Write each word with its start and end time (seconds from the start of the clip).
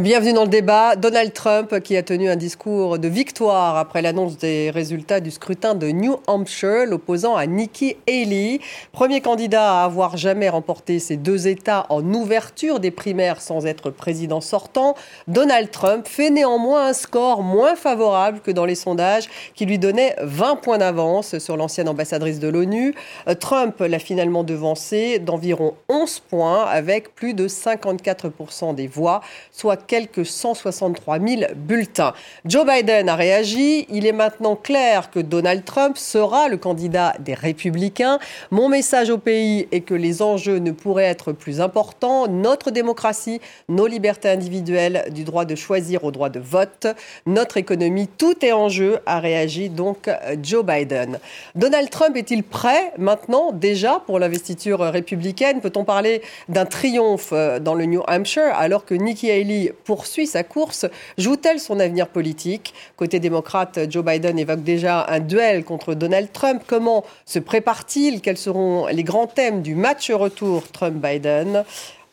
Bienvenue 0.00 0.32
dans 0.32 0.44
le 0.44 0.48
débat. 0.48 0.96
Donald 0.96 1.34
Trump 1.34 1.78
qui 1.80 1.98
a 1.98 2.02
tenu 2.02 2.30
un 2.30 2.36
discours 2.36 2.98
de 2.98 3.08
victoire 3.08 3.76
après 3.76 4.00
l'annonce 4.00 4.38
des 4.38 4.70
résultats 4.70 5.20
du 5.20 5.30
scrutin 5.30 5.74
de 5.74 5.88
New 5.88 6.16
Hampshire, 6.26 6.86
l'opposant 6.86 7.36
à 7.36 7.44
Nikki 7.44 7.96
Haley. 8.08 8.60
Premier 8.92 9.20
candidat 9.20 9.82
à 9.82 9.84
avoir 9.84 10.16
jamais 10.16 10.48
remporté 10.48 10.98
ces 10.98 11.18
deux 11.18 11.46
États 11.46 11.84
en 11.90 12.02
ouverture 12.14 12.80
des 12.80 12.90
primaires 12.90 13.42
sans 13.42 13.66
être 13.66 13.90
président 13.90 14.40
sortant, 14.40 14.94
Donald 15.28 15.70
Trump 15.70 16.08
fait 16.08 16.30
néanmoins 16.30 16.86
un 16.86 16.94
score 16.94 17.42
moins 17.42 17.76
favorable 17.76 18.40
que 18.40 18.50
dans 18.50 18.64
les 18.64 18.76
sondages 18.76 19.28
qui 19.54 19.66
lui 19.66 19.78
donnaient 19.78 20.16
20 20.22 20.56
points 20.56 20.78
d'avance 20.78 21.36
sur 21.38 21.58
l'ancienne 21.58 21.90
ambassadrice 21.90 22.38
de 22.40 22.48
l'ONU. 22.48 22.94
Trump 23.40 23.78
l'a 23.80 23.98
finalement 23.98 24.42
devancé 24.42 25.18
d'environ 25.18 25.74
11 25.90 26.20
points 26.30 26.64
avec 26.64 27.14
plus 27.14 27.34
de 27.34 27.46
54% 27.46 28.74
des 28.74 28.86
voix, 28.86 29.20
soit 29.50 29.81
quelques 29.86 30.26
163 30.26 31.18
000 31.20 31.42
bulletins. 31.56 32.12
Joe 32.44 32.66
Biden 32.66 33.08
a 33.08 33.16
réagi. 33.16 33.86
Il 33.88 34.06
est 34.06 34.12
maintenant 34.12 34.56
clair 34.56 35.10
que 35.10 35.20
Donald 35.20 35.64
Trump 35.64 35.96
sera 35.96 36.48
le 36.48 36.56
candidat 36.56 37.14
des 37.20 37.34
républicains. 37.34 38.18
Mon 38.50 38.68
message 38.68 39.10
au 39.10 39.18
pays 39.18 39.68
est 39.72 39.80
que 39.80 39.94
les 39.94 40.22
enjeux 40.22 40.58
ne 40.58 40.70
pourraient 40.70 41.04
être 41.04 41.32
plus 41.32 41.60
importants. 41.60 42.28
Notre 42.28 42.70
démocratie, 42.70 43.40
nos 43.68 43.86
libertés 43.86 44.28
individuelles, 44.28 45.06
du 45.12 45.24
droit 45.24 45.44
de 45.44 45.54
choisir 45.54 46.04
au 46.04 46.10
droit 46.10 46.28
de 46.28 46.40
vote, 46.40 46.86
notre 47.26 47.56
économie, 47.56 48.08
tout 48.08 48.44
est 48.44 48.52
en 48.52 48.68
jeu, 48.68 48.98
a 49.06 49.20
réagi 49.20 49.68
donc 49.68 50.10
Joe 50.42 50.64
Biden. 50.64 51.18
Donald 51.54 51.90
Trump 51.90 52.16
est-il 52.16 52.42
prêt 52.42 52.92
maintenant 52.98 53.52
déjà 53.52 54.02
pour 54.06 54.18
l'investiture 54.18 54.80
républicaine? 54.80 55.60
Peut-on 55.60 55.84
parler 55.84 56.22
d'un 56.48 56.66
triomphe 56.66 57.32
dans 57.60 57.74
le 57.74 57.84
New 57.86 58.02
Hampshire 58.08 58.52
alors 58.54 58.84
que 58.84 58.94
Nikki 58.94 59.30
Haley 59.30 59.71
poursuit 59.72 60.26
sa 60.26 60.44
course, 60.44 60.86
joue-t-elle 61.18 61.58
son 61.58 61.80
avenir 61.80 62.08
politique? 62.08 62.74
Côté 62.96 63.18
démocrate, 63.18 63.90
Joe 63.90 64.04
Biden 64.04 64.38
évoque 64.38 64.62
déjà 64.62 65.06
un 65.08 65.20
duel 65.20 65.64
contre 65.64 65.94
Donald 65.94 66.30
Trump. 66.32 66.62
Comment 66.66 67.04
se 67.26 67.38
prépare-t-il? 67.38 68.20
Quels 68.20 68.38
seront 68.38 68.86
les 68.86 69.04
grands 69.04 69.26
thèmes 69.26 69.62
du 69.62 69.74
match 69.74 70.10
retour 70.10 70.70
Trump-Biden? 70.70 71.64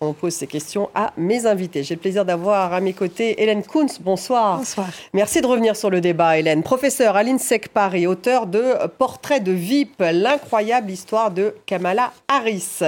On 0.01 0.13
pose 0.13 0.33
ces 0.33 0.47
questions 0.47 0.89
à 0.95 1.11
mes 1.17 1.45
invités. 1.45 1.83
J'ai 1.83 1.95
le 1.95 1.99
plaisir 1.99 2.23
d'avoir 2.23 2.71
à 2.71 2.79
mes 2.79 2.93
côtés 2.93 3.43
Hélène 3.43 3.63
Kuntz. 3.63 3.99
Bonsoir. 3.99 4.59
Bonsoir. 4.59 4.87
Merci 5.11 5.41
de 5.41 5.47
revenir 5.47 5.75
sur 5.75 5.89
le 5.89 5.99
débat, 5.99 6.37
Hélène. 6.37 6.63
Professeur 6.63 7.17
à 7.17 7.23
l'INSEC 7.23 7.67
Paris, 7.67 8.07
auteur 8.07 8.47
de 8.47 8.75
Portrait 8.97 9.41
de 9.41 9.51
VIP, 9.51 9.99
l'incroyable 9.99 10.89
histoire 10.89 11.31
de 11.31 11.53
Kamala 11.65 12.13
Harris. 12.29 12.79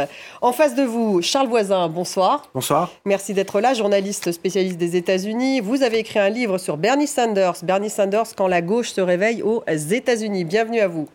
En 0.41 0.53
face 0.53 0.73
de 0.73 0.83
vous, 0.83 1.21
Charles 1.21 1.49
Voisin. 1.49 1.89
Bonsoir. 1.89 2.47
Bonsoir. 2.53 2.89
Merci 3.03 3.33
d'être 3.33 3.59
là, 3.59 3.73
journaliste 3.73 4.31
spécialiste 4.31 4.77
des 4.77 4.95
États-Unis. 4.95 5.59
Vous 5.59 5.83
avez 5.83 5.99
écrit 5.99 6.19
un 6.19 6.29
livre 6.29 6.57
sur 6.59 6.77
Bernie 6.77 7.07
Sanders. 7.07 7.55
Bernie 7.63 7.89
Sanders, 7.89 8.33
quand 8.37 8.47
la 8.47 8.61
gauche 8.61 8.91
se 8.91 9.01
réveille 9.01 9.41
aux 9.41 9.63
États-Unis. 9.67 10.45
Bienvenue 10.45 10.79
à 10.79 10.87
vous. 10.87 11.09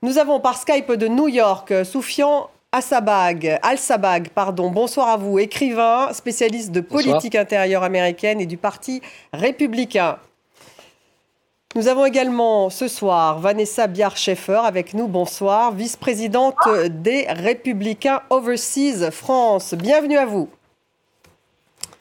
Nous 0.00 0.16
avons 0.16 0.40
par 0.40 0.56
Skype 0.56 0.92
de 0.92 1.08
New 1.08 1.28
York 1.28 1.72
Soufian 1.84 2.48
Al-Sabag, 2.74 3.60
Al-Sabag, 3.62 4.30
pardon. 4.30 4.68
Bonsoir 4.68 5.08
à 5.08 5.16
vous, 5.16 5.38
écrivain, 5.38 6.12
spécialiste 6.12 6.72
de 6.72 6.80
politique 6.80 7.36
intérieure 7.36 7.84
américaine 7.84 8.40
et 8.40 8.46
du 8.46 8.56
Parti 8.56 9.00
républicain. 9.32 10.18
Nous 11.76 11.86
avons 11.86 12.04
également 12.04 12.70
ce 12.70 12.88
soir 12.88 13.38
Vanessa 13.38 13.86
Biard-Schaeffer 13.86 14.62
avec 14.64 14.92
nous. 14.92 15.06
Bonsoir, 15.06 15.70
vice-présidente 15.70 16.56
des 16.88 17.26
Républicains 17.28 18.22
Overseas 18.28 19.12
France. 19.12 19.74
Bienvenue 19.74 20.18
à 20.18 20.26
vous. 20.26 20.48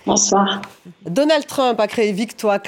Bonsoir. 0.05 0.61
Donald 1.05 1.47
Trump 1.47 1.79
a 1.79 1.87
créé 1.87 2.11
victoire, 2.11 2.59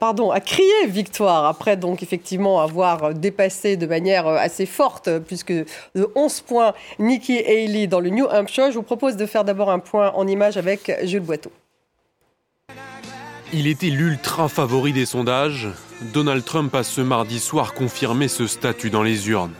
pardon, 0.00 0.32
a 0.32 0.40
crié 0.40 0.86
victoire 0.88 1.44
après 1.44 1.76
donc 1.76 2.02
effectivement 2.02 2.60
avoir 2.60 3.14
dépassé 3.14 3.76
de 3.76 3.86
manière 3.86 4.26
assez 4.26 4.66
forte, 4.66 5.08
puisque 5.20 5.52
de 5.52 6.10
11 6.16 6.40
points 6.40 6.74
Nikki 6.98 7.38
Haley 7.38 7.86
dans 7.86 8.00
le 8.00 8.10
New 8.10 8.26
Hampshire. 8.26 8.72
Je 8.72 8.76
vous 8.76 8.82
propose 8.82 9.16
de 9.16 9.24
faire 9.24 9.44
d'abord 9.44 9.70
un 9.70 9.78
point 9.78 10.10
en 10.16 10.26
image 10.26 10.56
avec 10.56 10.90
Jules 11.04 11.20
Boiteau. 11.20 11.52
Il 13.52 13.68
était 13.68 13.90
l'ultra 13.90 14.48
favori 14.48 14.92
des 14.92 15.06
sondages. 15.06 15.68
Donald 16.12 16.44
Trump 16.44 16.74
a 16.74 16.82
ce 16.82 17.00
mardi 17.00 17.38
soir 17.38 17.74
confirmé 17.74 18.26
ce 18.26 18.48
statut 18.48 18.90
dans 18.90 19.04
les 19.04 19.28
urnes. 19.28 19.54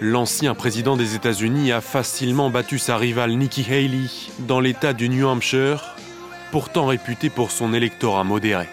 L'ancien 0.00 0.54
président 0.54 0.96
des 0.96 1.14
États-Unis 1.14 1.72
a 1.72 1.82
facilement 1.82 2.48
battu 2.48 2.78
sa 2.78 2.96
rivale 2.96 3.32
Nikki 3.32 3.66
Haley 3.70 4.08
dans 4.40 4.60
l'État 4.60 4.94
du 4.94 5.10
New 5.10 5.28
Hampshire 5.28 5.94
pourtant 6.52 6.86
réputé 6.86 7.30
pour 7.30 7.50
son 7.50 7.72
électorat 7.72 8.22
modéré. 8.22 8.68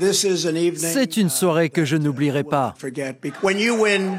C'est 0.00 1.16
une 1.16 1.28
soirée 1.28 1.68
que 1.68 1.84
je 1.84 1.96
n'oublierai 1.96 2.44
pas. 2.44 2.74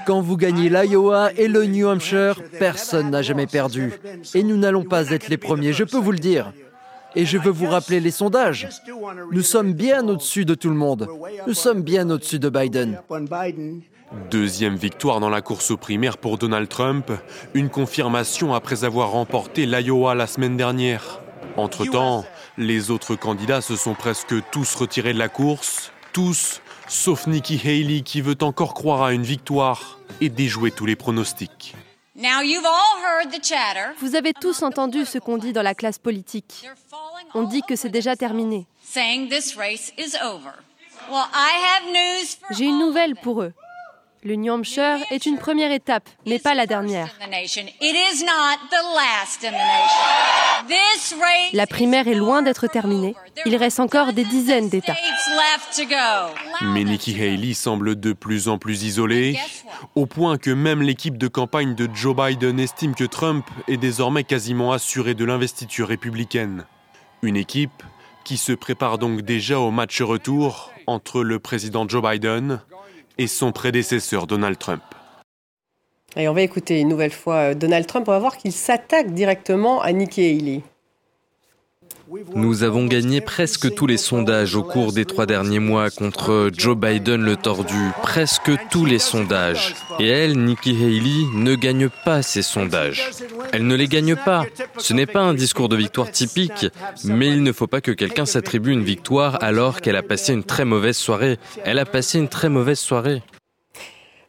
Quand 0.05 0.21
vous 0.21 0.37
gagnez 0.37 0.69
l'Iowa 0.69 1.31
et 1.35 1.47
le 1.47 1.65
New 1.65 1.87
Hampshire, 1.87 2.41
personne 2.59 3.09
n'a 3.09 3.21
jamais 3.21 3.47
perdu. 3.47 3.93
Et 4.33 4.43
nous 4.43 4.57
n'allons 4.57 4.83
pas 4.83 5.09
être 5.09 5.29
les 5.29 5.37
premiers, 5.37 5.73
je 5.73 5.83
peux 5.83 5.97
vous 5.97 6.11
le 6.11 6.19
dire. 6.19 6.53
Et 7.17 7.25
je 7.25 7.37
veux 7.37 7.51
vous 7.51 7.67
rappeler 7.67 8.01
les 8.01 8.11
sondages. 8.11 8.67
Nous 9.31 9.41
sommes 9.41 9.73
bien 9.73 10.07
au-dessus 10.07 10.43
de 10.43 10.53
tout 10.53 10.69
le 10.69 10.75
monde. 10.75 11.07
Nous 11.47 11.53
sommes 11.53 11.81
bien 11.81 12.09
au-dessus 12.09 12.39
de 12.39 12.49
Biden. 12.49 12.99
Deuxième 14.29 14.75
victoire 14.75 15.19
dans 15.21 15.29
la 15.29 15.41
course 15.41 15.71
aux 15.71 15.77
primaires 15.77 16.17
pour 16.17 16.37
Donald 16.37 16.67
Trump, 16.67 17.11
une 17.53 17.69
confirmation 17.69 18.53
après 18.53 18.83
avoir 18.83 19.11
remporté 19.11 19.65
l'Iowa 19.65 20.15
la 20.15 20.27
semaine 20.27 20.57
dernière. 20.57 21.21
Entre-temps, 21.57 22.25
les 22.57 22.91
autres 22.91 23.15
candidats 23.15 23.61
se 23.61 23.75
sont 23.75 23.93
presque 23.93 24.35
tous 24.51 24.75
retirés 24.75 25.13
de 25.13 25.19
la 25.19 25.29
course, 25.29 25.91
tous, 26.13 26.61
sauf 26.87 27.27
Nikki 27.27 27.59
Haley 27.63 28.01
qui 28.01 28.21
veut 28.21 28.37
encore 28.41 28.73
croire 28.73 29.03
à 29.03 29.13
une 29.13 29.23
victoire 29.23 29.99
et 30.21 30.29
déjouer 30.29 30.71
tous 30.71 30.85
les 30.85 30.95
pronostics. 30.95 31.75
Vous 33.99 34.15
avez 34.15 34.33
tous 34.33 34.63
entendu 34.63 35.05
ce 35.05 35.17
qu'on 35.17 35.37
dit 35.37 35.51
dans 35.51 35.61
la 35.61 35.75
classe 35.75 35.99
politique. 35.99 36.69
On 37.33 37.43
dit 37.43 37.61
que 37.67 37.75
c'est 37.75 37.89
déjà 37.89 38.15
terminé. 38.15 38.67
J'ai 42.51 42.65
une 42.65 42.79
nouvelle 42.79 43.15
pour 43.15 43.41
eux. 43.41 43.53
Le 44.27 44.35
New 44.35 44.51
Hampshire 44.51 44.97
est 45.11 45.27
une 45.27 45.37
première 45.37 45.71
étape, 45.71 46.09
mais 46.25 46.39
pas 46.39 46.55
la 46.55 46.65
dernière. 46.65 47.15
La 51.53 51.67
primaire 51.67 52.07
est 52.07 52.15
loin 52.15 52.41
d'être 52.41 52.65
terminée. 52.65 53.13
Il 53.45 53.55
reste 53.55 53.79
encore 53.79 54.13
des 54.13 54.23
dizaines 54.23 54.67
d'États. 54.67 54.95
Mais 56.63 56.83
Nikki 56.83 57.21
Haley 57.21 57.53
semble 57.53 57.99
de 57.99 58.13
plus 58.13 58.47
en 58.47 58.57
plus 58.57 58.81
isolée, 58.81 59.37
au 59.93 60.07
point 60.07 60.39
que 60.39 60.49
même 60.49 60.81
l'équipe 60.81 61.19
de 61.19 61.27
campagne 61.27 61.75
de 61.75 61.87
Joe 61.93 62.15
Biden 62.15 62.59
estime 62.59 62.95
que 62.95 63.03
Trump 63.03 63.45
est 63.67 63.77
désormais 63.77 64.23
quasiment 64.23 64.71
assuré 64.71 65.13
de 65.13 65.23
l'investiture 65.23 65.87
républicaine. 65.87 66.65
Une 67.21 67.37
équipe 67.37 67.83
qui 68.23 68.37
se 68.37 68.53
prépare 68.53 68.97
donc 68.97 69.21
déjà 69.21 69.59
au 69.59 69.69
match 69.69 70.01
retour 70.01 70.71
entre 70.87 71.21
le 71.21 71.37
président 71.37 71.87
Joe 71.87 72.01
Biden 72.01 72.59
et 73.17 73.27
son 73.27 73.51
prédécesseur 73.51 74.27
Donald 74.27 74.57
Trump. 74.57 74.83
Et 76.17 76.29
on 76.29 76.33
va 76.33 76.41
écouter 76.41 76.79
une 76.79 76.87
nouvelle 76.87 77.11
fois 77.11 77.55
Donald 77.55 77.85
Trump. 77.87 78.07
On 78.07 78.11
va 78.11 78.19
voir 78.19 78.37
qu'il 78.37 78.53
s'attaque 78.53 79.13
directement 79.13 79.81
à 79.81 79.91
Nikki 79.91 80.21
Haley. 80.21 80.61
Nous 82.35 82.63
avons 82.63 82.85
gagné 82.85 83.21
presque 83.21 83.73
tous 83.73 83.87
les 83.87 83.97
sondages 83.97 84.55
au 84.55 84.63
cours 84.63 84.93
des 84.93 85.05
trois 85.05 85.25
derniers 85.25 85.59
mois 85.59 85.89
contre 85.89 86.51
Joe 86.55 86.77
Biden 86.77 87.21
le 87.21 87.35
tordu. 87.35 87.91
Presque 88.01 88.51
tous 88.69 88.85
les 88.85 88.99
sondages. 88.99 89.75
Et 89.99 90.07
elle, 90.07 90.37
Nikki 90.37 90.71
Haley, 90.71 91.25
ne 91.33 91.55
gagne 91.55 91.89
pas 92.03 92.21
ces 92.21 92.41
sondages. 92.41 93.09
Elle 93.51 93.65
ne 93.65 93.75
les 93.75 93.87
gagne 93.87 94.15
pas. 94.15 94.45
Ce 94.77 94.93
n'est 94.93 95.05
pas 95.05 95.21
un 95.21 95.33
discours 95.33 95.69
de 95.69 95.75
victoire 95.75 96.11
typique, 96.11 96.67
mais 97.03 97.27
il 97.27 97.41
ne 97.43 97.51
faut 97.51 97.67
pas 97.67 97.81
que 97.81 97.91
quelqu'un 97.91 98.25
s'attribue 98.25 98.71
une 98.71 98.83
victoire 98.83 99.43
alors 99.43 99.81
qu'elle 99.81 99.95
a 99.95 100.03
passé 100.03 100.33
une 100.33 100.43
très 100.43 100.65
mauvaise 100.65 100.97
soirée. 100.97 101.37
Elle 101.63 101.79
a 101.79 101.85
passé 101.85 102.19
une 102.19 102.29
très 102.29 102.49
mauvaise 102.49 102.79
soirée. 102.79 103.23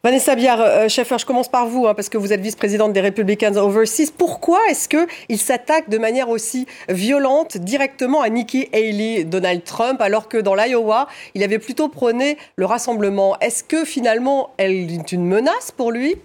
Vanessa 0.03 0.35
Biard, 0.35 0.61
euh, 0.61 0.87
Schaeffer, 0.87 1.17
je 1.17 1.25
commence 1.25 1.49
par 1.49 1.65
vous, 1.67 1.87
hein, 1.87 1.95
parce 1.95 2.07
que 2.07 2.17
vous 2.17 2.31
êtes 2.31 2.41
vice-présidente 2.41 2.93
des 2.93 3.01
Republicans 3.01 3.55
Overseas. 3.55 4.11
Pourquoi 4.15 4.59
est-ce 4.69 4.87
qu'il 4.87 5.39
s'attaque 5.39 5.89
de 5.89 5.97
manière 5.97 6.29
aussi 6.29 6.67
violente 6.87 7.57
directement 7.57 8.21
à 8.21 8.29
Nikki 8.29 8.69
Haley, 8.73 9.23
Donald 9.23 9.63
Trump, 9.63 9.99
alors 9.99 10.29
que 10.29 10.37
dans 10.37 10.53
l'Iowa, 10.53 11.07
il 11.33 11.43
avait 11.43 11.57
plutôt 11.57 11.87
prôné 11.87 12.37
le 12.57 12.65
rassemblement? 12.65 13.37
Est-ce 13.39 13.63
que 13.63 13.85
finalement, 13.85 14.51
elle 14.57 14.91
est 14.91 15.11
une 15.11 15.25
menace 15.25 15.71
pour 15.75 15.91
lui? 15.91 16.15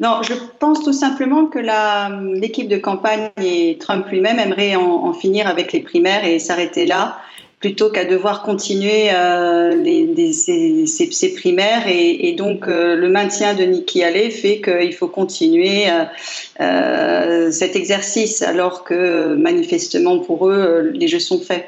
Non, 0.00 0.22
je 0.22 0.34
pense 0.58 0.82
tout 0.82 0.92
simplement 0.92 1.46
que 1.46 1.60
l'équipe 2.38 2.68
de 2.68 2.76
campagne 2.76 3.30
et 3.40 3.78
Trump 3.80 4.06
lui-même 4.08 4.38
aimeraient 4.38 4.76
en, 4.76 5.12
finir 5.12 5.46
avec 5.46 5.72
les 5.72 5.80
primaires 5.80 6.24
et 6.24 6.38
s'arrêter 6.38 6.84
là 6.84 7.16
plutôt 7.64 7.88
qu'à 7.88 8.04
devoir 8.04 8.42
continuer 8.42 9.10
euh, 9.10 9.72
ces, 10.34 11.34
primaires. 11.34 11.88
Et, 11.88 12.34
donc, 12.34 12.68
euh, 12.68 12.94
le 12.94 13.08
maintien 13.08 13.54
de 13.54 13.64
Nikki 13.64 14.04
Haley 14.04 14.28
fait 14.28 14.60
qu'il 14.60 14.92
faut 14.92 15.08
continuer 15.08 15.86
euh, 16.60 17.50
cet 17.50 17.74
exercice, 17.74 18.42
alors 18.42 18.84
que 18.84 19.34
manifestement 19.36 20.18
pour 20.18 20.50
eux, 20.50 20.90
les 20.92 21.08
jeux 21.08 21.20
sont 21.20 21.40
faits. 21.40 21.64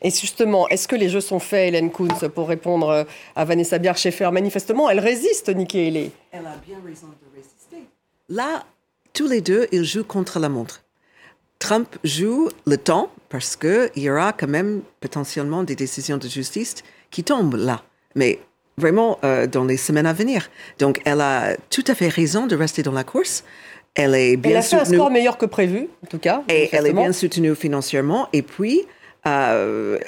Et 0.00 0.10
justement, 0.10 0.68
est-ce 0.68 0.86
que 0.86 0.94
les 0.94 1.08
jeux 1.08 1.20
sont 1.20 1.40
faits, 1.40 1.70
Hélène 1.70 1.90
Kuntz, 1.90 2.28
pour 2.32 2.46
répondre 2.46 3.04
à 3.34 3.44
Vanessa 3.44 3.78
Bier-Schaeffer 3.78 4.30
Manifestement, 4.30 4.88
elle 4.88 5.00
résiste, 5.00 5.48
Nikki 5.48 5.88
Haley. 5.88 6.10
Elle 6.30 6.46
a 6.46 6.54
bien 6.64 6.76
raison 6.86 7.08
de 7.08 7.36
résister. 7.36 7.88
Là, 8.28 8.64
tous 9.12 9.26
les 9.26 9.40
deux, 9.40 9.66
ils 9.72 9.82
jouent 9.82 10.04
contre 10.04 10.38
la 10.38 10.48
montre. 10.48 10.82
Trump 11.58 11.96
joue 12.04 12.48
le 12.64 12.76
temps 12.76 13.10
parce 13.36 13.56
qu'il 13.56 14.02
y 14.02 14.08
aura 14.08 14.32
quand 14.32 14.48
même 14.48 14.80
potentiellement 15.00 15.62
des 15.62 15.74
décisions 15.74 16.16
de 16.16 16.26
justice 16.26 16.76
qui 17.10 17.22
tombent 17.22 17.56
là. 17.56 17.82
Mais 18.14 18.38
vraiment 18.78 19.18
euh, 19.24 19.46
dans 19.46 19.64
les 19.64 19.76
semaines 19.76 20.06
à 20.06 20.14
venir. 20.14 20.48
Donc, 20.78 21.02
elle 21.04 21.20
a 21.20 21.56
tout 21.68 21.84
à 21.86 21.94
fait 21.94 22.08
raison 22.08 22.46
de 22.46 22.56
rester 22.56 22.82
dans 22.82 22.92
la 22.92 23.04
course. 23.04 23.44
Elle 23.94 24.14
est 24.14 24.36
bien 24.36 24.52
elle 24.52 24.56
a 24.58 24.62
fait 24.62 24.76
un 24.76 24.84
score 24.86 25.10
meilleur 25.10 25.36
que 25.36 25.44
prévu, 25.44 25.88
en 26.02 26.06
tout 26.06 26.18
cas. 26.18 26.42
Et 26.48 26.70
elle 26.72 26.86
est 26.86 26.94
bien 26.94 27.12
soutenue 27.12 27.54
financièrement. 27.54 28.28
Et 28.32 28.40
puis, 28.40 28.86
euh, 29.26 29.98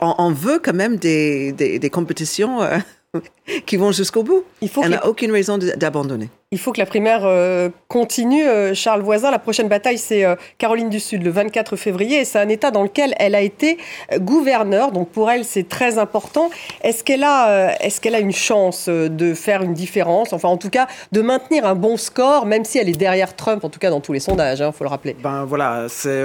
on, 0.00 0.32
veut 0.32 0.58
quand 0.58 0.74
même 0.74 0.96
des, 0.96 1.52
des, 1.52 1.90
compétitions 1.90 2.62
euh, 2.62 2.78
qui 3.66 3.76
vont 3.76 3.92
jusqu'au 3.92 4.22
bout. 4.22 4.44
Il 4.62 4.70
faut 4.70 4.82
Elle 4.82 4.92
n'a 4.92 5.06
aucune 5.06 5.32
raison 5.32 5.58
d'abandonner. 5.58 6.30
Il 6.50 6.58
faut 6.58 6.72
que 6.72 6.80
la 6.80 6.86
primaire 6.86 7.26
euh, 7.26 7.68
continue. 7.88 8.48
Euh, 8.48 8.72
Charles 8.72 9.02
Voisin, 9.02 9.30
la 9.30 9.38
prochaine 9.38 9.68
bataille, 9.68 9.98
c'est 9.98 10.24
euh, 10.24 10.34
Caroline 10.56 10.88
du 10.88 10.98
Sud, 10.98 11.22
le 11.22 11.30
24 11.30 11.76
février. 11.76 12.20
Et 12.20 12.24
c'est 12.24 12.38
un 12.38 12.48
État 12.48 12.70
dans 12.70 12.82
lequel 12.82 13.12
elle 13.18 13.34
a 13.34 13.42
été 13.42 13.76
gouverneure. 14.16 14.90
Donc 14.90 15.10
pour 15.10 15.30
elle, 15.30 15.44
c'est 15.44 15.68
très 15.68 15.98
important. 15.98 16.48
Est-ce 16.82 17.04
qu'elle 17.04 17.22
a, 17.22 17.76
est 17.84 18.06
a 18.06 18.18
une 18.18 18.32
chance 18.32 18.88
de 18.88 19.34
faire 19.34 19.62
une 19.62 19.74
différence? 19.74 20.32
Enfin, 20.32 20.48
en 20.48 20.56
tout 20.56 20.70
cas, 20.70 20.86
de 21.12 21.20
maintenir 21.20 21.66
un 21.66 21.74
bon 21.74 21.98
score, 21.98 22.46
même 22.46 22.64
si 22.64 22.78
elle 22.78 22.88
est 22.88 22.96
derrière 22.96 23.36
Trump, 23.36 23.62
en 23.62 23.68
tout 23.68 23.78
cas 23.78 23.90
dans 23.90 24.00
tous 24.00 24.14
les 24.14 24.20
sondages, 24.20 24.60
il 24.60 24.62
hein, 24.62 24.72
faut 24.72 24.84
le 24.84 24.90
rappeler. 24.90 25.16
Ben 25.22 25.44
voilà, 25.44 25.84
c'est 25.90 26.24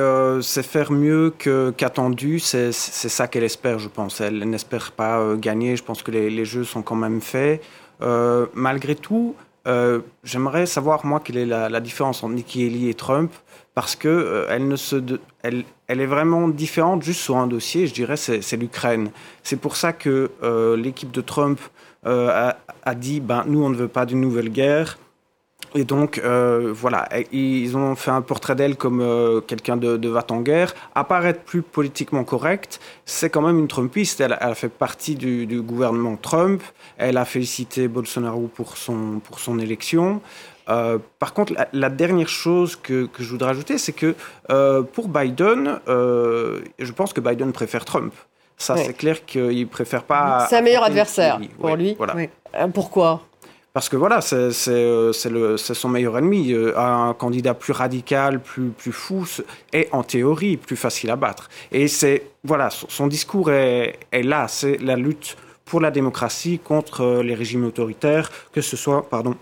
faire 0.64 0.94
mieux 0.94 1.34
qu'attendu. 1.76 2.40
c'est 2.40 2.72
ça 2.72 3.28
qu'elle 3.28 3.44
espère, 3.44 3.78
je 3.78 3.90
pense. 3.90 4.22
Elle 4.22 4.40
n'espère 4.50 4.94
pas 4.94 5.36
gagner. 5.36 5.76
Je 5.76 5.84
pense 5.84 6.02
que 6.02 6.12
les, 6.12 6.46
jeux 6.46 6.64
sont 6.64 6.82
quand 6.82 6.96
même 6.96 7.20
faits. 7.20 7.62
malgré 8.54 8.96
tout, 8.96 9.36
euh, 9.66 10.02
j'aimerais 10.24 10.66
savoir, 10.66 11.06
moi, 11.06 11.22
quelle 11.24 11.38
est 11.38 11.46
la, 11.46 11.80
différence 11.80 12.24
entre 12.24 12.34
Nikki 12.34 12.66
Haley 12.66 12.90
et 12.90 12.94
Trump, 12.94 13.32
parce 13.74 13.96
que 13.96 14.08
euh, 14.10 14.46
elle, 15.42 15.64
elle, 15.88 16.02
est 16.02 16.06
vraiment 16.06 16.48
différente 16.50 17.04
juste 17.04 17.22
sur 17.22 17.38
un 17.38 17.48
dossier, 17.48 17.88
je 17.88 17.94
dirais, 17.94 18.18
c'est 18.18 18.58
l'Ukraine. 18.58 19.12
C'est 19.42 19.56
pour 19.56 19.76
ça 19.76 19.94
que 19.94 20.32
euh, 20.44 20.76
l'équipe 20.76 21.12
de 21.12 21.22
Trump 21.22 21.60
a, 22.06 22.58
a, 22.84 22.96
dit, 22.96 23.22
ben, 23.22 23.46
nous, 23.48 23.64
on 23.64 23.70
ne 23.70 23.76
veut 23.76 23.88
pas 23.88 24.06
d'une 24.06 24.20
nouvelle 24.20 24.50
guerre, 24.50 24.98
et 25.76 25.84
donc, 25.84 26.20
euh, 26.24 26.72
voilà, 26.74 27.08
ils 27.32 27.76
ont 27.76 27.96
fait 27.96 28.12
un 28.12 28.22
portrait 28.22 28.56
d'elle 28.56 28.76
comme 28.76 29.02
euh, 29.02 29.42
quelqu'un 29.42 29.76
de, 29.76 29.98
de 29.98 30.10
va 30.10 30.24
en 30.30 30.42
guerre. 30.42 30.74
Apparaître 30.94 31.42
plus 31.42 31.64
politiquement 31.64 32.24
correct, 32.24 32.80
c'est 33.06 33.30
quand 33.30 33.42
même 33.42 33.58
une 33.58 33.68
Trumpiste. 33.68 34.22
Elle, 34.22 34.34
a 34.34 34.54
fait 34.54 34.70
partie 34.70 35.16
du, 35.16 35.48
du, 35.48 35.62
gouvernement 35.62 36.16
Trump. 36.16 36.62
Elle 36.98 37.18
a 37.18 37.26
félicité 37.26 37.88
Bolsonaro 37.88 38.50
pour 38.54 38.78
son, 38.78 39.20
pour 39.24 39.40
son 39.40 39.58
élection. 39.58 40.22
Euh, 40.70 41.00
par 41.18 41.34
contre, 41.34 41.54
la, 41.74 41.90
dernière 41.90 42.30
chose 42.30 42.76
que, 42.76 43.06
que, 43.08 43.24
je 43.24 43.30
voudrais 43.30 43.50
ajouter, 43.50 43.78
c'est 43.80 43.94
que 43.94 44.16
pour 44.94 45.08
Biden, 45.08 45.80
je 45.88 46.92
pense 46.92 47.14
que 47.14 47.22
Biden 47.22 47.52
préfère 47.52 47.84
Trump. 47.84 48.14
Ça, 48.58 48.78
c'est 48.78 48.94
clair 48.94 49.26
qu'il 49.26 49.68
préfère 49.68 50.04
pas. 50.04 50.46
C'est 50.50 50.58
un 50.58 50.62
meilleur 50.62 50.84
adversaire 50.84 51.40
pour 51.60 51.76
lui. 51.76 51.96
Voilà. 51.98 52.16
Pourquoi? 52.74 53.24
Parce 53.74 53.90
que 53.90 53.96
voilà, 53.96 54.22
c'est 54.22 54.70
euh, 54.70 55.12
son 55.58 55.90
meilleur 55.90 56.18
ennemi. 56.18 56.54
Euh, 56.54 56.78
un 56.78 57.14
candidat 57.14 57.54
plus 57.54 57.74
radical, 57.74 58.40
plus, 58.40 58.70
plus 58.70 58.92
fou, 58.92 59.26
est 59.72 59.90
en 59.92 60.04
théorie 60.04 60.58
plus 60.58 60.76
facile 60.76 61.10
à 61.10 61.16
battre. 61.16 61.50
Et 61.72 61.88
c'est 61.88 62.24
voilà, 62.44 62.70
son 62.70 63.08
discours 63.08 63.52
est, 63.52 64.00
est 64.12 64.24
là, 64.24 64.48
c'est 64.48 64.78
la 64.78 64.96
lutte 64.96 65.38
pour 65.66 65.82
la 65.82 65.92
démocratie 65.92 66.60
contre 66.60 67.02
euh, 67.02 67.24
les 67.24 67.34
régimes 67.34 67.66
autoritaires, 67.66 68.32
que 68.52 68.62
ce 68.62 68.78
soit 68.78 69.10
pardon, 69.10 69.36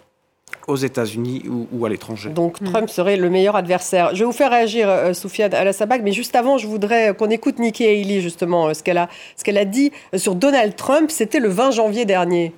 aux 0.67 0.75
États-Unis 0.75 1.43
ou, 1.49 1.85
à 1.85 1.89
l'étranger. 1.89 2.29
Donc 2.29 2.63
Trump 2.63 2.89
serait 2.89 3.17
le 3.17 3.29
meilleur 3.29 3.55
adversaire. 3.55 4.11
Je 4.13 4.19
vais 4.19 4.25
vous 4.25 4.31
faire 4.31 4.51
réagir, 4.51 4.89
euh, 4.89 5.13
Soufiane 5.13 5.53
Alassabag, 5.53 6.03
mais 6.03 6.11
juste 6.11 6.35
avant, 6.35 6.57
je 6.57 6.67
voudrais 6.67 7.15
qu'on 7.15 7.29
écoute 7.29 7.59
Nikki 7.59 7.85
Haley, 7.85 8.21
justement, 8.21 8.73
ce 8.73 8.83
qu'elle 8.83 8.97
a, 8.97 9.09
qu'elle 9.43 9.57
a 9.57 9.65
dit 9.65 9.91
sur 10.15 10.35
Donald 10.35 10.75
Trump. 10.75 11.11
C'était 11.11 11.39
le 11.39 11.49
20 11.49 11.71
janvier 11.71 12.05
dernier. 12.05 12.53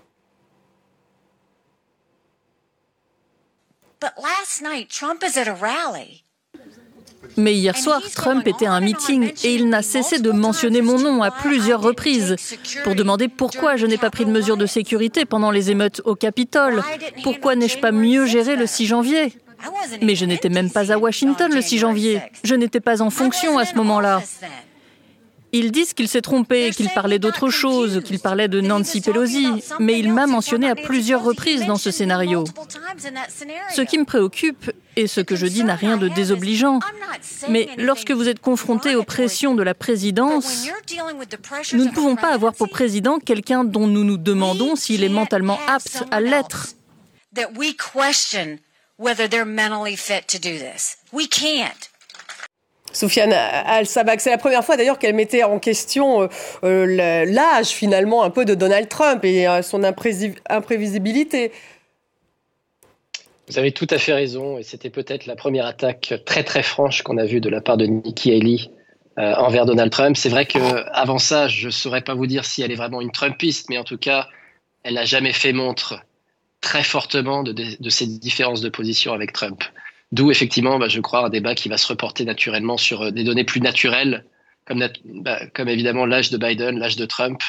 Mais 7.38 7.54
hier 7.56 7.78
soir, 7.78 8.02
Trump 8.16 8.46
était 8.48 8.66
à 8.66 8.74
un 8.74 8.82
meeting 8.82 9.32
et 9.44 9.56
il 9.56 9.70
n'a 9.70 9.82
cessé 9.82 10.20
de 10.20 10.32
mentionner 10.32 10.82
mon 10.82 11.00
nom 11.00 11.24
à 11.24 11.32
plusieurs 11.32 11.82
reprises 11.82 12.36
pour 12.84 12.96
demander 12.96 13.28
pourquoi 13.28 13.76
je 13.76 13.86
n'ai 13.86 13.98
pas 13.98 14.10
pris 14.10 14.26
de 14.26 14.32
mesures 14.32 14.58
de 14.58 14.66
sécurité 14.66 15.26
pendant 15.26 15.52
les 15.52 15.72
émeutes 15.72 16.02
au 16.06 16.16
Capitole. 16.16 16.84
Pourquoi 17.24 17.56
n'ai-je 17.56 17.80
pas 17.80 17.92
mieux 17.92 18.26
géré 18.26 18.56
le 18.56 18.68
6 18.68 18.86
janvier? 18.88 19.34
Mais 20.02 20.16
je 20.16 20.26
n'étais 20.26 20.50
même 20.50 20.70
pas 20.70 20.92
à 20.92 20.98
Washington 20.98 21.52
le 21.54 21.62
6 21.62 21.78
janvier. 21.80 22.22
Je 22.44 22.56
n'étais 22.56 22.82
pas 22.82 23.02
en 23.02 23.10
fonction 23.10 23.58
à 23.58 23.66
ce 23.66 23.76
moment-là. 23.76 24.22
Ils 25.56 25.72
disent 25.72 25.94
qu'il 25.94 26.08
s'est 26.08 26.22
trompé, 26.22 26.72
qu'il 26.72 26.90
parlait 26.90 27.20
d'autre 27.20 27.52
chose, 27.52 28.02
qu'il 28.04 28.20
parlait 28.20 28.48
de 28.48 28.60
Nancy 28.60 29.02
Pelosi, 29.02 29.48
mais 29.80 30.00
il 30.00 30.12
m'a 30.12 30.26
mentionné 30.26 30.68
à 30.68 30.76
plusieurs 30.76 31.24
reprises 31.24 31.68
dans 31.68 31.76
ce 31.78 31.92
scénario. 31.92 32.44
Ce 33.76 33.82
qui 33.82 34.00
me 34.00 34.04
préoccupe, 34.04 34.72
et 34.96 35.06
ce 35.06 35.22
que 35.22 35.36
je 35.36 35.46
dis 35.46 35.64
n'a 35.64 35.76
rien 35.76 35.98
de 35.98 36.08
désobligeant, 36.08 36.80
mais 37.50 37.70
lorsque 37.78 38.10
vous 38.10 38.28
êtes 38.28 38.40
confronté 38.40 38.96
aux 38.96 39.04
pressions 39.04 39.54
de 39.54 39.62
la 39.62 39.76
présidence, 39.76 40.68
nous 41.74 41.86
ne 41.86 41.92
pouvons 41.92 42.16
pas 42.16 42.34
avoir 42.34 42.54
pour 42.54 42.70
président 42.70 43.20
quelqu'un 43.20 43.64
dont 43.64 43.86
nous 43.86 44.04
nous 44.04 44.18
demandons 44.18 44.76
s'il 44.76 45.04
est 45.04 45.10
mentalement 45.10 45.60
apte 45.68 46.04
à 46.10 46.20
l'être. 46.20 46.70
Soufiane 52.94 53.34
Al-Sabak, 53.34 54.22
c'est 54.22 54.30
la 54.30 54.38
première 54.38 54.64
fois 54.64 54.78
d'ailleurs 54.78 55.00
qu'elle 55.00 55.16
mettait 55.16 55.44
en 55.44 55.60
question 55.60 56.24
euh, 56.24 56.28
euh, 56.64 57.26
l'âge 57.26 57.70
finalement 57.70 58.24
un 58.24 58.30
peu 58.30 58.46
de 58.46 58.54
Donald 58.54 58.88
Trump 58.88 59.26
et 59.26 59.48
euh, 59.48 59.62
son 59.62 59.84
imprévisibilité. 59.84 61.52
Vous 63.48 63.58
avez 63.58 63.72
tout 63.72 63.88
à 63.90 63.98
fait 63.98 64.14
raison 64.14 64.58
et 64.58 64.64
c'était 64.64 64.90
peut-être 64.90 65.26
la 65.26 65.36
première 65.36 65.66
attaque 65.66 66.14
très 66.26 66.44
très 66.44 66.64
franche 66.64 67.02
qu'on 67.02 67.18
a 67.18 67.26
vue 67.26 67.42
de 67.42 67.50
la 67.50 67.62
part 67.62 67.78
de 67.78 67.86
Nikki 67.86 68.32
Haley 68.32 68.58
envers 69.18 69.66
Donald 69.66 69.92
Trump. 69.92 70.16
C'est 70.16 70.30
vrai 70.30 70.46
qu'avant 70.46 71.20
ça, 71.20 71.48
je 71.48 71.68
ne 71.68 71.72
saurais 71.72 72.02
pas 72.02 72.16
vous 72.16 72.26
dire 72.26 72.46
si 72.46 72.62
elle 72.64 72.72
est 72.72 72.76
vraiment 72.76 73.02
une 73.02 73.12
Trumpiste, 73.12 73.70
mais 73.70 73.78
en 73.78 73.84
tout 73.84 73.98
cas, 73.98 74.28
elle 74.84 74.96
n'a 74.96 75.06
jamais 75.06 75.34
fait 75.34 75.52
montre 75.52 76.00
très 76.62 76.84
fortement 76.84 77.44
de 77.44 77.90
ses 77.90 78.08
différences 78.08 78.62
de 78.62 78.70
position 78.70 79.14
avec 79.14 79.34
Trump. 79.34 79.62
D'où 80.14 80.30
effectivement, 80.30 80.78
bah, 80.78 80.90
je 80.90 81.02
crois, 81.02 81.26
un 81.26 81.30
débat 81.30 81.56
qui 81.56 81.70
va 81.70 81.78
se 81.78 81.88
reporter 81.88 82.24
naturellement 82.24 82.78
sur 82.78 83.02
euh, 83.02 83.12
des 83.12 83.24
données 83.24 83.44
plus 83.44 83.62
naturelles, 83.62 84.24
comme, 84.64 84.88
bah, 85.06 85.40
comme 85.56 85.68
évidemment 85.68 86.06
l'âge 86.06 86.30
de 86.30 86.38
Biden, 86.38 86.78
l'âge 86.78 86.98
de 86.98 87.06
Trump. 87.06 87.42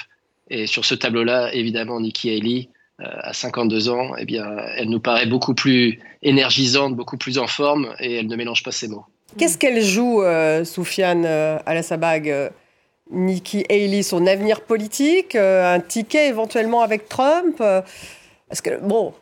Et 0.49 0.67
sur 0.67 0.87
ce 0.87 0.95
tableau-là, 0.95 1.53
évidemment, 1.53 2.01
Nikki 2.01 2.31
Haley, 2.31 2.71
euh, 3.03 3.05
à 3.23 3.35
52 3.35 3.91
ans, 3.91 4.13
eh 4.17 4.25
bien, 4.25 4.47
elle 4.79 4.89
nous 4.89 4.99
paraît 4.99 5.27
beaucoup 5.27 5.53
plus 5.53 6.01
énergisante, 6.23 6.97
beaucoup 6.97 7.19
plus 7.19 7.37
en 7.37 7.47
forme, 7.47 7.95
et 8.01 8.15
elle 8.15 8.29
ne 8.29 8.37
mélange 8.37 8.63
pas 8.63 8.73
ses 8.73 8.89
mots. 8.89 9.05
Qu'est-ce 9.37 9.59
qu'elle 9.59 9.83
joue, 9.83 10.23
euh, 10.23 10.65
Soufiane 10.65 11.25
euh, 11.27 11.59
Alassabag 11.67 12.51
Nikki 13.11 13.67
Haley, 13.69 14.03
son 14.03 14.27
avenir 14.27 14.63
politique, 14.63 15.35
un 15.35 15.81
ticket 15.81 16.29
éventuellement 16.29 16.81
avec 16.81 17.11
Trump 17.11 17.59
Parce 17.59 18.63
que, 18.63 18.81
bon, 18.81 19.13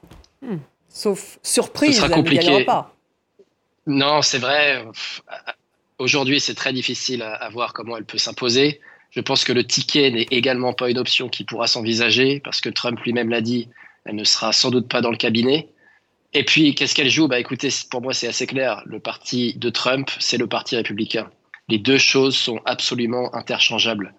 hmm, 0.43 0.59
sauf 0.89 1.41
surprise, 1.43 2.01
elle 2.05 2.23
ne 2.23 2.31
gagnera 2.31 2.61
pas. 2.61 2.92
Non, 3.87 4.23
c'est 4.23 4.39
vrai. 4.39 4.85
Aujourd'hui, 5.99 6.41
c'est 6.41 6.55
très 6.55 6.73
difficile 6.73 7.23
à, 7.23 7.49
voir 7.51 7.73
comment 7.73 7.97
elle 7.97 8.05
peut 8.05 8.19
s'imposer. 8.19 8.81
Je 9.11 9.21
pense 9.21 9.45
que 9.45 9.53
le 9.53 9.67
ticket 9.67 10.11
n'est 10.11 10.29
également 10.31 10.73
pas 10.73 10.89
une 10.91 10.99
option 10.99 11.29
qui 11.29 11.45
pourra 11.45 11.67
s'envisager 11.67 12.41
parce 12.41 12.61
que 12.61 12.69
Trump 12.69 12.99
lui-même 13.01 13.29
l'a 13.29 13.41
dit, 13.41 13.69
elle 14.05 14.17
ne 14.17 14.25
sera 14.25 14.53
sans 14.53 14.71
doute 14.71 14.89
pas 14.89 15.01
dans 15.01 15.11
le 15.11 15.17
cabinet. 15.17 15.69
Et 16.33 16.45
puis, 16.45 16.75
qu'est-ce 16.75 16.95
qu'elle 16.95 17.11
joue? 17.11 17.29
Bah, 17.29 17.39
écoutez, 17.39 17.69
pour 17.91 18.01
moi, 18.01 18.15
c'est 18.15 18.27
assez 18.27 18.47
clair. 18.47 18.83
Le 18.87 19.01
parti 19.01 19.55
de 19.55 19.69
Trump, 19.69 20.11
c'est 20.19 20.39
le 20.39 20.47
parti 20.47 20.77
républicain. 20.77 21.31
Les 21.69 21.79
deux 21.79 21.99
choses 21.99 22.37
sont 22.37 22.61
absolument 22.65 23.35
interchangeables. 23.35 24.15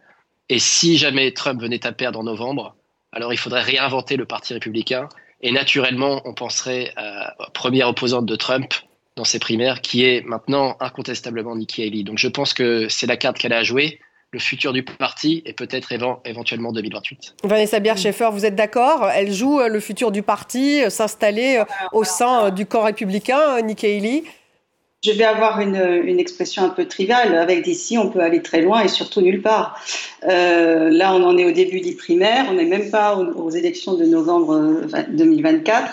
Et 0.50 0.60
si 0.60 0.98
jamais 0.98 1.32
Trump 1.32 1.60
venait 1.60 1.86
à 1.88 1.92
perdre 1.92 2.20
en 2.20 2.24
novembre, 2.24 2.76
alors 3.12 3.34
il 3.34 3.38
faudrait 3.38 3.62
réinventer 3.62 4.16
le 4.16 4.26
parti 4.26 4.54
républicain. 4.54 5.10
Et 5.42 5.52
naturellement, 5.52 6.22
on 6.26 6.34
penserait 6.34 6.94
à 6.96 7.36
première 7.54 7.90
opposante 7.90 8.26
de 8.26 8.36
Trump, 8.36 8.74
dans 9.16 9.24
ses 9.24 9.40
primaires, 9.40 9.82
qui 9.82 10.04
est 10.04 10.26
maintenant 10.26 10.76
incontestablement 10.80 11.56
Nikki 11.56 11.84
Haley. 11.84 12.04
Donc 12.04 12.18
je 12.18 12.28
pense 12.28 12.54
que 12.54 12.88
c'est 12.90 13.06
la 13.06 13.18
carte 13.18 13.38
qu'elle 13.38 13.54
a 13.54 13.58
à 13.58 13.64
jouer, 13.64 14.00
le 14.34 14.40
futur 14.40 14.74
du 14.74 14.84
parti 14.84 15.44
et 15.46 15.54
peut-être 15.54 15.94
éventuellement 16.26 16.74
2028. 16.74 17.36
Vanessa 17.44 17.80
Bier-Schaeffer, 17.80 18.30
vous 18.32 18.46
êtes 18.46 18.56
d'accord? 18.56 19.08
Elle 19.14 19.32
joue 19.32 19.60
euh, 19.60 19.68
le 19.68 19.80
futur 19.80 20.12
du 20.12 20.24
parti, 20.24 20.84
euh, 20.84 20.90
s'installer 20.90 21.58
euh, 21.58 21.66
au 21.92 22.04
sein 22.04 22.50
du 22.50 22.66
camp 22.66 22.84
républicain, 22.84 23.62
Nikki 23.62 23.86
Haley 23.86 24.24
je 25.04 25.12
vais 25.12 25.26
avoir 25.26 25.60
une, 25.60 26.02
une, 26.06 26.20
expression 26.20 26.64
un 26.64 26.70
peu 26.70 26.86
triviale. 26.86 27.36
Avec 27.36 27.64
d'ici, 27.64 27.98
on 27.98 28.10
peut 28.10 28.22
aller 28.22 28.42
très 28.42 28.62
loin 28.62 28.82
et 28.84 28.88
surtout 28.88 29.20
nulle 29.20 29.42
part. 29.42 29.78
Euh, 30.24 30.90
là, 30.90 31.14
on 31.14 31.24
en 31.24 31.38
est 31.38 31.44
au 31.44 31.52
début 31.52 31.82
des 31.82 31.94
primaires. 31.94 32.46
On 32.50 32.54
n'est 32.54 32.66
même 32.66 32.90
pas 32.90 33.18
aux, 33.18 33.50
élections 33.50 33.96
de 33.96 34.06
novembre 34.06 34.82
2024. 35.10 35.84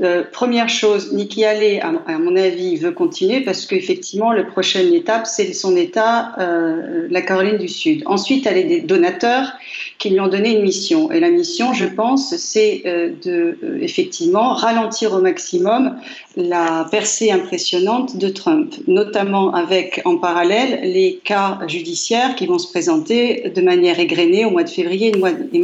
Euh, 0.00 0.04
euh, 0.04 0.24
première 0.32 0.70
chose, 0.70 1.12
Nikki 1.12 1.44
Haley, 1.44 1.80
à, 1.80 2.18
mon 2.18 2.34
avis, 2.34 2.76
veut 2.76 2.92
continuer 2.92 3.42
parce 3.42 3.66
qu'effectivement, 3.66 4.32
la 4.32 4.44
prochaine 4.44 4.92
étape, 4.94 5.26
c'est 5.26 5.52
son 5.52 5.76
État, 5.76 6.32
la 6.38 7.22
Caroline 7.22 7.58
du 7.58 7.68
Sud. 7.68 8.02
Ensuite, 8.06 8.46
elle 8.46 8.58
a 8.58 8.62
des 8.62 8.80
donateurs 8.80 9.52
qui 9.98 10.10
lui 10.10 10.20
ont 10.20 10.28
donné 10.28 10.56
une 10.56 10.62
mission. 10.62 11.10
Et 11.10 11.20
la 11.20 11.30
mission, 11.30 11.72
je 11.72 11.86
pense, 11.86 12.36
c'est 12.36 12.82
euh, 12.86 13.10
de 13.24 13.58
euh, 13.62 13.78
effectivement 13.80 14.52
ralentir 14.52 15.12
au 15.14 15.20
maximum 15.20 15.96
la 16.36 16.86
percée 16.90 17.30
impressionnante 17.30 18.18
de 18.18 18.28
Trump, 18.28 18.74
notamment 18.86 19.54
avec 19.54 20.02
en 20.04 20.18
parallèle 20.18 20.80
les 20.82 21.20
cas 21.24 21.58
judiciaires 21.66 22.36
qui 22.36 22.46
vont 22.46 22.58
se 22.58 22.68
présenter 22.68 23.50
de 23.54 23.60
manière 23.62 23.98
égrenée 23.98 24.44
au 24.44 24.50
mois 24.50 24.64
de 24.64 24.68
février 24.68 25.12
et, 25.12 25.58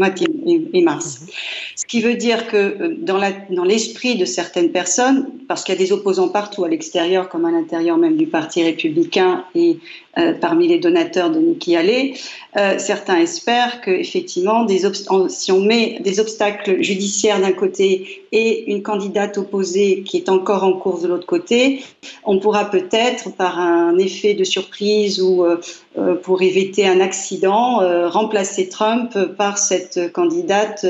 mars. 0.83 1.27
Ce 1.77 1.87
qui 1.87 2.01
veut 2.01 2.15
dire 2.15 2.49
que 2.49 2.57
euh, 2.57 2.97
dans 2.99 3.65
l'esprit 3.65 4.17
de 4.17 4.25
certaines 4.25 4.71
personnes, 4.71 5.27
parce 5.49 5.65
qu'il 5.65 5.75
y 5.75 5.79
a 5.79 5.81
des 5.81 5.93
opposants 5.93 6.29
partout 6.29 6.65
à 6.65 6.69
l'extérieur 6.69 7.29
comme 7.29 7.45
à 7.45 7.51
l'intérieur 7.51 7.97
même 7.97 8.17
du 8.17 8.27
Parti 8.27 8.63
républicain 8.63 9.45
et 9.55 9.79
euh, 10.19 10.33
parmi 10.35 10.69
les 10.69 10.79
donateurs 10.79 11.31
de 11.31 11.39
Nikki 11.39 11.77
Haley, 11.77 12.15
euh, 12.57 12.79
certains 12.79 13.19
espèrent 13.19 13.81
que 13.81 13.91
effectivement, 13.91 14.65
des 14.65 14.83
si 15.29 15.53
on 15.53 15.61
met 15.61 15.99
des 16.01 16.21
obstacles 16.21 16.83
judiciaires 16.83 17.41
d'un 17.41 17.53
côté 17.53 18.23
et 18.33 18.71
une 18.71 18.83
candidate 18.83 19.39
opposée 19.39 20.03
qui 20.03 20.19
est 20.19 20.29
encore 20.29 20.65
en 20.65 20.75
cours 20.75 21.01
de 21.01 21.09
l'autre 21.09 21.27
côté, 21.27 21.83
on 22.25 22.39
pourra 22.39 22.71
peut-être, 22.71 23.35
par 23.35 23.59
un 23.59 23.97
effet 23.99 24.35
de 24.35 24.45
surprise 24.45 25.21
ou 25.21 25.45
pour 26.23 26.43
éviter 26.43 26.87
un 26.87 27.01
accident, 27.01 27.81
remplacer 28.09 28.69
Trump 28.69 29.19
par 29.37 29.59
cette 29.59 30.13
candidate 30.13 30.87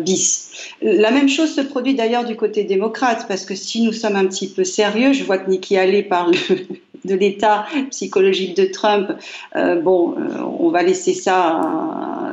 bis. 0.00 0.52
La 0.80 1.10
même 1.10 1.28
chose 1.28 1.54
se 1.54 1.60
produit 1.60 1.94
d'ailleurs 1.94 2.24
du 2.24 2.36
côté 2.36 2.64
démocrate, 2.64 3.26
parce 3.28 3.44
que 3.44 3.54
si 3.54 3.82
nous 3.82 3.92
sommes 3.92 4.16
un 4.16 4.26
petit 4.26 4.48
peu 4.48 4.64
sérieux, 4.64 5.12
je 5.12 5.22
vois 5.24 5.38
que 5.38 5.50
Nikki 5.50 5.76
Haley 5.76 6.02
parle 6.02 6.34
de 7.06 7.14
l'état 7.14 7.66
psychologique 7.90 8.56
de 8.56 8.64
Trump. 8.64 9.12
Euh, 9.54 9.80
bon, 9.80 10.14
euh, 10.18 10.42
on 10.58 10.70
va 10.70 10.82
laisser 10.82 11.14
ça, 11.14 11.60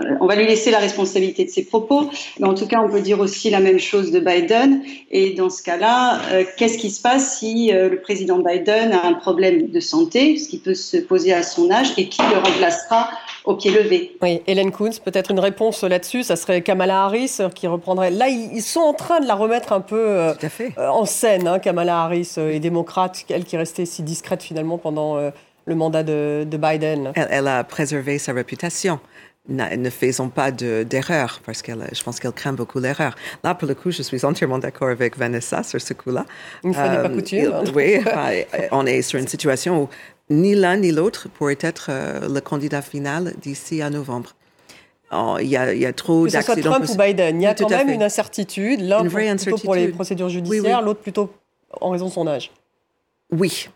euh, 0.03 0.15
on 0.19 0.25
va 0.25 0.35
lui 0.35 0.45
laisser 0.45 0.71
la 0.71 0.79
responsabilité 0.79 1.45
de 1.45 1.49
ses 1.49 1.65
propos, 1.65 2.09
mais 2.39 2.47
en 2.47 2.53
tout 2.53 2.67
cas, 2.67 2.81
on 2.81 2.89
peut 2.89 3.01
dire 3.01 3.19
aussi 3.19 3.49
la 3.49 3.59
même 3.59 3.79
chose 3.79 4.11
de 4.11 4.19
Biden. 4.19 4.81
Et 5.11 5.31
dans 5.31 5.49
ce 5.49 5.63
cas-là, 5.63 6.19
qu'est-ce 6.57 6.77
qui 6.77 6.89
se 6.89 7.01
passe 7.01 7.39
si 7.39 7.71
le 7.71 8.01
président 8.01 8.39
Biden 8.39 8.91
a 8.93 9.05
un 9.05 9.13
problème 9.13 9.67
de 9.67 9.79
santé, 9.79 10.37
ce 10.37 10.49
qui 10.49 10.57
peut 10.57 10.73
se 10.73 10.97
poser 10.97 11.33
à 11.33 11.43
son 11.43 11.71
âge, 11.71 11.93
et 11.97 12.09
qui 12.09 12.21
le 12.21 12.37
remplacera 12.37 13.09
au 13.45 13.55
pied 13.55 13.71
levé. 13.71 14.15
Oui, 14.21 14.41
Hélène 14.47 14.71
Kunz, 14.71 14.99
peut-être 14.99 15.31
une 15.31 15.39
réponse 15.39 15.83
là-dessus, 15.83 16.23
ça 16.23 16.35
serait 16.35 16.61
Kamala 16.61 17.03
Harris 17.03 17.39
qui 17.53 17.67
reprendrait. 17.67 18.11
Là, 18.11 18.27
ils 18.29 18.61
sont 18.61 18.79
en 18.79 18.93
train 18.93 19.19
de 19.19 19.27
la 19.27 19.35
remettre 19.35 19.73
un 19.73 19.81
peu 19.81 19.99
euh, 19.99 20.33
euh, 20.77 20.87
en 20.87 21.05
scène, 21.05 21.47
hein, 21.47 21.59
Kamala 21.59 22.03
Harris, 22.03 22.35
euh, 22.37 22.51
et 22.51 22.59
démocrate, 22.59 23.25
elle 23.29 23.45
qui 23.45 23.57
restait 23.57 23.85
si 23.85 24.03
discrète 24.03 24.43
finalement 24.43 24.77
pendant 24.77 25.17
le 25.65 25.75
mandat 25.75 26.03
de, 26.03 26.45
Biden. 26.49 27.11
Elle, 27.15 27.47
a 27.47 27.63
préservé 27.63 28.17
sa 28.17 28.33
réputation. 28.33 28.99
Ne, 29.49 29.89
faisons 29.89 30.29
pas 30.29 30.51
d'erreur, 30.51 31.41
parce 31.45 31.61
que 31.61 31.73
je 31.91 32.01
pense 32.01 32.21
qu'elle 32.21 32.31
craint 32.31 32.53
beaucoup 32.53 32.79
l'erreur. 32.79 33.13
Là, 33.43 33.53
pour 33.55 33.67
le 33.67 33.75
coup, 33.75 33.91
je 33.91 34.01
suis 34.01 34.23
entièrement 34.23 34.57
d'accord 34.57 34.87
avec 34.87 35.17
Vanessa 35.17 35.63
sur 35.63 35.81
ce 35.81 35.93
coup-là. 35.93 36.25
Une 36.63 36.73
fois 36.73 36.87
n'est 36.87 37.01
pas 37.01 37.09
coutume. 37.09 37.51
Hein. 37.53 37.63
Oui, 37.75 37.99
on 38.71 38.85
est 38.85 39.01
sur 39.01 39.19
une 39.19 39.27
situation 39.27 39.83
où 39.83 39.89
ni 40.33 40.55
l'un 40.55 40.77
ni 40.77 40.91
l'autre 40.91 41.29
pourrait 41.29 41.57
être 41.61 41.87
euh, 41.89 42.27
le 42.27 42.41
candidat 42.41 42.81
final 42.81 43.33
d'ici 43.41 43.81
à 43.81 43.89
novembre. 43.89 44.35
Oh, 45.11 45.37
il, 45.39 45.47
y 45.47 45.57
a, 45.57 45.73
il, 45.73 45.79
y 45.79 45.85
a, 45.85 45.93
trop 45.93 46.27
d'accidents. 46.27 46.55
Que 46.55 46.61
ce 46.61 46.61
soit 46.61 46.71
Trump 46.71 46.89
ou 46.89 46.97
Biden, 46.97 47.39
il 47.39 47.43
y 47.43 47.47
a 47.47 47.53
quand 47.53 47.69
même 47.69 47.89
une 47.89 48.01
incertitude. 48.01 48.81
L'un 48.81 49.05
plutôt 49.05 49.57
pour 49.57 49.75
les 49.75 49.89
procédures 49.89 50.29
judiciaires, 50.29 50.81
l'autre 50.81 51.01
plutôt 51.01 51.31
en 51.81 51.91
raison 51.91 52.07
de 52.07 52.11
son 52.11 52.27
âge. 52.27 52.51
Oui, 53.31 53.69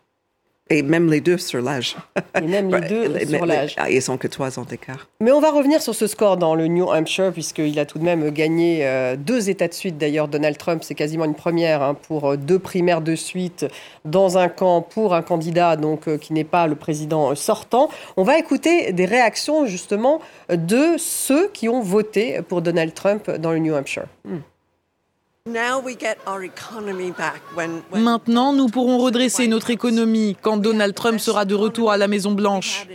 et 0.70 0.82
même 0.82 1.10
les 1.10 1.22
deux 1.22 1.38
sur 1.38 1.62
l'âge. 1.62 1.96
Et 2.42 2.46
même 2.46 2.74
les 2.74 2.82
deux 2.90 3.26
sur 3.26 3.46
l'âge. 3.46 3.76
Ah, 3.78 3.90
ils 3.90 4.02
sont 4.02 4.18
que 4.18 4.28
trois 4.28 4.60
ans 4.60 4.64
d'écart. 4.64 5.08
Mais 5.20 5.32
on 5.32 5.40
va 5.40 5.52
revenir 5.52 5.82
sur 5.82 5.96
ce 5.96 6.08
score 6.08 6.38
dans 6.38 6.56
le 6.56 6.68
New 6.68 6.86
Hampshire, 6.86 7.32
puisqu'il 7.32 7.80
a 7.80 7.86
tout 7.86 8.00
de 8.00 8.04
même 8.04 8.30
gagné 8.32 8.86
euh, 8.86 9.16
deux 9.16 9.50
États 9.50 9.68
de 9.68 9.74
suite. 9.74 9.98
D'ailleurs, 9.98 10.28
Donald 10.28 10.58
Trump, 10.58 10.84
c'est 10.84 10.96
quasiment 10.96 11.26
une 11.26 11.36
première 11.36 11.82
hein, 11.82 11.96
pour 12.08 12.32
euh, 12.32 12.38
deux 12.38 12.60
primaires 12.60 13.02
de 13.02 13.16
suite 13.16 13.66
dans 14.06 14.38
un 14.38 14.50
camp 14.50 14.82
pour 14.82 15.14
un 15.14 15.22
candidat 15.22 15.76
donc 15.76 16.08
euh, 16.08 16.18
qui 16.18 16.34
n'est 16.34 16.44
pas 16.44 16.68
le 16.68 16.76
président 16.76 17.34
sortant. 17.36 17.90
On 18.16 18.24
va 18.24 18.38
écouter 18.38 18.94
des 18.94 19.06
réactions 19.06 19.66
justement 19.66 20.22
de 20.50 20.96
ceux 20.98 21.50
qui 21.50 21.70
ont 21.70 21.82
voté 21.82 22.42
pour 22.48 22.62
Donald 22.62 22.94
Trump 22.94 23.30
dans 23.30 23.52
le 23.52 23.60
New 23.60 23.74
Hampshire. 23.74 24.06
Hmm. 24.26 24.38
Maintenant, 27.94 28.54
nous 28.54 28.68
pourrons 28.68 28.98
redresser 28.98 29.48
notre 29.48 29.70
économie. 29.70 30.36
Quand 30.42 30.58
Donald 30.58 30.94
Trump 30.94 31.20
sera 31.20 31.46
de 31.46 31.56
retour 31.56 31.92
à 31.92 31.98
la 31.98 32.08
Maison-Blanche. 32.08 32.88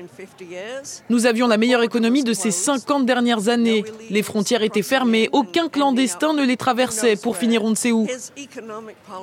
Nous 1.08 1.26
avions 1.26 1.46
la 1.46 1.56
meilleure 1.56 1.82
économie 1.82 2.24
de 2.24 2.32
ces 2.32 2.50
50 2.50 3.06
dernières 3.06 3.48
années. 3.48 3.84
Les 4.10 4.22
frontières 4.22 4.62
étaient 4.62 4.82
fermées, 4.82 5.28
aucun 5.32 5.68
clandestin 5.68 6.32
ne 6.32 6.44
les 6.44 6.56
traversait. 6.56 7.16
Pour 7.16 7.36
finir 7.36 7.64
on 7.64 7.70
ne 7.70 7.74
sait 7.74 7.92
où. 7.92 8.06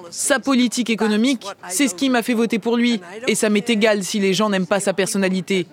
Sa 0.09 0.39
politique 0.39 0.89
économique, 0.89 1.45
c'est 1.69 1.87
ce 1.87 1.95
qui 1.95 2.09
m'a 2.09 2.23
fait 2.23 2.33
voter 2.33 2.59
pour 2.59 2.77
lui, 2.77 3.01
et 3.27 3.35
ça 3.35 3.49
m'est 3.49 3.69
égal 3.69 4.03
si 4.03 4.19
les 4.19 4.33
gens 4.33 4.49
n'aiment 4.49 4.67
pas 4.67 4.79
sa 4.79 4.93
personnalité. 4.93 5.67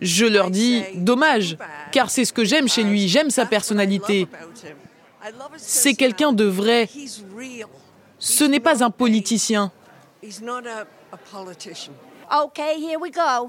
Je 0.00 0.26
leur 0.26 0.50
dis, 0.50 0.82
dommage, 0.94 1.56
car 1.92 2.10
c'est 2.10 2.24
ce 2.24 2.32
que 2.32 2.44
j'aime 2.44 2.68
chez 2.68 2.82
lui, 2.82 3.08
j'aime 3.08 3.30
sa 3.30 3.46
personnalité. 3.46 4.28
C'est 5.56 5.94
quelqu'un 5.94 6.32
de 6.32 6.44
vrai. 6.44 6.88
Ce 8.18 8.44
n'est 8.44 8.60
pas 8.60 8.84
un 8.84 8.90
politicien. 8.90 9.72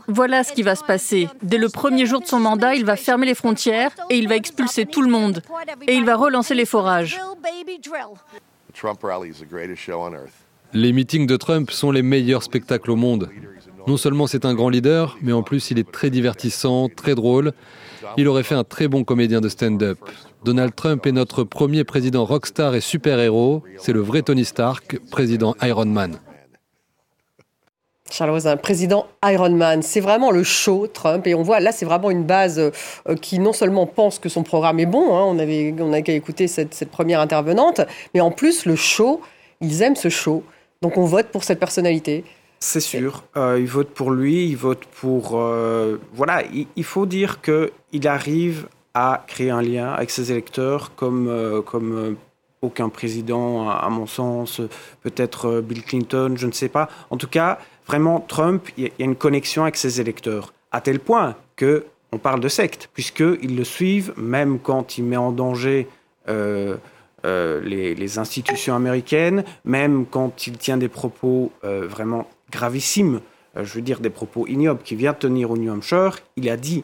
Voilà 0.07 0.43
ce 0.43 0.53
qui 0.53 0.63
va 0.63 0.75
se 0.75 0.83
passer. 0.83 1.27
Dès 1.43 1.57
le 1.57 1.69
premier 1.69 2.05
jour 2.05 2.21
de 2.21 2.25
son 2.25 2.39
mandat, 2.39 2.75
il 2.75 2.85
va 2.85 2.95
fermer 2.95 3.27
les 3.27 3.35
frontières 3.35 3.91
et 4.09 4.17
il 4.17 4.27
va 4.27 4.35
expulser 4.35 4.85
tout 4.85 5.01
le 5.01 5.09
monde. 5.09 5.43
Et 5.87 5.93
il 5.93 6.05
va 6.05 6.15
relancer 6.15 6.55
les 6.55 6.65
forages. 6.65 7.19
Les 10.73 10.93
meetings 10.93 11.27
de 11.27 11.37
Trump 11.37 11.69
sont 11.71 11.91
les 11.91 12.01
meilleurs 12.01 12.43
spectacles 12.43 12.91
au 12.91 12.95
monde. 12.95 13.29
Non 13.87 13.97
seulement 13.97 14.27
c'est 14.27 14.45
un 14.45 14.53
grand 14.53 14.69
leader, 14.69 15.17
mais 15.21 15.33
en 15.33 15.43
plus 15.43 15.71
il 15.71 15.79
est 15.79 15.91
très 15.91 16.09
divertissant, 16.09 16.87
très 16.87 17.13
drôle. 17.13 17.51
Il 18.17 18.27
aurait 18.27 18.43
fait 18.43 18.55
un 18.55 18.63
très 18.63 18.87
bon 18.87 19.03
comédien 19.03 19.41
de 19.41 19.49
stand-up. 19.49 19.99
Donald 20.43 20.74
Trump 20.74 21.05
est 21.05 21.12
notre 21.12 21.43
premier 21.43 21.83
président 21.83 22.25
rockstar 22.25 22.74
et 22.74 22.81
super-héros. 22.81 23.62
C'est 23.77 23.93
le 23.93 24.00
vrai 24.00 24.24
Tony 24.24 24.43
Stark, 24.43 25.00
président 25.12 25.55
Iron 25.62 25.86
Man. 25.86 26.19
Charles 28.10 28.48
un 28.48 28.57
président 28.57 29.05
Iron 29.24 29.51
Man, 29.51 29.83
c'est 29.83 30.01
vraiment 30.01 30.31
le 30.31 30.43
show 30.43 30.88
Trump 30.88 31.25
et 31.27 31.36
on 31.36 31.43
voit 31.43 31.62
là 31.62 31.71
c'est 31.71 31.86
vraiment 31.86 32.12
une 32.12 32.25
base 32.25 32.60
euh, 32.60 33.15
qui 33.15 33.39
non 33.39 33.53
seulement 33.53 33.86
pense 33.86 34.19
que 34.19 34.27
son 34.27 34.43
programme 34.43 34.79
est 34.79 34.86
bon, 34.86 35.15
hein, 35.15 35.24
on 35.27 35.39
avait 35.39 35.74
on 35.79 35.93
a 35.93 36.01
qu'à 36.01 36.12
écouter 36.12 36.48
cette, 36.48 36.74
cette, 36.74 36.91
première 36.91 37.21
intervenante, 37.21 37.79
mais 38.13 38.19
en 38.19 38.31
plus 38.31 38.65
le 38.65 38.75
show, 38.75 39.21
ils 39.62 39.81
aiment 39.81 39.95
ce 39.95 40.10
show, 40.10 40.43
donc 40.81 40.98
on 40.98 41.05
vote 41.05 41.27
pour 41.27 41.45
cette 41.45 41.60
personnalité. 41.60 42.25
C'est 42.60 42.81
sûr, 42.81 43.24
euh, 43.38 43.57
ils 43.60 43.67
votent 43.67 43.93
pour 43.93 44.12
lui, 44.12 44.50
ils 44.50 44.57
votent 44.57 44.88
pour 45.00 45.39
euh, 45.39 45.98
voilà, 46.13 46.43
il, 46.53 46.67
il, 46.75 46.83
faut 46.83 47.05
dire 47.05 47.39
que 47.39 47.71
il 47.93 48.10
arrive 48.10 48.67
à 48.93 49.24
créer 49.27 49.50
un 49.50 49.62
lien 49.62 49.91
avec 49.91 50.10
ses 50.10 50.31
électeurs 50.31 50.95
comme, 50.95 51.27
euh, 51.27 51.62
comme 51.62 51.98
euh, 51.98 52.15
aucun 52.62 52.89
président, 52.89 53.69
à, 53.69 53.89
mon 53.89 54.05
sens, 54.05 54.62
peut-être 55.01 55.48
euh, 55.48 55.62
Bill 55.62 55.83
Clinton, 55.83 56.33
je 56.36 56.45
ne 56.45 56.51
sais 56.51 56.69
pas. 56.69 56.89
En 57.10 57.17
tout 57.17 57.27
cas, 57.27 57.60
vraiment, 57.88 58.19
Trump, 58.19 58.67
il 58.77 58.86
y, 58.86 58.88
a 59.01 59.05
une 59.05 59.15
connexion 59.15 59.63
avec 59.63 59.77
ses 59.77 60.01
électeurs, 60.01 60.53
à 60.71 60.81
tel 60.81 61.00
point 61.00 61.36
que 61.55 61.86
on 62.13 62.17
parle 62.17 62.41
de 62.41 62.50
secte, 62.50 62.89
puisqu'ils 62.93 63.55
le 63.55 63.63
suivent, 63.63 64.13
même 64.17 64.60
quand 64.60 64.98
il 64.98 65.05
met 65.05 65.17
en 65.17 65.31
danger 65.31 65.88
les, 66.27 67.95
les, 67.95 68.19
institutions 68.19 68.75
américaines, 68.75 69.45
même 69.63 70.05
quand 70.05 70.45
il 70.45 70.57
tient 70.57 70.75
des 70.75 70.89
propos 70.89 71.53
vraiment 71.63 72.27
gravissimes, 72.51 73.21
je 73.55 73.74
veux 73.74 73.81
dire 73.81 74.01
des 74.01 74.10
propos 74.10 74.45
ignobles 74.45 74.81
qu'il 74.83 74.98
vient 74.98 75.13
tenir 75.13 75.51
au 75.51 75.57
New 75.57 75.71
Hampshire, 75.71 76.19
il 76.36 76.50
a 76.50 76.57
dit 76.57 76.83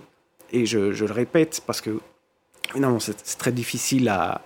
et 0.52 0.66
je, 0.66 0.78
le 0.78 1.12
répète 1.12 1.62
parce 1.66 1.82
que 1.82 2.00
non, 2.76 3.00
c'est 3.00 3.38
très 3.38 3.52
difficile 3.52 4.10
à, 4.10 4.42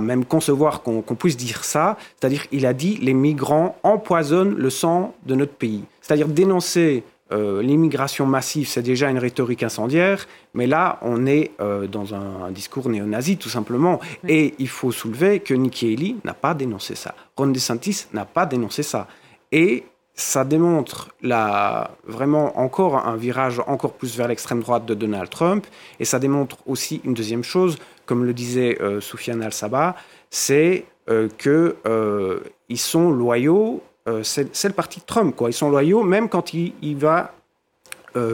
même 0.00 0.26
concevoir 0.26 0.82
qu'on 0.82 1.02
puisse 1.02 1.36
dire 1.38 1.64
ça. 1.64 1.96
C'est-à-dire, 2.20 2.44
il 2.52 2.66
a 2.66 2.74
dit 2.74 2.98
les 3.00 3.14
migrants 3.14 3.76
empoisonnent 3.82 4.54
le 4.54 4.68
sang 4.68 5.14
de 5.24 5.34
notre 5.34 5.54
pays. 5.54 5.82
C'est-à-dire 6.02 6.28
dénoncer 6.28 7.04
euh, 7.32 7.62
l'immigration 7.62 8.26
massive, 8.26 8.68
c'est 8.68 8.82
déjà 8.82 9.08
une 9.08 9.18
rhétorique 9.18 9.62
incendiaire, 9.62 10.26
mais 10.52 10.66
là, 10.66 10.98
on 11.02 11.26
est 11.26 11.52
euh, 11.60 11.86
dans 11.86 12.14
un, 12.14 12.50
discours 12.50 12.88
néo-nazi, 12.88 13.38
tout 13.38 13.48
simplement. 13.48 13.98
Et 14.26 14.54
il 14.58 14.68
faut 14.68 14.92
soulever 14.92 15.40
que 15.40 15.54
Nikki 15.54 15.94
Haley 15.94 16.14
n'a 16.24 16.34
pas 16.34 16.54
dénoncé 16.54 16.94
ça. 16.94 17.14
Ron 17.36 17.48
DeSantis 17.48 18.06
n'a 18.12 18.24
pas 18.26 18.44
dénoncé 18.44 18.82
ça. 18.82 19.06
et 19.52 19.84
ça 20.18 20.44
démontre 20.44 21.10
la, 21.22 21.92
vraiment 22.04 22.58
encore 22.58 22.96
un 22.96 23.16
virage 23.16 23.60
encore 23.68 23.92
plus 23.92 24.16
vers 24.16 24.26
l'extrême 24.26 24.60
droite 24.60 24.84
de 24.84 24.94
Donald 24.94 25.30
Trump. 25.30 25.64
Et 26.00 26.04
ça 26.04 26.18
démontre 26.18 26.56
aussi 26.66 27.00
une 27.04 27.14
deuxième 27.14 27.44
chose, 27.44 27.78
comme 28.04 28.24
le 28.24 28.34
disait 28.34 28.78
euh, 28.80 29.00
Soufiane 29.00 29.40
Al-Saba, 29.42 29.94
c'est 30.28 30.86
euh, 31.08 31.28
qu'ils 31.38 31.76
euh, 31.86 32.40
sont 32.74 33.10
loyaux, 33.10 33.80
euh, 34.08 34.24
c'est 34.24 34.64
le 34.64 34.72
parti 34.72 34.98
de 34.98 35.04
Trump, 35.04 35.36
quoi. 35.36 35.50
Ils 35.50 35.54
sont 35.54 35.70
loyaux 35.70 36.02
même 36.02 36.28
quand 36.28 36.52
il, 36.52 36.72
il 36.82 36.96
va 36.96 37.32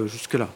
jusque-là. 0.07 0.49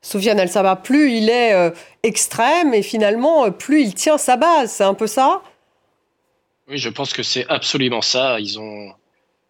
Soufiane 0.00 0.40
Al-Saba, 0.40 0.74
plus 0.74 1.12
il 1.12 1.30
est 1.30 1.72
extrême 2.02 2.74
et 2.74 2.82
finalement 2.82 3.48
plus 3.52 3.82
il 3.82 3.94
tient 3.94 4.18
sa 4.18 4.36
base, 4.36 4.72
c'est 4.72 4.82
un 4.82 4.94
peu 4.94 5.06
ça? 5.06 5.42
Oui, 6.66 6.78
je 6.78 6.88
pense 6.88 7.12
que 7.12 7.22
c'est 7.22 7.46
absolument 7.48 8.02
ça. 8.02 8.40
Ils 8.40 8.58
ont 8.58 8.92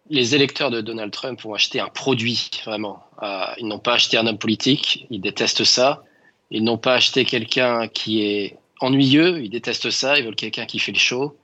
les 0.09 0.35
électeurs 0.35 0.69
de 0.69 0.81
Donald 0.81 1.11
Trump 1.11 1.43
ont 1.45 1.53
acheté 1.53 1.79
un 1.79 1.87
produit, 1.87 2.49
vraiment. 2.65 3.03
Euh, 3.21 3.45
ils 3.57 3.67
n'ont 3.67 3.79
pas 3.79 3.93
acheté 3.93 4.17
un 4.17 4.27
homme 4.27 4.37
politique, 4.37 5.05
ils 5.09 5.21
détestent 5.21 5.63
ça. 5.63 6.03
Ils 6.51 6.63
n'ont 6.63 6.77
pas 6.77 6.95
acheté 6.95 7.25
quelqu'un 7.25 7.87
qui 7.87 8.21
est 8.21 8.57
ennuyeux, 8.79 9.41
ils 9.41 9.49
détestent 9.49 9.89
ça, 9.89 10.17
ils 10.19 10.25
veulent 10.25 10.35
quelqu'un 10.35 10.65
qui 10.65 10.79
fait 10.79 10.91
le 10.91 10.99
show. 10.99 11.35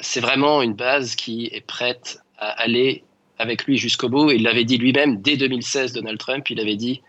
C'est 0.00 0.20
vraiment 0.20 0.62
une 0.62 0.74
base 0.74 1.16
qui 1.16 1.48
est 1.52 1.60
prête 1.60 2.18
à 2.38 2.48
aller 2.50 3.04
avec 3.38 3.64
lui 3.64 3.78
jusqu'au 3.78 4.08
bout. 4.08 4.30
Il 4.30 4.42
l'avait 4.42 4.64
dit 4.64 4.76
lui-même 4.76 5.20
dès 5.22 5.36
2016, 5.36 5.92
Donald 5.94 6.18
Trump, 6.18 6.48
il 6.50 6.60
avait 6.60 6.76
dit, 6.76 7.00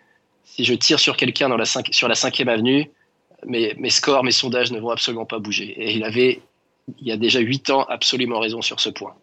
si 0.43 0.63
je 0.63 0.73
tire 0.73 0.99
sur 0.99 1.17
quelqu'un 1.17 1.49
sur 1.91 2.07
la 2.07 2.15
cinquième 2.15 2.49
avenue, 2.49 2.89
mes, 3.45 3.73
mes 3.77 3.89
scores, 3.89 4.23
mes 4.23 4.31
sondages 4.31 4.71
ne 4.71 4.79
vont 4.79 4.89
absolument 4.89 5.25
pas 5.25 5.39
bouger. 5.39 5.75
Et 5.77 5.93
il 5.93 6.03
avait, 6.03 6.41
il 6.99 7.07
y 7.07 7.11
a 7.11 7.17
déjà 7.17 7.39
huit 7.39 7.69
ans, 7.69 7.83
absolument 7.83 8.39
raison 8.39 8.61
sur 8.61 8.79
ce 8.79 8.89
point 8.89 9.15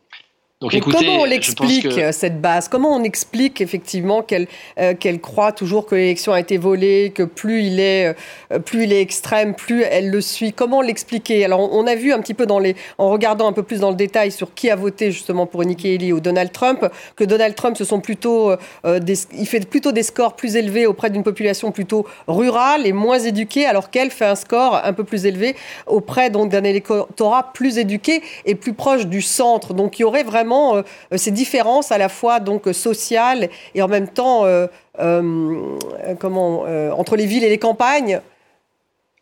comment 0.69 1.21
on 1.21 1.25
l'explique 1.25 1.89
cette 2.13 2.41
base? 2.41 2.69
Comment 2.69 2.95
on 2.95 3.03
explique 3.03 3.61
effectivement 3.61 4.23
qu'elle 4.23 4.47
euh, 4.79 4.95
qu'elle 4.95 5.21
croit 5.21 5.53
toujours 5.53 5.87
que 5.87 5.95
l'élection 5.95 6.33
a 6.33 6.41
été 6.41 6.59
volée, 6.59 7.13
que 7.15 7.23
plus 7.23 7.63
il 7.65 7.81
est 7.81 8.15
euh, 8.53 8.59
plus 8.59 8.85
il 8.85 8.93
est 8.93 9.01
extrême, 9.01 9.55
plus 9.55 9.83
elle 9.83 10.11
le 10.11 10.21
suit? 10.21 10.53
Comment 10.53 10.81
l'expliquer? 10.81 11.45
Alors 11.45 11.61
on 11.73 11.87
a 11.87 11.95
vu 11.95 12.13
un 12.13 12.21
petit 12.21 12.35
peu 12.35 12.47
dans 12.47 12.59
les 12.59 12.77
en 12.99 13.11
regardant 13.11 13.49
un 13.49 13.53
peu 13.53 13.63
plus 13.63 13.81
dans 13.81 13.91
le 13.91 13.97
détail 13.97 14.31
sur 14.31 14.55
qui 14.55 14.71
a 14.71 14.77
voté 14.77 15.11
justement 15.11 15.47
pour 15.47 15.65
Nikki 15.65 15.95
Haley 15.95 16.13
ou 16.13 16.21
Donald 16.21 16.53
Trump 16.53 16.87
que 17.17 17.25
Donald 17.25 17.55
Trump 17.55 17.77
ce 17.77 17.85
sont 17.85 18.01
plutôt 18.01 18.51
euh, 18.51 19.01
il 19.37 19.47
fait 19.47 19.69
plutôt 19.69 19.93
des 19.93 20.03
scores 20.03 20.37
plus 20.37 20.57
élevés 20.57 20.87
auprès 20.87 21.11
d'une 21.11 21.23
population 21.23 21.73
plutôt 21.73 22.07
rurale 22.29 22.87
et 22.87 22.93
moins 22.93 23.19
éduquée 23.19 23.67
alors 23.67 23.91
qu'elle 23.91 24.11
fait 24.11 24.27
un 24.27 24.37
score 24.37 24.81
un 24.85 24.93
peu 24.93 25.05
plus 25.05 25.27
élevé 25.27 25.57
auprès 25.87 26.31
donc 26.31 26.51
d'un 26.51 26.65
électorat 26.65 27.53
plus 27.53 27.79
éduqué 27.79 28.23
et 28.45 28.55
plus 28.55 28.73
proche 28.73 29.07
du 29.07 29.23
centre. 29.23 29.75
Donc 29.75 29.99
il 29.99 30.03
y 30.03 30.05
aurait 30.05 30.25
vraiment 30.25 30.52
euh, 30.53 30.83
ces 31.17 31.31
différences 31.31 31.93
à 31.93 31.99
la 31.99 32.09
fois 32.09 32.41
donc 32.41 32.69
sociales 32.73 33.49
et 33.75 33.83
en 33.83 33.89
même 33.89 34.09
temps 34.09 34.45
euh, 34.45 34.67
euh, 35.01 35.77
comment 36.19 36.63
entre 36.97 37.17
les 37.17 37.27
villes 37.27 37.45
et 37.45 37.49
les 37.49 37.59
campagnes 37.59 38.21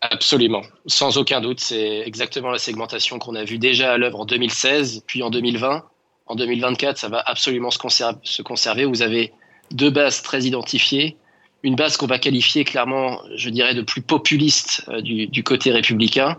Absolument, 0.03 0.63
sans 0.87 1.19
aucun 1.19 1.43
doute. 1.43 1.61
C'est 1.61 2.01
exactement 2.07 2.51
la 2.51 2.59
segmentation 2.59 3.19
qu'on 3.19 3.35
a 3.35 3.45
vue 3.45 3.59
déjà 3.59 3.93
à 3.93 3.99
l'œuvre 3.99 4.21
en 4.21 4.25
2016, 4.25 5.03
puis 5.07 5.23
en 5.23 5.29
2020. 5.29 5.85
En 6.27 6.35
2024, 6.37 6.97
ça 6.97 7.09
va 7.09 7.23
absolument 7.27 7.71
se 7.71 7.79
conserver. 7.79 8.19
Se 8.23 8.41
conserver. 8.41 8.87
Vous 8.87 9.03
avez 9.03 9.33
deux 9.73 9.91
bases 9.91 10.23
très 10.23 10.45
identifiées. 10.45 11.19
Une 11.63 11.77
base 11.77 11.99
qu'on 11.99 12.07
va 12.07 12.19
qualifier 12.19 12.65
clairement, 12.65 13.21
je 13.35 13.51
dirais, 13.51 13.75
de 13.75 13.83
plus 13.83 14.01
populiste 14.01 14.91
du 15.03 15.45
côté 15.45 15.71
républicain, 15.71 16.39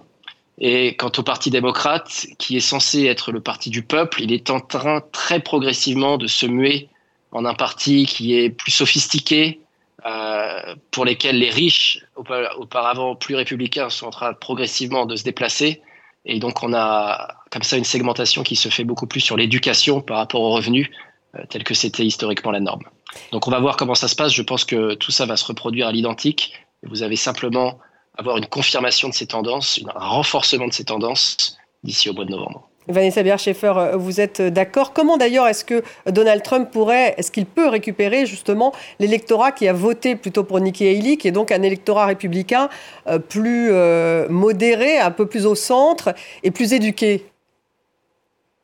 et 0.64 0.96
quant 0.96 1.12
au 1.18 1.24
Parti 1.24 1.50
démocrate, 1.50 2.28
qui 2.38 2.56
est 2.56 2.62
censé 2.62 3.06
être 3.06 3.32
le 3.32 3.42
parti 3.42 3.72
du 3.72 3.82
peuple, 3.82 4.22
il 4.22 4.32
est 4.32 4.52
en 4.52 4.60
train 4.60 5.02
très 5.12 5.40
progressivement 5.40 6.20
de 6.20 6.28
se 6.28 6.46
muer 6.46 6.88
en 7.32 7.46
un 7.46 7.56
parti 7.56 8.06
qui 8.06 8.38
est 8.38 8.52
plus 8.52 8.70
sophistiqué, 8.70 9.60
euh, 10.06 10.76
pour 10.92 11.04
lesquels 11.04 11.40
les 11.40 11.50
riches, 11.50 12.06
auparavant 12.16 13.16
plus 13.16 13.34
républicains, 13.34 13.90
sont 13.90 14.06
en 14.06 14.12
train 14.12 14.34
progressivement 14.34 15.08
de 15.08 15.16
se 15.16 15.24
déplacer. 15.24 15.82
Et 16.26 16.38
donc 16.38 16.62
on 16.62 16.76
a 16.76 17.30
comme 17.50 17.64
ça 17.64 17.78
une 17.78 17.84
segmentation 17.84 18.44
qui 18.44 18.56
se 18.56 18.70
fait 18.70 18.84
beaucoup 18.84 19.08
plus 19.08 19.22
sur 19.22 19.38
l'éducation 19.38 20.00
par 20.00 20.18
rapport 20.18 20.42
aux 20.42 20.52
revenus, 20.52 20.92
euh, 21.36 21.44
tel 21.50 21.64
que 21.64 21.74
c'était 21.74 22.06
historiquement 22.06 22.52
la 22.52 22.60
norme. 22.60 22.84
Donc 23.32 23.48
on 23.48 23.52
va 23.52 23.60
voir 23.60 23.78
comment 23.78 23.96
ça 23.96 24.08
se 24.08 24.16
passe. 24.16 24.32
Je 24.32 24.44
pense 24.44 24.66
que 24.66 24.94
tout 24.94 25.12
ça 25.12 25.26
va 25.26 25.38
se 25.38 25.46
reproduire 25.46 25.88
à 25.88 25.92
l'identique. 25.92 26.54
Vous 26.84 27.02
avez 27.02 27.16
simplement 27.16 27.80
avoir 28.18 28.38
une 28.38 28.48
confirmation 28.48 29.10
de 29.10 29.14
ces 29.14 29.28
tendances, 29.28 29.80
un 29.96 30.08
renforcement 30.08 30.68
de 30.68 30.74
ces 30.74 30.86
tendances 30.86 31.58
d'ici 31.84 32.10
au 32.10 32.14
mois 32.14 32.26
de 32.26 32.32
novembre. 32.32 32.68
Vanessa 32.88 33.22
Bier-Schaeffer, 33.22 33.74
euh, 33.78 33.98
vous 33.98 34.20
êtes 34.20 34.42
d'accord 34.42 34.94
Comment 34.94 35.18
d'ailleurs 35.18 35.48
est-ce 35.48 35.64
que 35.64 35.84
Donald 36.08 36.42
Trump 36.44 36.70
pourrait, 36.72 37.14
est-ce 37.18 37.32
qu'il 37.32 37.46
peut 37.46 37.68
récupérer 37.68 38.26
justement 38.26 38.74
l'électorat 39.00 39.52
qui 39.52 39.68
a 39.68 39.74
voté 39.74 40.16
plutôt 40.16 40.44
pour 40.44 40.60
Nikki 40.60 40.88
Haley, 40.88 41.18
qui 41.18 41.28
est 41.28 41.32
donc 41.32 41.52
un 41.52 41.62
électorat 41.62 42.08
républicain 42.08 42.70
euh, 43.08 43.20
plus 43.20 43.70
euh, 43.72 44.28
modéré, 44.30 44.98
un 44.98 45.12
peu 45.12 45.28
plus 45.28 45.46
au 45.46 45.56
centre 45.56 46.14
et 46.44 46.52
plus 46.52 46.74
éduqué? 46.74 47.26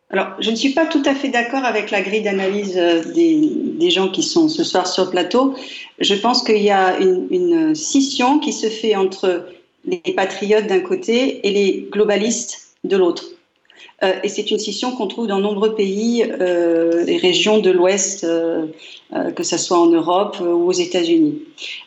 Alors, 0.10 0.28
je 0.40 0.52
ne 0.52 0.56
suis 0.56 0.70
pas 0.70 0.86
tout 0.86 1.04
à 1.06 1.14
fait 1.14 1.28
d'accord 1.28 1.66
avec 1.66 1.92
la 1.92 2.02
grille 2.02 2.22
d'analyse 2.22 2.76
des, 3.14 3.42
des, 3.78 3.90
gens 3.90 4.08
qui 4.08 4.24
sont 4.24 4.48
ce 4.48 4.64
soir 4.64 4.88
sur 4.88 5.04
le 5.04 5.10
plateau. 5.10 5.54
Je 6.00 6.16
pense 6.16 6.44
qu'il 6.44 6.64
y 6.64 6.70
a 6.70 6.98
une, 7.00 7.76
scission 7.76 8.40
qui 8.40 8.54
se 8.54 8.68
fait 8.68 8.96
entre 8.96 9.46
les 9.86 10.14
patriotes 10.16 10.68
d'un 10.68 10.80
côté 10.80 11.46
et 11.46 11.52
les 11.52 11.90
globalistes 11.92 12.70
de 12.86 12.96
l'autre. 12.96 13.26
Euh, 14.04 14.14
et 14.24 14.30
c'est 14.30 14.52
une 14.52 14.60
scission 14.60 14.92
qu'on 14.92 15.08
trouve 15.08 15.28
dans 15.28 15.40
nombreux 15.40 15.74
pays 15.74 16.24
euh, 16.24 17.06
et 17.08 17.18
régions 17.18 17.60
de 17.60 17.72
l'Ouest, 17.72 18.24
euh, 18.24 18.68
euh 19.16 19.32
que 19.32 19.44
ce 19.44 19.58
soit 19.58 19.80
en 19.80 19.88
Europe 19.88 20.38
euh, 20.40 20.54
ou 20.54 20.68
aux 20.68 20.74
États-Unis. 20.74 21.42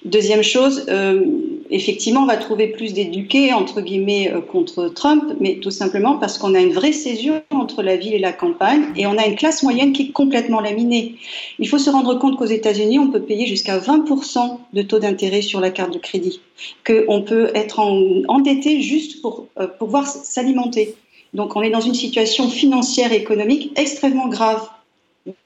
Deuxième 0.04 0.42
chose, 0.42 0.87
euh, 0.88 1.24
effectivement, 1.70 2.22
on 2.22 2.26
va 2.26 2.37
trouver 2.37 2.68
plus 2.68 2.92
d'éduqués, 2.92 3.52
entre 3.52 3.80
guillemets, 3.80 4.33
contre 4.50 4.88
Trump, 4.88 5.24
mais 5.40 5.56
tout 5.56 5.70
simplement 5.70 6.16
parce 6.16 6.38
qu'on 6.38 6.54
a 6.54 6.61
une 6.61 6.72
vraie 6.72 6.92
césure 6.92 7.40
entre 7.50 7.83
la 7.83 7.96
ville 7.96 8.14
et 8.14 8.18
la 8.18 8.33
campagne, 8.33 8.85
et 8.96 9.06
on 9.06 9.16
a 9.16 9.26
une 9.26 9.37
classe 9.37 9.62
moyenne 9.62 9.92
qui 9.92 10.02
est 10.02 10.12
complètement 10.12 10.61
laminée. 10.61 11.16
Il 11.59 11.68
faut 11.68 11.78
se 11.78 11.90
rendre 11.90 12.18
compte 12.18 12.37
qu'aux 12.37 12.44
États-Unis, 12.44 12.98
on 12.98 13.09
peut 13.09 13.22
payer 13.22 13.46
jusqu'à 13.46 13.78
20% 13.78 14.59
de 14.72 14.83
taux 14.83 14.98
d'intérêt 14.98 15.42
sur 15.42 15.61
la 15.61 15.70
carte 15.70 15.92
de 15.92 15.98
crédit, 15.98 16.40
qu'on 16.87 17.22
peut 17.22 17.50
être 17.54 17.80
en, 17.80 18.22
endetté 18.28 18.80
juste 18.80 19.22
pour 19.22 19.46
pouvoir 19.78 20.06
s'alimenter. 20.06 20.94
Donc 21.35 21.56
on 21.56 21.62
est 21.62 21.70
dans 21.70 21.80
une 21.80 21.94
situation 21.94 22.48
financière 22.48 23.12
et 23.12 23.16
économique 23.16 23.72
extrêmement 23.76 24.28
grave. 24.28 24.68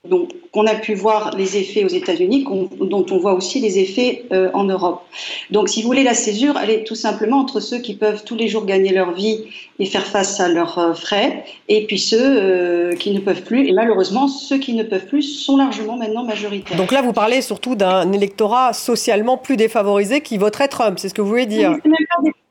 Donc, 0.08 0.30
on 0.52 0.66
a 0.66 0.74
pu 0.74 0.94
voir 0.94 1.36
les 1.36 1.56
effets 1.56 1.84
aux 1.84 1.88
États-Unis, 1.88 2.44
dont 2.80 3.06
on 3.10 3.18
voit 3.18 3.34
aussi 3.34 3.58
les 3.58 3.80
effets 3.80 4.24
euh, 4.32 4.48
en 4.54 4.64
Europe. 4.64 5.02
Donc, 5.50 5.68
si 5.68 5.82
vous 5.82 5.88
voulez, 5.88 6.04
la 6.04 6.14
césure, 6.14 6.56
elle 6.62 6.70
est 6.70 6.84
tout 6.84 6.94
simplement 6.94 7.38
entre 7.38 7.58
ceux 7.58 7.78
qui 7.78 7.94
peuvent 7.94 8.22
tous 8.24 8.36
les 8.36 8.46
jours 8.46 8.66
gagner 8.66 8.92
leur 8.92 9.12
vie 9.12 9.46
et 9.80 9.86
faire 9.86 10.06
face 10.06 10.38
à 10.38 10.48
leurs 10.48 10.78
euh, 10.78 10.94
frais, 10.94 11.44
et 11.68 11.86
puis 11.86 11.98
ceux 11.98 12.20
euh, 12.20 12.94
qui 12.94 13.10
ne 13.10 13.18
peuvent 13.18 13.42
plus. 13.42 13.66
Et 13.66 13.72
malheureusement, 13.72 14.28
ceux 14.28 14.58
qui 14.58 14.74
ne 14.74 14.84
peuvent 14.84 15.06
plus 15.06 15.22
sont 15.22 15.56
largement 15.56 15.96
maintenant 15.96 16.22
majoritaires. 16.22 16.76
Donc 16.76 16.92
là, 16.92 17.02
vous 17.02 17.12
parlez 17.12 17.42
surtout 17.42 17.74
d'un 17.74 18.12
électorat 18.12 18.72
socialement 18.72 19.36
plus 19.36 19.56
défavorisé 19.56 20.20
qui 20.20 20.38
voterait 20.38 20.68
Trump, 20.68 20.98
c'est 21.00 21.08
ce 21.08 21.14
que 21.14 21.22
vous 21.22 21.28
voulez 21.28 21.46
dire? 21.46 21.76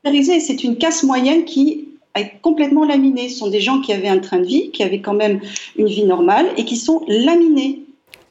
C'est 0.04 0.64
une 0.64 0.76
casse 0.76 1.02
moyenne 1.02 1.44
qui 1.44 1.93
complètement 2.42 2.84
laminés. 2.84 3.28
Ce 3.28 3.38
sont 3.38 3.48
des 3.48 3.60
gens 3.60 3.80
qui 3.80 3.92
avaient 3.92 4.08
un 4.08 4.18
train 4.18 4.38
de 4.38 4.46
vie, 4.46 4.70
qui 4.70 4.82
avaient 4.82 5.00
quand 5.00 5.14
même 5.14 5.40
une 5.76 5.86
vie 5.86 6.04
normale 6.04 6.46
et 6.56 6.64
qui 6.64 6.76
sont 6.76 7.02
laminés. 7.08 7.80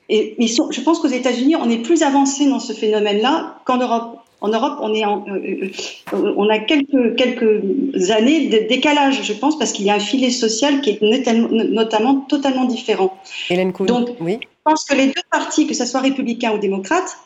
Et 0.09 0.35
ils 0.37 0.49
sont, 0.49 0.71
je 0.71 0.81
pense 0.81 0.99
qu'aux 0.99 1.07
États-Unis, 1.07 1.55
on 1.55 1.69
est 1.69 1.79
plus 1.79 2.03
avancé 2.03 2.47
dans 2.47 2.59
ce 2.59 2.73
phénomène-là 2.73 3.59
qu'en 3.65 3.77
Europe. 3.77 4.19
En 4.41 4.49
Europe, 4.49 4.79
on, 4.81 4.93
est 4.93 5.05
en, 5.05 5.23
euh, 5.29 5.71
euh, 6.13 6.33
on 6.35 6.49
a 6.49 6.59
quelques, 6.59 7.15
quelques 7.15 8.11
années 8.11 8.47
de 8.47 8.67
décalage, 8.67 9.23
je 9.23 9.31
pense, 9.31 9.57
parce 9.57 9.71
qu'il 9.71 9.85
y 9.85 9.89
a 9.89 9.95
un 9.95 9.99
filet 9.99 10.31
social 10.31 10.81
qui 10.81 10.89
est 10.89 11.01
notamment, 11.01 12.15
totalement 12.27 12.65
différent. 12.65 13.17
Hélène 13.49 13.71
Donc, 13.71 14.09
oui. 14.19 14.39
je 14.41 14.47
pense 14.65 14.83
que 14.83 14.95
les 14.95 15.07
deux 15.07 15.21
partis, 15.31 15.65
que 15.65 15.73
ce 15.73 15.85
soit 15.85 16.01
républicains 16.01 16.53
ou 16.53 16.57
démocrates, 16.57 17.17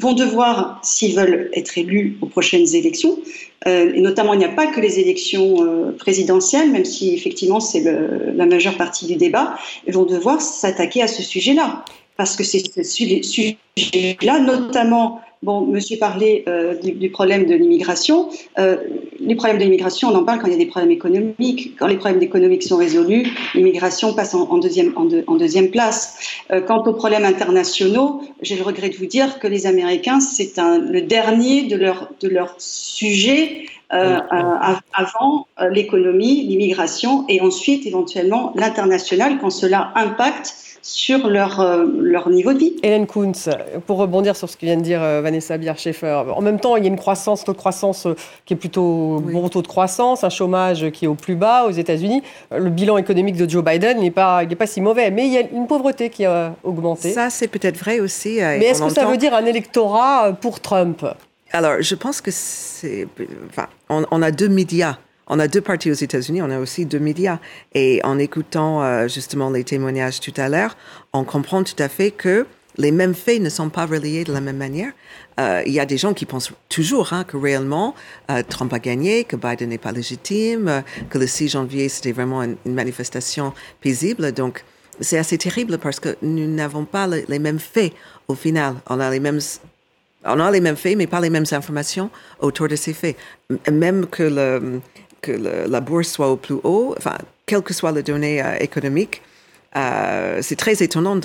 vont 0.00 0.12
devoir, 0.12 0.80
s'ils 0.82 1.14
veulent 1.14 1.50
être 1.52 1.78
élus 1.78 2.18
aux 2.20 2.26
prochaines 2.26 2.74
élections, 2.74 3.18
euh, 3.66 3.92
et 3.94 4.00
notamment 4.00 4.34
il 4.34 4.38
n'y 4.38 4.44
a 4.44 4.50
pas 4.50 4.66
que 4.66 4.80
les 4.80 4.98
élections 5.00 5.64
euh, 5.64 5.92
présidentielles, 5.92 6.70
même 6.70 6.84
si 6.84 7.14
effectivement 7.14 7.60
c'est 7.60 7.82
la 7.82 8.46
majeure 8.46 8.76
partie 8.76 9.06
du 9.06 9.16
débat, 9.16 9.56
vont 9.88 10.04
devoir 10.04 10.40
s'attaquer 10.40 11.02
à 11.02 11.08
ce 11.08 11.22
sujet-là. 11.22 11.84
Parce 12.16 12.34
que 12.34 12.44
c'est 12.44 12.62
ce 12.74 12.82
sujet-là, 12.82 14.38
notamment 14.40 15.20
Bon, 15.42 15.66
monsieur 15.66 15.98
parlait 15.98 16.44
euh, 16.48 16.74
du, 16.76 17.10
problème 17.10 17.44
de 17.44 17.54
l'immigration. 17.54 18.30
Euh, 18.58 18.76
les 19.20 19.34
problèmes 19.34 19.58
de 19.58 19.64
l'immigration, 19.64 20.08
on 20.08 20.14
en 20.14 20.24
parle 20.24 20.38
quand 20.40 20.46
il 20.46 20.52
y 20.52 20.56
a 20.56 20.58
des 20.58 20.66
problèmes 20.66 20.90
économiques. 20.90 21.76
Quand 21.78 21.86
les 21.86 21.96
problèmes 21.96 22.22
économiques 22.22 22.62
sont 22.62 22.78
résolus, 22.78 23.26
l'immigration 23.54 24.14
passe 24.14 24.34
en, 24.34 24.56
deuxième, 24.56 24.94
en, 24.96 25.36
deuxième 25.36 25.70
place. 25.70 26.18
Euh, 26.50 26.62
quant 26.62 26.82
aux 26.84 26.94
problèmes 26.94 27.26
internationaux, 27.26 28.22
j'ai 28.40 28.56
le 28.56 28.62
regret 28.62 28.88
de 28.88 28.96
vous 28.96 29.06
dire 29.06 29.38
que 29.38 29.46
les 29.46 29.66
Américains, 29.66 30.20
c'est 30.20 30.56
le 30.56 31.02
dernier 31.02 31.64
de 31.64 31.76
leur, 31.76 32.10
de 32.20 32.28
leur 32.28 32.54
sujet 32.58 33.66
euh, 33.92 34.18
avant 34.94 35.46
l'économie, 35.70 36.42
l'immigration 36.44 37.24
et 37.28 37.40
ensuite 37.40 37.86
éventuellement 37.86 38.52
l'international 38.56 39.38
quand 39.38 39.50
cela 39.50 39.92
impacte 39.94 40.65
sur 40.88 41.28
leur, 41.28 41.84
leur 41.98 42.28
niveau 42.28 42.52
de 42.52 42.58
vie. 42.58 42.76
Hélène 42.82 43.06
Kuntz, 43.06 43.48
pour 43.86 43.98
rebondir 43.98 44.36
sur 44.36 44.48
ce 44.48 44.56
que 44.56 44.66
vient 44.66 44.76
de 44.76 44.82
dire 44.82 45.00
Vanessa 45.00 45.58
Bier-Schaeffer, 45.58 46.22
en 46.34 46.40
même 46.40 46.60
temps, 46.60 46.76
il 46.76 46.84
y 46.84 46.86
a 46.86 46.90
une 46.90 46.98
croissance, 46.98 47.44
taux 47.44 47.52
de 47.52 47.58
croissance 47.58 48.06
qui 48.44 48.54
est 48.54 48.56
plutôt 48.56 49.20
bon 49.20 49.48
taux 49.48 49.62
de 49.62 49.66
croissance, 49.66 50.24
un 50.24 50.30
chômage 50.30 50.90
qui 50.90 51.06
est 51.06 51.08
au 51.08 51.14
plus 51.14 51.34
bas 51.34 51.66
aux 51.66 51.72
États-Unis. 51.72 52.22
Le 52.50 52.70
bilan 52.70 52.98
économique 52.98 53.36
de 53.36 53.48
Joe 53.48 53.64
Biden 53.64 54.00
n'est 54.00 54.10
pas, 54.10 54.44
pas 54.46 54.66
si 54.66 54.80
mauvais, 54.80 55.10
mais 55.10 55.26
il 55.26 55.32
y 55.32 55.38
a 55.38 55.42
une 55.52 55.66
pauvreté 55.66 56.10
qui 56.10 56.24
a 56.24 56.54
augmenté. 56.62 57.12
Ça, 57.12 57.30
c'est 57.30 57.48
peut-être 57.48 57.76
vrai 57.78 58.00
aussi. 58.00 58.38
mais 58.40 58.66
est-ce 58.66 58.82
que 58.82 58.90
ça 58.90 59.04
veut 59.06 59.16
dire 59.16 59.34
un 59.34 59.44
électorat 59.44 60.32
pour 60.40 60.60
Trump? 60.60 61.04
Alors, 61.52 61.80
je 61.80 61.94
pense 61.94 62.20
que 62.20 62.30
c'est. 62.32 63.06
Enfin, 63.48 63.68
on, 63.88 64.22
a 64.22 64.30
deux 64.30 64.48
médias. 64.48 64.98
On 65.28 65.38
a 65.40 65.48
deux 65.48 65.60
partis 65.60 65.90
aux 65.90 65.94
États-Unis, 65.94 66.40
on 66.42 66.50
a 66.50 66.58
aussi 66.58 66.86
deux 66.86 67.00
médias. 67.00 67.38
Et 67.74 68.00
en 68.04 68.18
écoutant 68.18 68.82
euh, 68.82 69.08
justement 69.08 69.50
les 69.50 69.64
témoignages 69.64 70.20
tout 70.20 70.34
à 70.36 70.48
l'heure, 70.48 70.76
on 71.12 71.24
comprend 71.24 71.64
tout 71.64 71.80
à 71.80 71.88
fait 71.88 72.12
que 72.12 72.46
les 72.78 72.92
mêmes 72.92 73.14
faits 73.14 73.40
ne 73.40 73.48
sont 73.48 73.68
pas 73.68 73.86
reliés 73.86 74.22
de 74.22 74.32
la 74.32 74.40
même 74.40 74.58
manière. 74.58 74.92
Euh, 75.40 75.62
il 75.66 75.72
y 75.72 75.80
a 75.80 75.86
des 75.86 75.96
gens 75.96 76.14
qui 76.14 76.26
pensent 76.26 76.52
toujours 76.68 77.12
hein, 77.12 77.24
que 77.24 77.36
réellement 77.36 77.94
euh, 78.30 78.42
Trump 78.48 78.72
a 78.72 78.78
gagné, 78.78 79.24
que 79.24 79.34
Biden 79.34 79.70
n'est 79.70 79.78
pas 79.78 79.92
légitime, 79.92 80.84
que 81.10 81.18
le 81.18 81.26
6 81.26 81.48
janvier 81.48 81.88
c'était 81.88 82.12
vraiment 82.12 82.42
une, 82.42 82.56
manifestation 82.66 83.52
paisible. 83.80 84.30
Donc 84.32 84.64
c'est 85.00 85.18
assez 85.18 85.38
terrible 85.38 85.78
parce 85.78 85.98
que 85.98 86.16
nous 86.22 86.46
n'avons 86.46 86.84
pas 86.84 87.08
les 87.08 87.38
mêmes 87.38 87.58
faits 87.58 87.92
au 88.28 88.34
final. 88.34 88.74
On 88.88 89.00
a 89.00 89.10
les 89.10 89.20
mêmes 89.20 89.40
on 90.28 90.40
a 90.40 90.50
les 90.50 90.60
mêmes 90.60 90.76
faits, 90.76 90.96
mais 90.96 91.06
pas 91.06 91.20
les 91.20 91.30
mêmes 91.30 91.44
informations 91.52 92.10
autour 92.40 92.68
de 92.68 92.76
ces 92.76 92.92
faits. 92.92 93.16
Même 93.70 94.06
que, 94.06 94.24
le, 94.24 94.80
que 95.20 95.32
la 95.32 95.80
bourse 95.80 96.08
soit 96.08 96.30
au 96.30 96.36
plus 96.36 96.56
haut, 96.62 96.94
enfin, 96.96 97.16
quelles 97.46 97.62
que 97.62 97.74
soient 97.74 97.92
les 97.92 98.02
données 98.02 98.42
euh, 98.42 98.56
économiques, 98.60 99.22
euh, 99.76 100.40
c'est 100.42 100.56
très 100.56 100.82
étonnant 100.82 101.18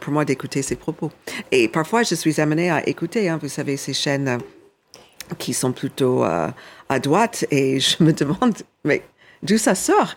pour 0.00 0.12
moi 0.12 0.24
d'écouter 0.24 0.62
ces 0.62 0.76
propos. 0.76 1.10
Et 1.52 1.68
parfois, 1.68 2.02
je 2.02 2.14
suis 2.14 2.40
amenée 2.40 2.70
à 2.70 2.86
écouter, 2.88 3.28
hein, 3.28 3.38
vous 3.40 3.48
savez, 3.48 3.76
ces 3.76 3.92
chaînes 3.92 4.28
euh, 4.28 5.34
qui 5.38 5.52
sont 5.52 5.72
plutôt 5.72 6.22
à 6.22 6.98
droite, 7.00 7.44
et 7.50 7.80
je 7.80 8.02
me 8.02 8.12
demande, 8.14 8.54
mais 8.82 9.02
d'où 9.42 9.58
ça 9.58 9.74
sort? 9.74 10.14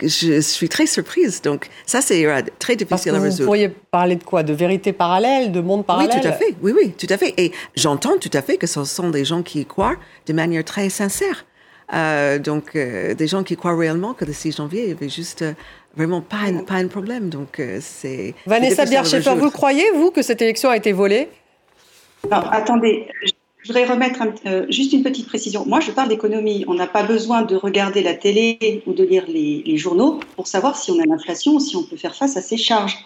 Je 0.00 0.40
suis 0.40 0.68
très 0.68 0.86
surprise. 0.86 1.42
Donc, 1.42 1.68
ça, 1.86 2.00
c'est 2.00 2.24
euh, 2.26 2.40
très 2.58 2.76
difficile 2.76 3.14
à 3.14 3.20
résoudre. 3.20 3.42
Vous 3.42 3.46
pourriez 3.46 3.68
parler 3.68 4.16
de 4.16 4.24
quoi? 4.24 4.42
De 4.42 4.52
vérité 4.52 4.92
parallèle, 4.92 5.52
de 5.52 5.60
monde 5.60 5.84
parallèle 5.84 6.10
Oui, 6.14 6.20
tout 6.20 6.28
à 6.28 6.32
fait. 6.32 6.54
Oui, 6.62 6.72
oui, 6.74 6.92
tout 6.92 7.06
à 7.10 7.16
fait. 7.16 7.34
Et 7.36 7.52
j'entends 7.74 8.16
tout 8.18 8.30
à 8.32 8.42
fait 8.42 8.56
que 8.56 8.66
ce 8.66 8.84
sont 8.84 9.10
des 9.10 9.24
gens 9.24 9.42
qui 9.42 9.60
y 9.60 9.66
croient 9.66 9.96
de 10.26 10.32
manière 10.32 10.64
très 10.64 10.88
sincère. 10.88 11.44
Euh, 11.92 12.38
donc, 12.38 12.76
euh, 12.76 13.14
des 13.14 13.26
gens 13.26 13.42
qui 13.42 13.56
croient 13.56 13.76
réellement 13.76 14.14
que 14.14 14.24
le 14.24 14.32
6 14.32 14.56
janvier, 14.56 14.84
il 14.84 14.88
y 14.88 14.92
avait 14.92 15.08
juste 15.08 15.44
vraiment 15.96 16.20
pas 16.20 16.38
un, 16.46 16.64
pas 16.64 16.74
un 16.74 16.88
problème. 16.88 17.28
Donc, 17.28 17.60
c'est. 17.80 18.34
Vanessa 18.46 18.84
Bier-Schaeffer, 18.84 19.34
vous 19.36 19.50
croyez, 19.50 19.90
vous, 19.94 20.10
que 20.10 20.22
cette 20.22 20.40
élection 20.42 20.70
a 20.70 20.76
été 20.76 20.92
volée? 20.92 21.28
Alors, 22.30 22.52
attendez, 22.52 23.06
je 23.64 23.72
voudrais 23.72 23.86
remettre 23.86 24.22
euh, 24.44 24.66
juste 24.68 24.92
une 24.92 25.02
petite 25.02 25.26
précision. 25.26 25.64
Moi, 25.66 25.80
je 25.80 25.90
parle 25.90 26.10
d'économie. 26.10 26.66
On 26.68 26.74
n'a 26.74 26.86
pas 26.86 27.02
besoin 27.02 27.42
de 27.42 27.56
regarder 27.56 28.02
la 28.02 28.12
télé 28.12 28.82
ou 28.86 28.92
de 28.92 29.02
lire 29.02 29.24
les, 29.26 29.76
journaux 29.78 30.20
pour 30.36 30.46
savoir 30.46 30.76
si 30.76 30.90
on 30.90 31.00
a 31.00 31.06
l'inflation 31.06 31.52
ou 31.52 31.60
si 31.60 31.74
on 31.74 31.82
peut 31.82 31.96
faire 31.96 32.14
face 32.14 32.36
à 32.36 32.42
ces 32.42 32.58
charges. 32.58 32.98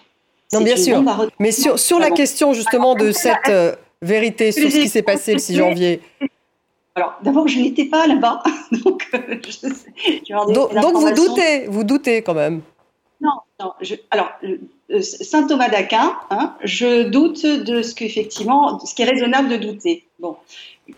Non, 0.52 0.60
bien 0.62 0.76
sûr. 0.76 1.04
Mais 1.38 1.52
sur, 1.52 1.78
sur 1.78 2.00
la 2.00 2.10
question 2.10 2.54
justement 2.54 2.96
de 2.96 3.12
cette 3.12 3.48
euh, 3.48 3.76
vérité 4.02 4.50
sur 4.50 4.68
ce 4.68 4.78
qui 4.78 4.88
s'est 4.88 5.02
passé 5.02 5.34
le 5.34 5.38
6 5.38 5.56
janvier. 5.56 6.00
Alors, 6.98 7.14
d'abord, 7.22 7.46
je 7.46 7.60
n'étais 7.60 7.84
pas 7.84 8.08
là-bas. 8.08 8.42
donc, 8.84 9.08
euh, 9.14 9.36
donc, 10.52 10.74
donc 10.74 10.96
vous 10.96 11.12
doutez, 11.12 11.66
vous 11.68 11.84
doutez 11.84 12.22
quand 12.22 12.34
même. 12.34 12.60
Non, 13.20 13.34
non. 13.60 13.70
Je, 13.80 13.94
alors, 14.10 14.30
euh, 14.42 15.00
Saint 15.00 15.46
Thomas 15.46 15.68
d'Aquin, 15.68 16.16
hein, 16.30 16.56
je 16.64 17.04
doute 17.04 17.46
de 17.46 17.82
ce 17.82 17.94
qu'effectivement, 17.94 18.80
ce 18.80 18.96
qui 18.96 19.02
est 19.02 19.04
raisonnable 19.04 19.48
de 19.48 19.56
douter. 19.58 20.06
Bon, 20.18 20.34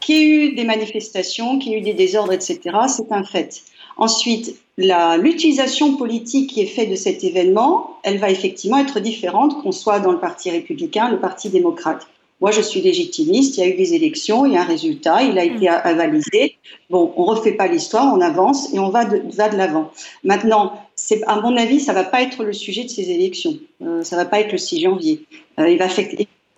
qu'il 0.00 0.16
y 0.16 0.20
ait 0.20 0.24
eu 0.24 0.54
des 0.54 0.64
manifestations, 0.64 1.58
qu'il 1.58 1.72
y 1.72 1.74
ait 1.74 1.78
eu 1.80 1.82
des 1.82 1.92
désordres, 1.92 2.32
etc., 2.32 2.60
c'est 2.88 3.12
un 3.12 3.22
fait. 3.22 3.60
Ensuite, 3.98 4.58
l'utilisation 4.78 5.98
politique 5.98 6.48
qui 6.48 6.62
est 6.62 6.66
faite 6.66 6.88
de 6.88 6.96
cet 6.96 7.24
événement, 7.24 7.98
elle 8.04 8.16
va 8.16 8.30
effectivement 8.30 8.78
être 8.78 9.00
différente 9.00 9.62
qu'on 9.62 9.72
soit 9.72 10.00
dans 10.00 10.12
le 10.12 10.18
Parti 10.18 10.50
républicain, 10.50 11.10
le 11.10 11.18
Parti 11.18 11.50
démocrate. 11.50 12.06
Moi, 12.40 12.50
je 12.50 12.60
suis 12.62 12.80
légitimiste. 12.80 13.56
Il 13.56 13.60
y 13.60 13.62
a 13.64 13.68
eu 13.68 13.74
des 13.74 13.94
élections, 13.94 14.46
il 14.46 14.54
y 14.54 14.56
a 14.56 14.62
un 14.62 14.64
résultat, 14.64 15.22
il 15.22 15.38
a 15.38 15.44
été 15.44 15.68
avalisé. 15.68 16.56
Bon, 16.88 17.12
on 17.16 17.24
refait 17.24 17.52
pas 17.52 17.66
l'histoire, 17.66 18.12
on 18.14 18.20
avance 18.20 18.72
et 18.72 18.78
on 18.78 18.88
va 18.88 19.04
de, 19.04 19.22
va 19.34 19.48
de 19.48 19.56
l'avant. 19.56 19.90
Maintenant, 20.24 20.72
c'est, 20.96 21.22
à 21.24 21.40
mon 21.40 21.56
avis, 21.56 21.80
ça 21.80 21.92
va 21.92 22.04
pas 22.04 22.22
être 22.22 22.42
le 22.44 22.52
sujet 22.52 22.84
de 22.84 22.88
ces 22.88 23.10
élections. 23.10 23.58
Euh, 23.82 24.02
ça 24.02 24.16
va 24.16 24.24
pas 24.24 24.40
être 24.40 24.52
le 24.52 24.58
6 24.58 24.80
janvier. 24.80 25.22
Euh, 25.58 25.68
il 25.68 25.78
va 25.78 25.86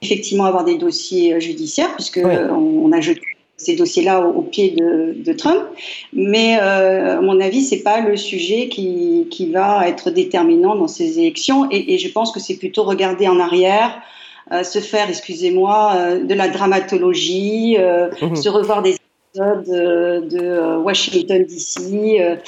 effectivement 0.02 0.44
avoir 0.44 0.64
des 0.64 0.78
dossiers 0.78 1.34
euh, 1.34 1.40
judiciaires 1.40 1.94
puisque 1.94 2.20
on, 2.22 2.92
a 2.92 3.00
jeté 3.00 3.22
ces 3.56 3.76
dossiers-là 3.76 4.26
au, 4.26 4.42
pied 4.42 4.70
de, 4.70 5.14
de, 5.16 5.32
Trump. 5.32 5.62
Mais 6.12 6.58
euh, 6.60 7.18
à 7.18 7.20
mon 7.20 7.40
avis, 7.40 7.62
c'est 7.62 7.82
pas 7.82 8.00
le 8.00 8.16
sujet 8.16 8.68
qui, 8.68 9.28
qui, 9.30 9.46
va 9.46 9.88
être 9.88 10.10
déterminant 10.10 10.74
dans 10.74 10.88
ces 10.88 11.18
élections. 11.18 11.68
Et, 11.70 11.94
et 11.94 11.98
je 11.98 12.08
pense 12.08 12.32
que 12.32 12.40
c'est 12.40 12.56
plutôt 12.56 12.82
regarder 12.82 13.28
en 13.28 13.38
arrière, 13.38 14.02
euh, 14.52 14.62
se 14.64 14.80
faire, 14.80 15.08
excusez-moi, 15.08 15.94
euh, 15.96 16.24
de 16.24 16.34
la 16.34 16.48
dramatologie, 16.48 17.76
euh, 17.78 18.10
mhm. 18.20 18.36
se 18.36 18.48
revoir 18.50 18.82
des 18.82 18.96
épisodes 19.34 19.64
de 19.64 20.76
Washington 20.76 21.44
DC, 21.44 22.38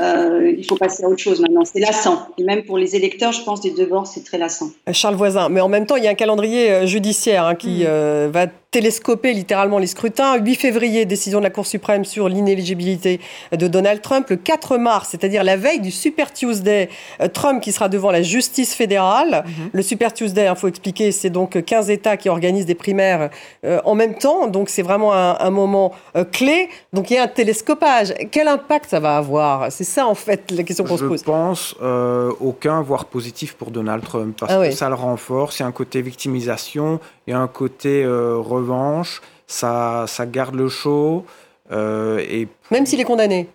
euh, 0.00 0.54
il 0.56 0.64
faut 0.64 0.76
passer 0.76 1.04
à 1.04 1.08
autre 1.08 1.22
chose 1.22 1.40
maintenant. 1.40 1.64
C'est 1.64 1.80
lassant. 1.80 2.26
Et 2.38 2.44
même 2.44 2.62
pour 2.64 2.78
les 2.78 2.96
électeurs, 2.96 3.32
je 3.32 3.42
pense, 3.42 3.60
des 3.60 3.72
bords, 3.86 4.06
c'est 4.06 4.24
très 4.24 4.38
lassant. 4.38 4.70
Charles 4.92 5.16
Voisin. 5.16 5.48
Mais 5.48 5.60
en 5.60 5.68
même 5.68 5.86
temps, 5.86 5.96
il 5.96 6.04
y 6.04 6.06
a 6.06 6.10
un 6.10 6.14
calendrier 6.14 6.70
euh, 6.70 6.86
judiciaire 6.86 7.44
hein, 7.46 7.54
qui 7.54 7.80
mm. 7.80 7.86
euh, 7.86 8.30
va 8.32 8.46
télescoper 8.70 9.34
littéralement 9.34 9.78
les 9.78 9.86
scrutins. 9.86 10.36
8 10.38 10.54
février, 10.54 11.04
décision 11.04 11.40
de 11.40 11.44
la 11.44 11.50
Cour 11.50 11.66
suprême 11.66 12.06
sur 12.06 12.30
l'inéligibilité 12.30 13.20
de 13.52 13.66
Donald 13.66 14.00
Trump. 14.00 14.30
Le 14.30 14.36
4 14.36 14.78
mars, 14.78 15.08
c'est-à-dire 15.10 15.44
la 15.44 15.56
veille 15.58 15.80
du 15.80 15.90
Super 15.90 16.32
Tuesday, 16.32 16.88
Trump 17.34 17.60
qui 17.60 17.70
sera 17.70 17.90
devant 17.90 18.10
la 18.10 18.22
justice 18.22 18.74
fédérale. 18.74 19.44
Mm-hmm. 19.44 19.70
Le 19.74 19.82
Super 19.82 20.14
Tuesday, 20.14 20.44
il 20.44 20.46
hein, 20.46 20.54
faut 20.54 20.68
expliquer, 20.68 21.12
c'est 21.12 21.28
donc 21.28 21.62
15 21.62 21.90
États 21.90 22.16
qui 22.16 22.30
organisent 22.30 22.64
des 22.64 22.74
primaires 22.74 23.28
en 23.62 23.94
même 23.94 24.14
temps. 24.14 24.46
Donc 24.46 24.70
c'est 24.70 24.80
vraiment 24.80 25.12
un, 25.12 25.36
un 25.38 25.50
moment 25.50 25.92
clé. 26.32 26.70
Donc 26.94 27.10
il 27.10 27.14
y 27.14 27.18
a 27.18 27.24
un 27.24 27.28
télescopage. 27.28 28.14
Quel 28.30 28.48
impact 28.48 28.88
ça 28.88 29.00
va 29.00 29.18
avoir? 29.18 29.70
C'est 29.82 29.90
ça, 29.90 30.06
en 30.06 30.14
fait, 30.14 30.50
la 30.52 30.62
question 30.62 30.84
qu'on 30.84 30.96
se 30.96 31.04
pose. 31.04 31.20
Je 31.20 31.24
pense 31.24 31.74
euh, 31.82 32.32
aucun, 32.40 32.82
voire 32.82 33.06
positif 33.06 33.54
pour 33.54 33.72
Donald 33.72 34.04
Trump, 34.04 34.36
parce 34.38 34.52
ah 34.52 34.68
que 34.68 34.70
ça 34.70 34.88
le 34.88 34.94
renforce. 34.94 35.58
Il 35.58 35.62
y 35.62 35.64
a 35.64 35.68
un 35.68 35.72
côté 35.72 36.02
victimisation, 36.02 37.00
il 37.26 37.32
y 37.32 37.34
a 37.34 37.40
un 37.40 37.48
côté 37.48 38.04
euh, 38.04 38.36
revanche, 38.36 39.20
ça, 39.48 40.04
ça 40.06 40.26
garde 40.26 40.54
le 40.54 40.68
show. 40.68 41.24
Euh, 41.72 42.24
et 42.28 42.46
Même 42.70 42.86
s'il 42.86 43.00
est 43.00 43.04
condamné 43.04 43.48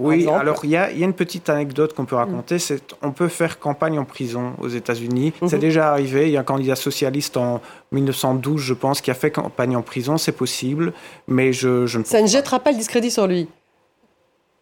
oui, 0.00 0.26
alors 0.26 0.58
il 0.64 0.70
y, 0.70 0.76
a, 0.76 0.90
une 0.90 1.12
petite 1.12 1.48
anecdote 1.48 1.92
qu'on 1.94 2.04
peut 2.04 2.16
raconter, 2.16 2.58
c'est 2.58 2.82
on 3.00 3.12
peut 3.12 3.28
faire 3.28 3.60
campagne 3.60 3.96
en 3.96 4.04
prison 4.04 4.54
aux 4.60 4.66
États-Unis. 4.66 5.32
Mhm. 5.40 5.48
C'est 5.48 5.58
déjà 5.58 5.92
arrivé. 5.92 6.26
Il 6.26 6.32
y 6.32 6.36
a 6.36 6.40
un 6.40 6.42
candidat 6.42 6.74
socialiste 6.74 7.36
en 7.36 7.60
1912, 7.92 8.60
je 8.60 8.74
pense, 8.74 9.00
qui 9.00 9.12
a 9.12 9.14
fait 9.14 9.30
campagne 9.30 9.76
en 9.76 9.82
prison. 9.82 10.18
C'est 10.18 10.32
possible, 10.32 10.92
mais 11.28 11.52
je, 11.52 11.86
je 11.86 12.00
ne. 12.00 12.04
Ça 12.04 12.20
ne 12.20 12.26
jettera 12.26 12.58
pas 12.58 12.72
le 12.72 12.76
discrédit 12.76 13.12
sur 13.12 13.28
lui 13.28 13.46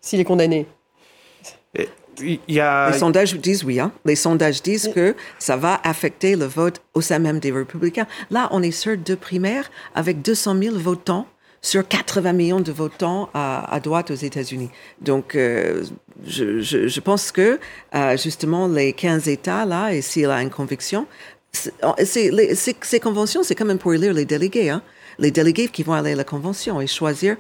s'il 0.03 0.21
est 0.21 0.25
condamné 0.25 0.67
Les 2.19 2.99
sondages 2.99 3.35
disent 3.37 3.65
oui. 3.65 3.81
Hein? 3.81 3.93
Les 4.05 4.17
sondages 4.17 4.63
disent 4.63 4.91
que 4.95 5.15
ça 5.39 5.57
va 5.57 5.81
affecter 5.83 6.37
le 6.37 6.45
vote 6.45 6.83
au 6.95 7.01
sein 7.01 7.19
même 7.19 7.39
des 7.39 7.53
républicains. 7.53 8.07
Là, 8.31 8.49
on 8.53 8.63
est 8.63 8.71
sur 8.71 8.97
deux 8.97 9.17
primaires 9.17 9.71
avec 9.95 10.23
200 10.23 10.57
000 10.63 10.77
votants 10.79 11.27
sur 11.63 11.87
80 11.87 12.33
millions 12.33 12.61
de 12.61 12.73
votants 12.73 13.31
à, 13.35 13.79
droite 13.83 14.11
aux 14.11 14.17
États-Unis. 14.17 14.71
Donc, 15.01 15.37
euh, 15.37 15.85
je, 16.27 16.61
je, 16.61 17.01
pense 17.01 17.31
que 17.31 17.61
euh, 17.95 18.17
justement 18.17 18.67
les 18.67 18.93
15 18.93 19.29
États 19.29 19.65
là, 19.65 19.95
et 19.95 20.03
s'il 20.03 20.27
a 20.27 20.43
une 20.43 20.51
conviction, 20.51 21.07
ces 21.53 23.01
conventions, 23.01 23.43
c'est 23.43 23.55
quand 23.55 23.65
même 23.65 23.79
pour 23.79 23.95
élire 23.95 24.13
les 24.13 24.25
délégués. 24.25 24.71
Hein? 24.71 24.83
Les 25.19 25.31
délégués 25.31 25.69
qui 25.69 25.83
vont 25.83 25.93
aller 25.93 26.13
à 26.13 26.17
la 26.17 26.25
convention 26.25 26.81
et 26.81 26.87
choisir 26.87 27.37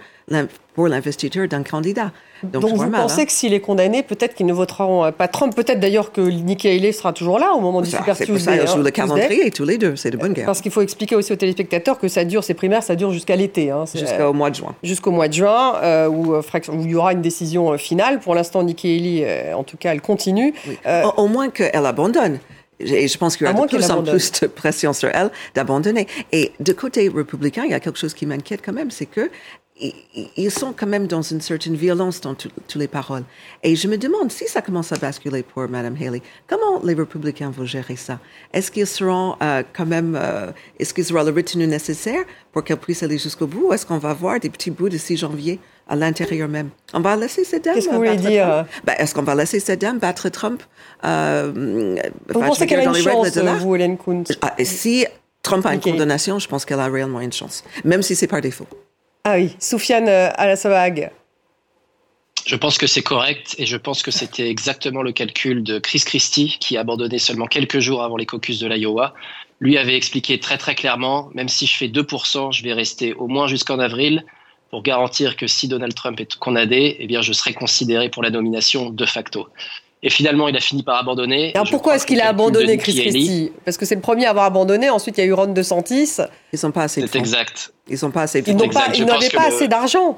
pour 0.74 0.88
l'investiture 0.88 1.48
d'un 1.48 1.62
candidat. 1.62 2.12
Donc, 2.44 2.64
vous 2.64 2.90
pensez 2.90 3.22
hein. 3.22 3.24
que 3.24 3.32
s'il 3.32 3.54
est 3.54 3.60
condamné, 3.60 4.02
peut-être 4.02 4.34
qu'ils 4.34 4.46
ne 4.46 4.52
voteront 4.52 5.10
pas 5.12 5.28
Trump, 5.28 5.54
peut-être 5.54 5.80
d'ailleurs 5.80 6.12
que 6.12 6.20
Nikki 6.20 6.68
Haley 6.68 6.92
sera 6.92 7.12
toujours 7.12 7.38
là 7.38 7.52
au 7.54 7.60
moment 7.60 7.80
du 7.80 7.90
Super 7.90 8.16
Tuesday. 8.16 8.38
C'est 8.38 8.60
ça, 8.60 8.66
sur 8.66 8.78
le 8.78 8.90
calendrier, 8.90 9.50
tous 9.50 9.64
les 9.64 9.78
deux, 9.78 9.96
c'est 9.96 10.10
de 10.10 10.16
bonne 10.16 10.32
guerre. 10.32 10.46
Parce 10.46 10.60
qu'il 10.60 10.72
faut 10.72 10.82
expliquer 10.82 11.16
aussi 11.16 11.32
aux 11.32 11.36
téléspectateurs 11.36 11.98
que 11.98 12.08
ça 12.08 12.24
dure, 12.24 12.44
ces 12.44 12.54
primaires, 12.54 12.82
ça 12.82 12.96
dure 12.96 13.12
jusqu'à 13.12 13.36
l'été. 13.36 13.70
Hein, 13.70 13.84
jusqu'au 13.94 14.32
mois 14.32 14.50
de 14.50 14.56
juin. 14.56 14.74
Jusqu'au 14.82 15.10
mois 15.10 15.28
de 15.28 15.34
juin, 15.34 15.76
euh, 15.82 16.08
où, 16.08 16.34
euh, 16.34 16.42
où, 16.68 16.82
il 16.82 16.90
y 16.90 16.94
aura 16.94 17.12
une 17.12 17.22
décision 17.22 17.72
euh, 17.72 17.76
finale. 17.76 18.20
Pour 18.20 18.34
l'instant, 18.34 18.62
Nikki 18.62 18.96
Haley, 18.96 19.54
en 19.54 19.64
tout 19.64 19.76
cas, 19.76 19.92
elle 19.92 20.00
continue. 20.00 20.54
Au, 20.86 21.22
au 21.22 21.28
moins 21.28 21.50
qu'elle 21.50 21.86
abandonne. 21.86 22.38
Et 22.80 23.08
je 23.08 23.18
pense 23.18 23.36
qu'il 23.36 23.46
y 23.46 23.50
a 23.50 23.52
de 23.52 23.66
plus 23.66 23.90
en 23.90 24.02
plus 24.02 24.32
de 24.40 24.46
pression 24.48 24.92
sur 24.92 25.08
elle 25.12 25.30
d'abandonner. 25.54 26.06
Et 26.32 26.52
de 26.60 26.72
côté 26.72 27.08
républicain, 27.08 27.62
il 27.64 27.70
y 27.70 27.74
a 27.74 27.80
quelque 27.80 27.98
chose 27.98 28.14
qui 28.14 28.26
m'inquiète 28.26 28.60
quand 28.64 28.72
même, 28.72 28.90
c'est 28.90 29.06
que 29.06 29.30
ils 30.36 30.50
sont 30.50 30.72
quand 30.76 30.86
même 30.86 31.06
dans 31.06 31.22
une 31.22 31.40
certaine 31.40 31.74
violence 31.74 32.20
dans 32.20 32.34
toutes 32.34 32.74
les 32.74 32.88
paroles. 32.88 33.24
Et 33.62 33.74
je 33.74 33.88
me 33.88 33.96
demande 33.96 34.30
si 34.30 34.46
ça 34.46 34.62
commence 34.62 34.92
à 34.92 34.96
basculer 34.96 35.42
pour 35.42 35.66
Mme 35.68 35.96
Haley, 36.00 36.22
comment 36.46 36.80
les 36.84 36.94
républicains 36.94 37.50
vont 37.50 37.64
gérer 37.64 37.96
ça? 37.96 38.18
Est-ce 38.52 38.70
qu'ils 38.70 38.86
seront 38.86 39.36
euh, 39.42 39.62
quand 39.72 39.86
même, 39.86 40.16
euh, 40.20 40.52
est-ce 40.78 40.92
qu'ils 40.94 41.12
auront 41.14 41.24
le 41.24 41.32
retenu 41.32 41.66
nécessaire 41.66 42.22
pour 42.52 42.64
qu'elle 42.64 42.76
puisse 42.76 43.02
aller 43.02 43.18
jusqu'au 43.18 43.46
bout 43.46 43.68
ou 43.68 43.72
est-ce 43.72 43.86
qu'on 43.86 43.98
va 43.98 44.12
voir 44.12 44.38
des 44.38 44.50
petits 44.50 44.70
bouts 44.70 44.90
de 44.90 44.98
6 44.98 45.16
janvier 45.16 45.58
à 45.88 45.96
l'intérieur 45.96 46.48
même? 46.48 46.68
On 46.92 47.00
va 47.00 47.16
laisser 47.16 47.44
cette 47.44 47.64
dame 47.64 47.74
Qu'est-ce 47.74 47.88
que 47.88 47.92
vous 47.92 47.98
voulez 47.98 48.16
dire 48.16 48.66
ben, 48.84 48.94
Est-ce 48.98 49.14
qu'on 49.14 49.22
va 49.22 49.34
laisser 49.34 49.58
cette 49.58 49.80
dame 49.80 49.98
battre 49.98 50.28
Trump 50.28 50.62
euh, 51.04 51.96
Vous 52.28 52.40
pensez 52.40 52.66
qu'elle 52.66 52.80
a 52.80 52.84
une 52.84 52.94
chance, 52.94 53.38
vous, 53.38 53.74
Hélène 53.74 53.96
Kuntz? 53.96 54.38
Ah, 54.42 54.54
Si 54.62 55.06
Trump 55.42 55.64
a 55.66 55.74
une 55.74 55.80
condamnation, 55.80 56.38
je 56.38 56.46
pense 56.46 56.64
qu'elle 56.64 56.80
a 56.80 56.88
réellement 56.88 57.20
une 57.20 57.32
chance, 57.32 57.64
même 57.84 58.02
si 58.02 58.14
c'est 58.14 58.28
par 58.28 58.40
défaut. 58.40 58.66
Ah 59.24 59.34
oui, 59.36 59.54
Soufiane 59.60 60.08
euh, 60.08 60.30
Alassabag. 60.34 61.12
Je 62.44 62.56
pense 62.56 62.76
que 62.76 62.88
c'est 62.88 63.02
correct 63.02 63.54
et 63.58 63.66
je 63.66 63.76
pense 63.76 64.02
que 64.02 64.10
c'était 64.10 64.48
exactement 64.50 65.02
le 65.02 65.12
calcul 65.12 65.62
de 65.62 65.78
Chris 65.78 66.02
Christie 66.04 66.56
qui 66.58 66.76
a 66.76 66.80
abandonné 66.80 67.18
seulement 67.18 67.46
quelques 67.46 67.78
jours 67.78 68.02
avant 68.02 68.16
les 68.16 68.26
caucus 68.26 68.58
de 68.58 68.66
l'Iowa. 68.66 69.14
Lui 69.60 69.78
avait 69.78 69.94
expliqué 69.94 70.40
très 70.40 70.58
très 70.58 70.74
clairement, 70.74 71.30
même 71.34 71.48
si 71.48 71.66
je 71.66 71.76
fais 71.76 71.86
2%, 71.86 72.52
je 72.52 72.64
vais 72.64 72.72
rester 72.72 73.14
au 73.14 73.28
moins 73.28 73.46
jusqu'en 73.46 73.78
avril 73.78 74.24
pour 74.70 74.82
garantir 74.82 75.36
que 75.36 75.46
si 75.46 75.68
Donald 75.68 75.94
Trump 75.94 76.18
est 76.18 76.34
condamné, 76.36 76.96
eh 76.98 77.06
bien 77.06 77.22
je 77.22 77.32
serai 77.32 77.54
considéré 77.54 78.08
pour 78.08 78.24
la 78.24 78.30
nomination 78.30 78.90
de 78.90 79.06
facto. 79.06 79.48
Et 80.04 80.10
finalement, 80.10 80.48
il 80.48 80.56
a 80.56 80.60
fini 80.60 80.82
par 80.82 80.96
abandonner. 80.96 81.52
Alors 81.54 81.70
pourquoi 81.70 81.94
est-ce 81.94 82.06
qu'il 82.06 82.20
a 82.20 82.28
abandonné 82.28 82.76
Chris 82.76 82.94
Christie? 82.94 83.52
Parce 83.64 83.76
que 83.76 83.86
c'est 83.86 83.94
le 83.94 84.00
premier 84.00 84.26
à 84.26 84.30
avoir 84.30 84.46
abandonné. 84.46 84.90
Ensuite, 84.90 85.16
il 85.18 85.20
y 85.20 85.24
a 85.24 85.26
eu 85.26 85.32
Ron 85.32 85.52
DeSantis. 85.52 86.18
Ils 86.52 86.58
sont 86.58 86.72
pas 86.72 86.82
assez. 86.82 87.06
C'est 87.06 87.18
exact. 87.18 87.72
Ils 87.88 87.98
sont 87.98 88.10
pas 88.10 88.22
assez. 88.22 88.42
Ils 88.44 88.56
n'avaient 88.56 89.30
pas, 89.30 89.46
assez 89.46 89.68
d'argent. 89.68 90.16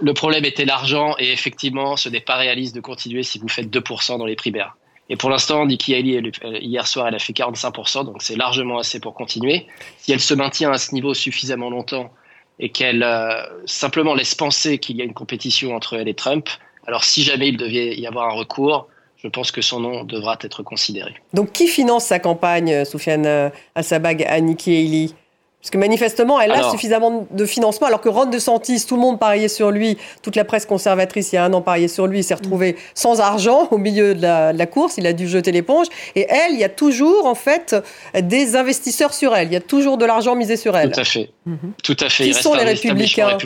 Le 0.00 0.14
problème 0.14 0.44
était 0.44 0.64
l'argent 0.64 1.14
et 1.18 1.32
effectivement, 1.32 1.96
ce 1.96 2.08
n'est 2.08 2.20
pas 2.20 2.36
réaliste 2.36 2.74
de 2.74 2.80
continuer 2.80 3.22
si 3.22 3.38
vous 3.38 3.48
faites 3.48 3.68
2% 3.68 4.18
dans 4.18 4.26
les 4.26 4.36
primaires. 4.36 4.76
Et 5.10 5.16
pour 5.16 5.30
l'instant, 5.30 5.64
Nikki 5.64 5.94
Haley, 5.94 6.20
hier 6.60 6.86
soir, 6.86 7.08
elle 7.08 7.14
a 7.14 7.18
fait 7.18 7.32
45%, 7.32 8.04
donc 8.04 8.20
c'est 8.20 8.36
largement 8.36 8.78
assez 8.78 9.00
pour 9.00 9.14
continuer. 9.14 9.66
Si 9.96 10.12
elle 10.12 10.20
se 10.20 10.34
maintient 10.34 10.70
à 10.70 10.78
ce 10.78 10.94
niveau 10.94 11.14
suffisamment 11.14 11.70
longtemps 11.70 12.12
et 12.60 12.68
qu'elle 12.68 13.02
euh, 13.02 13.42
simplement 13.64 14.14
laisse 14.14 14.34
penser 14.34 14.78
qu'il 14.78 14.96
y 14.96 15.00
a 15.00 15.04
une 15.04 15.14
compétition 15.14 15.74
entre 15.74 15.94
elle 15.94 16.08
et 16.08 16.14
Trump, 16.14 16.48
alors 16.88 17.04
si 17.04 17.22
jamais 17.22 17.48
il 17.48 17.58
devait 17.58 17.94
y 17.94 18.06
avoir 18.06 18.30
un 18.30 18.32
recours, 18.32 18.88
je 19.22 19.28
pense 19.28 19.52
que 19.52 19.60
son 19.60 19.78
nom 19.78 20.04
devra 20.04 20.38
être 20.40 20.62
considéré. 20.62 21.14
Donc 21.34 21.52
qui 21.52 21.68
finance 21.68 22.06
sa 22.06 22.18
campagne, 22.18 22.84
Soufiane 22.86 23.26
euh, 23.26 23.50
Assabag, 23.74 24.24
à 24.26 24.40
Nikki 24.40 24.74
Haley 24.74 25.14
parce 25.60 25.70
que 25.70 25.78
manifestement, 25.78 26.40
elle 26.40 26.52
a 26.52 26.70
suffisamment 26.70 27.26
de 27.28 27.44
financement, 27.44 27.88
alors 27.88 28.00
que 28.00 28.08
Ron 28.08 28.26
DeSantis, 28.26 28.86
tout 28.86 28.94
le 28.94 29.00
monde 29.00 29.18
pariait 29.18 29.48
sur 29.48 29.72
lui, 29.72 29.98
toute 30.22 30.36
la 30.36 30.44
presse 30.44 30.66
conservatrice, 30.66 31.32
il 31.32 31.34
y 31.34 31.38
a 31.38 31.44
un 31.44 31.52
an, 31.52 31.62
pariait 31.62 31.88
sur 31.88 32.06
lui, 32.06 32.20
il 32.20 32.22
s'est 32.22 32.34
retrouvé 32.34 32.76
sans 32.94 33.20
argent 33.20 33.66
au 33.72 33.76
milieu 33.76 34.14
de 34.14 34.22
la, 34.22 34.66
course, 34.66 34.98
il 34.98 35.06
a 35.06 35.12
dû 35.12 35.26
jeter 35.26 35.50
l'éponge. 35.50 35.88
Et 36.14 36.26
elle, 36.28 36.52
il 36.52 36.60
y 36.60 36.64
a 36.64 36.68
toujours, 36.68 37.26
en 37.26 37.34
fait, 37.34 37.74
des 38.14 38.54
investisseurs 38.54 39.12
sur 39.12 39.34
elle, 39.34 39.48
il 39.48 39.52
y 39.52 39.56
a 39.56 39.60
toujours 39.60 39.98
de 39.98 40.04
l'argent 40.04 40.36
misé 40.36 40.56
sur 40.56 40.76
elle. 40.76 40.92
Tout 40.92 41.00
à 41.00 41.04
fait. 41.04 41.30
Mhm. 41.44 41.72
Tout 41.82 41.96
à 41.98 42.08
fait. 42.08 42.24
Qui 42.24 42.34
sont 42.34 42.54
les 42.54 42.62
républicains? 42.62 43.36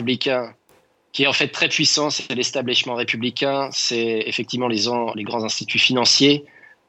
Qui 1.13 1.23
est 1.23 1.27
en 1.27 1.33
fait 1.33 1.47
très 1.49 1.69
puissant, 1.69 2.09
c'est 2.09 2.33
l'establishment 2.33 2.95
républicain, 2.95 3.69
c'est 3.71 4.23
effectivement 4.25 4.67
les, 4.67 4.85
les, 5.15 5.23
grands 5.23 5.43
instituts 5.43 5.79
financiers. 5.79 6.43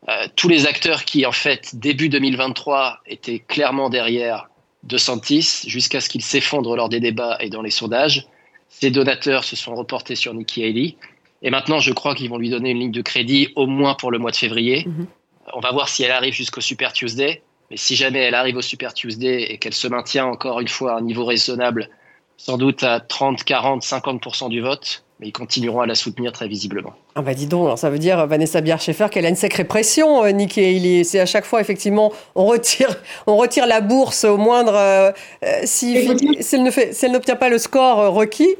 Euh, 0.08 0.26
tous 0.34 0.48
les 0.48 0.66
acteurs 0.66 1.04
qui, 1.04 1.26
en 1.26 1.32
fait, 1.32 1.76
début 1.76 2.08
2023, 2.08 3.00
étaient 3.06 3.38
clairement 3.38 3.90
derrière 3.90 4.48
De 4.82 4.96
Santis, 4.96 5.62
jusqu'à 5.66 6.00
ce 6.00 6.08
qu'ils 6.08 6.22
s'effondrent 6.22 6.74
lors 6.74 6.88
des 6.88 7.00
débats 7.00 7.36
et 7.40 7.50
dans 7.50 7.62
les 7.62 7.70
sondages. 7.70 8.26
Ces 8.70 8.90
donateurs 8.90 9.44
se 9.44 9.56
sont 9.56 9.74
reportés 9.74 10.16
sur 10.16 10.32
Nikki 10.34 10.64
Haley. 10.64 10.96
Et 11.42 11.50
maintenant, 11.50 11.78
je 11.78 11.92
crois 11.92 12.14
qu'ils 12.14 12.30
vont 12.30 12.38
lui 12.38 12.48
donner 12.48 12.70
une 12.70 12.80
ligne 12.80 12.92
de 12.92 13.02
crédit 13.02 13.50
au 13.56 13.66
moins 13.66 13.94
pour 13.94 14.10
le 14.10 14.18
mois 14.18 14.30
de 14.30 14.36
février. 14.36 14.86
Mm-hmm. 14.86 15.06
On 15.52 15.60
va 15.60 15.70
voir 15.72 15.88
si 15.90 16.02
elle 16.02 16.10
arrive 16.10 16.32
jusqu'au 16.32 16.62
Super 16.62 16.94
Tuesday. 16.94 17.42
Mais 17.70 17.76
si 17.76 17.94
jamais 17.94 18.20
elle 18.20 18.34
arrive 18.34 18.56
au 18.56 18.62
Super 18.62 18.94
Tuesday 18.94 19.52
et 19.52 19.58
qu'elle 19.58 19.74
se 19.74 19.88
maintient 19.88 20.26
encore 20.26 20.60
une 20.60 20.68
fois 20.68 20.94
à 20.94 20.98
un 20.98 21.02
niveau 21.02 21.24
raisonnable 21.24 21.90
sans 22.36 22.58
doute 22.58 22.82
à 22.82 23.00
30, 23.00 23.44
40, 23.44 23.82
50% 23.82 24.48
du 24.48 24.60
vote, 24.60 25.04
mais 25.20 25.28
ils 25.28 25.32
continueront 25.32 25.80
à 25.80 25.86
la 25.86 25.94
soutenir 25.94 26.32
très 26.32 26.48
visiblement. 26.48 26.92
Ah 27.14 27.22
bah 27.22 27.34
dis 27.34 27.46
donc, 27.46 27.78
ça 27.78 27.90
veut 27.90 27.98
dire 27.98 28.26
Vanessa 28.26 28.60
Bier-Schaeffer 28.60 29.06
qu'elle 29.10 29.26
a 29.26 29.28
une 29.28 29.36
sacrée 29.36 29.64
pression, 29.64 30.24
euh, 30.24 30.30
Nikki 30.30 30.60
Haley. 30.60 31.04
C'est 31.04 31.20
à 31.20 31.26
chaque 31.26 31.44
fois, 31.44 31.60
effectivement, 31.60 32.12
on 32.34 32.44
retire, 32.46 32.96
on 33.26 33.36
retire 33.36 33.66
la 33.66 33.80
bourse 33.80 34.24
au 34.24 34.36
moindre... 34.36 34.74
Euh, 34.74 35.12
euh, 35.44 35.60
si, 35.64 36.08
si, 36.40 36.56
elle 36.56 37.12
n'obtient 37.12 37.36
pas 37.36 37.48
le 37.48 37.58
score 37.58 38.12
requis, 38.12 38.56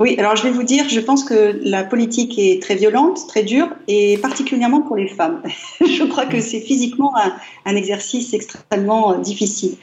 oui, 0.00 0.16
alors 0.18 0.34
je 0.34 0.42
vais 0.44 0.50
vous 0.50 0.62
dire, 0.62 0.88
je 0.88 0.98
pense 0.98 1.24
que 1.24 1.60
la 1.62 1.84
politique 1.84 2.38
est 2.38 2.62
très 2.62 2.74
violente, 2.74 3.26
très 3.28 3.42
dure, 3.42 3.68
et 3.86 4.16
particulièrement 4.16 4.80
pour 4.80 4.96
les 4.96 5.08
femmes. 5.08 5.42
je 5.82 6.04
crois 6.04 6.24
que 6.24 6.40
c'est 6.40 6.60
physiquement 6.60 7.12
un, 7.66 7.76
exercice 7.76 8.32
extrêmement 8.32 9.12
euh, 9.12 9.18
difficile, 9.18 9.76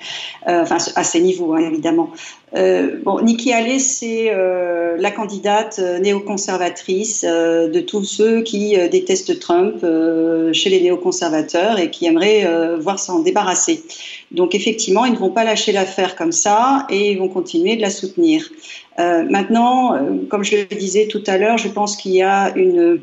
euh, 0.48 0.64
enfin 0.64 0.78
à 0.96 1.04
ces 1.04 1.22
niveaux, 1.22 1.54
hein, 1.54 1.60
évidemment. 1.60 2.10
Euh, 2.56 2.98
bon, 3.04 3.22
Nikki 3.22 3.54
Haley, 3.54 3.78
c'est 3.78 4.32
la 4.98 5.12
candidate 5.12 5.80
néoconservatrice 6.02 7.24
de 7.24 7.80
tous 7.82 8.04
ceux 8.04 8.42
qui 8.42 8.76
détestent 8.90 9.38
Trump 9.40 9.86
chez 10.54 10.70
les 10.72 10.82
néoconservateurs 10.82 11.78
et 11.78 11.92
qui 11.92 12.08
aimeraient 12.08 12.48
voir 12.80 12.98
s'en 12.98 13.20
débarrasser. 13.20 13.84
Donc 14.32 14.56
effectivement, 14.56 15.06
ils 15.06 15.14
ne 15.14 15.18
vont 15.18 15.30
pas 15.30 15.44
lâcher 15.44 15.74
l'affaire 15.74 16.16
comme 16.16 16.32
ça 16.32 16.88
et 16.90 17.12
ils 17.12 17.20
vont 17.20 17.28
continuer 17.30 17.76
de 17.76 17.82
la 17.82 17.90
soutenir. 17.90 18.50
Euh, 19.00 19.24
maintenant, 19.30 19.94
euh, 19.94 20.26
comme 20.30 20.44
je 20.44 20.56
le 20.58 20.66
disais 20.66 21.08
tout 21.08 21.24
à 21.28 21.38
l'heure, 21.38 21.58
je 21.58 21.68
pense 21.68 21.96
qu'il 21.96 22.14
y 22.14 22.24
a 22.24 22.54
une, 22.56 23.02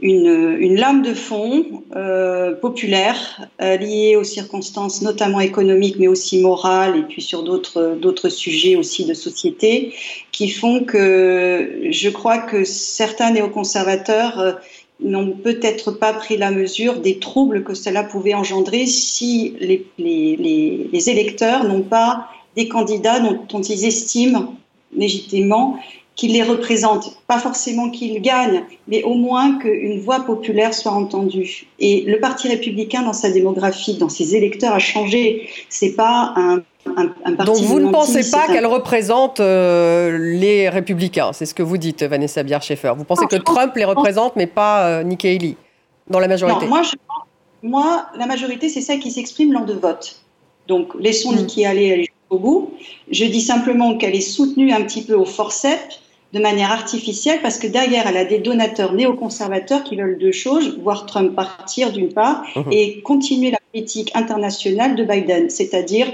lame 0.00 1.02
de 1.02 1.14
fond 1.14 1.82
euh, 1.96 2.54
populaire 2.54 3.48
liée 3.60 4.16
aux 4.16 4.24
circonstances 4.24 5.02
notamment 5.02 5.40
économiques, 5.40 5.96
mais 5.98 6.08
aussi 6.08 6.40
morales, 6.40 6.96
et 6.96 7.02
puis 7.02 7.22
sur 7.22 7.42
d'autres 7.42 8.28
sujets 8.28 8.76
aussi 8.76 9.04
de 9.04 9.14
société, 9.14 9.94
qui 10.30 10.48
font 10.48 10.84
que 10.84 11.88
je 11.90 12.08
crois 12.08 12.38
que 12.38 12.64
certains 12.64 13.32
néoconservateurs 13.32 14.60
n'ont 15.00 15.32
peut-être 15.32 15.90
pas 15.90 16.12
pris 16.12 16.36
la 16.36 16.52
mesure 16.52 17.00
des 17.00 17.18
troubles 17.18 17.64
que 17.64 17.74
cela 17.74 18.04
pouvait 18.04 18.34
engendrer 18.34 18.86
si 18.86 19.56
les, 19.58 21.10
électeurs 21.10 21.64
n'ont 21.64 21.82
pas 21.82 22.28
des 22.54 22.68
candidats 22.68 23.18
dont 23.18 23.62
ils 23.62 23.84
estiment 23.84 24.54
légitimement 24.96 25.78
qu'il 26.16 26.32
les 26.32 26.42
représente. 26.42 27.16
Pas 27.26 27.38
forcément 27.38 27.90
qu'il 27.90 28.20
gagne, 28.22 28.64
mais 28.86 29.02
au 29.02 29.14
moins 29.14 29.58
qu'une 29.58 30.00
voix 30.00 30.20
populaire 30.20 30.72
soit 30.72 30.92
entendue. 30.92 31.66
Et 31.80 32.04
le 32.06 32.20
Parti 32.20 32.48
républicain, 32.48 33.02
dans 33.02 33.12
sa 33.12 33.30
démographie, 33.30 33.94
dans 33.98 34.08
ses 34.08 34.36
électeurs, 34.36 34.74
a 34.74 34.78
changé. 34.78 35.48
C'est 35.68 35.94
pas 35.94 36.32
un, 36.36 36.62
un, 36.96 37.34
parti. 37.34 37.52
Donc 37.52 37.56
vous 37.68 37.80
ne 37.80 37.90
pensez 37.90 38.30
pas 38.30 38.46
qu'elle 38.46 38.66
représente 38.66 39.40
euh, 39.40 40.16
les 40.18 40.68
républicains 40.68 41.32
C'est 41.32 41.46
ce 41.46 41.54
que 41.54 41.62
vous 41.62 41.78
dites, 41.78 42.02
Vanessa 42.04 42.42
Bier-Schaeffer. 42.42 42.92
Vous 42.96 43.04
pensez 43.04 43.26
que 43.26 43.36
Trump 43.36 43.74
les 43.74 43.84
représente, 43.84 44.36
mais 44.36 44.46
pas 44.46 44.86
euh, 44.86 45.02
Nikki 45.02 45.28
Haley, 45.28 45.56
dans 46.08 46.20
la 46.20 46.28
majorité? 46.28 46.64
non, 46.64 46.68
moi, 46.68 46.82
je, 46.82 46.94
moi, 47.64 48.06
la 48.16 48.26
majorité, 48.26 48.68
c'est 48.68 48.82
celle 48.82 49.00
qui 49.00 49.10
s'exprime 49.10 49.52
lors 49.52 49.64
de 49.64 49.74
vote. 49.74 50.20
Donc 50.68 50.94
laissons 50.98 51.32
mm. 51.32 51.36
Nikki 51.36 51.66
aller 51.66 52.08
au 52.30 52.38
bout. 52.38 52.70
Je 53.10 53.24
dis 53.24 53.40
simplement 53.40 53.96
qu'elle 53.96 54.14
est 54.14 54.20
soutenue 54.20 54.72
un 54.72 54.82
petit 54.82 55.02
peu 55.02 55.14
au 55.14 55.24
forceps 55.24 56.00
de 56.32 56.40
manière 56.40 56.72
artificielle 56.72 57.40
parce 57.42 57.58
que 57.58 57.66
derrière, 57.66 58.06
elle 58.06 58.16
a 58.16 58.24
des 58.24 58.38
donateurs 58.38 58.92
néoconservateurs 58.92 59.84
qui 59.84 59.96
veulent 59.96 60.18
deux 60.18 60.32
choses, 60.32 60.78
voir 60.78 61.06
Trump 61.06 61.34
partir 61.34 61.92
d'une 61.92 62.12
part 62.12 62.44
mhm. 62.56 62.72
et 62.72 63.00
continuer 63.02 63.52
la 63.52 63.58
politique 63.72 64.10
internationale 64.14 64.96
de 64.96 65.04
Biden, 65.04 65.48
c'est-à-dire 65.48 66.08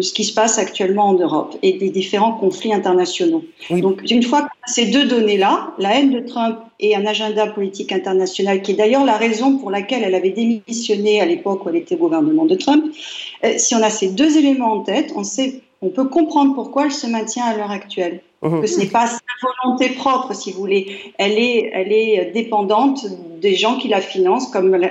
ce 0.00 0.12
qui 0.12 0.24
se 0.24 0.34
passe 0.34 0.58
actuellement 0.58 1.08
en 1.08 1.14
Europe 1.14 1.56
et 1.62 1.74
des 1.74 1.90
différents 1.90 2.32
conflits 2.32 2.72
internationaux. 2.72 3.44
Donc, 3.70 4.02
une 4.10 4.22
fois 4.22 4.48
ces 4.66 4.86
deux 4.86 5.06
données-là, 5.06 5.72
la 5.78 5.98
haine 5.98 6.10
de 6.10 6.20
Trump 6.20 6.58
et 6.80 6.96
un 6.96 7.06
agenda 7.06 7.46
politique 7.46 7.92
international, 7.92 8.62
qui 8.62 8.72
est 8.72 8.74
d'ailleurs 8.74 9.04
la 9.04 9.16
raison 9.16 9.58
pour 9.58 9.70
laquelle 9.70 10.02
elle 10.02 10.14
avait 10.14 10.30
démissionné 10.30 11.20
à 11.20 11.26
l'époque 11.26 11.64
où 11.64 11.68
elle 11.68 11.76
était 11.76 11.94
au 11.96 11.98
gouvernement 11.98 12.46
de 12.46 12.54
Trump, 12.54 12.84
euh, 13.44 13.54
si 13.56 13.74
on 13.74 13.82
a 13.82 13.90
ces 13.90 14.08
deux 14.08 14.36
éléments 14.38 14.72
en 14.72 14.80
tête, 14.80 15.12
on, 15.16 15.24
sait, 15.24 15.60
on 15.82 15.90
peut 15.90 16.08
comprendre 16.08 16.54
pourquoi 16.54 16.86
elle 16.86 16.92
se 16.92 17.06
maintient 17.06 17.44
à 17.44 17.56
l'heure 17.56 17.70
actuelle. 17.70 18.20
Mmh. 18.44 18.60
Que 18.60 18.66
ce 18.66 18.78
n'est 18.78 18.86
pas 18.86 19.06
sa 19.06 19.18
volonté 19.42 19.88
propre, 19.94 20.34
si 20.34 20.52
vous 20.52 20.58
voulez. 20.58 21.14
Elle 21.18 21.32
est, 21.32 21.70
elle 21.72 21.92
est 21.92 22.30
dépendante 22.34 23.06
des 23.40 23.54
gens 23.54 23.78
qui 23.78 23.88
la 23.88 24.00
financent, 24.00 24.48
comme 24.48 24.74
euh, 24.74 24.88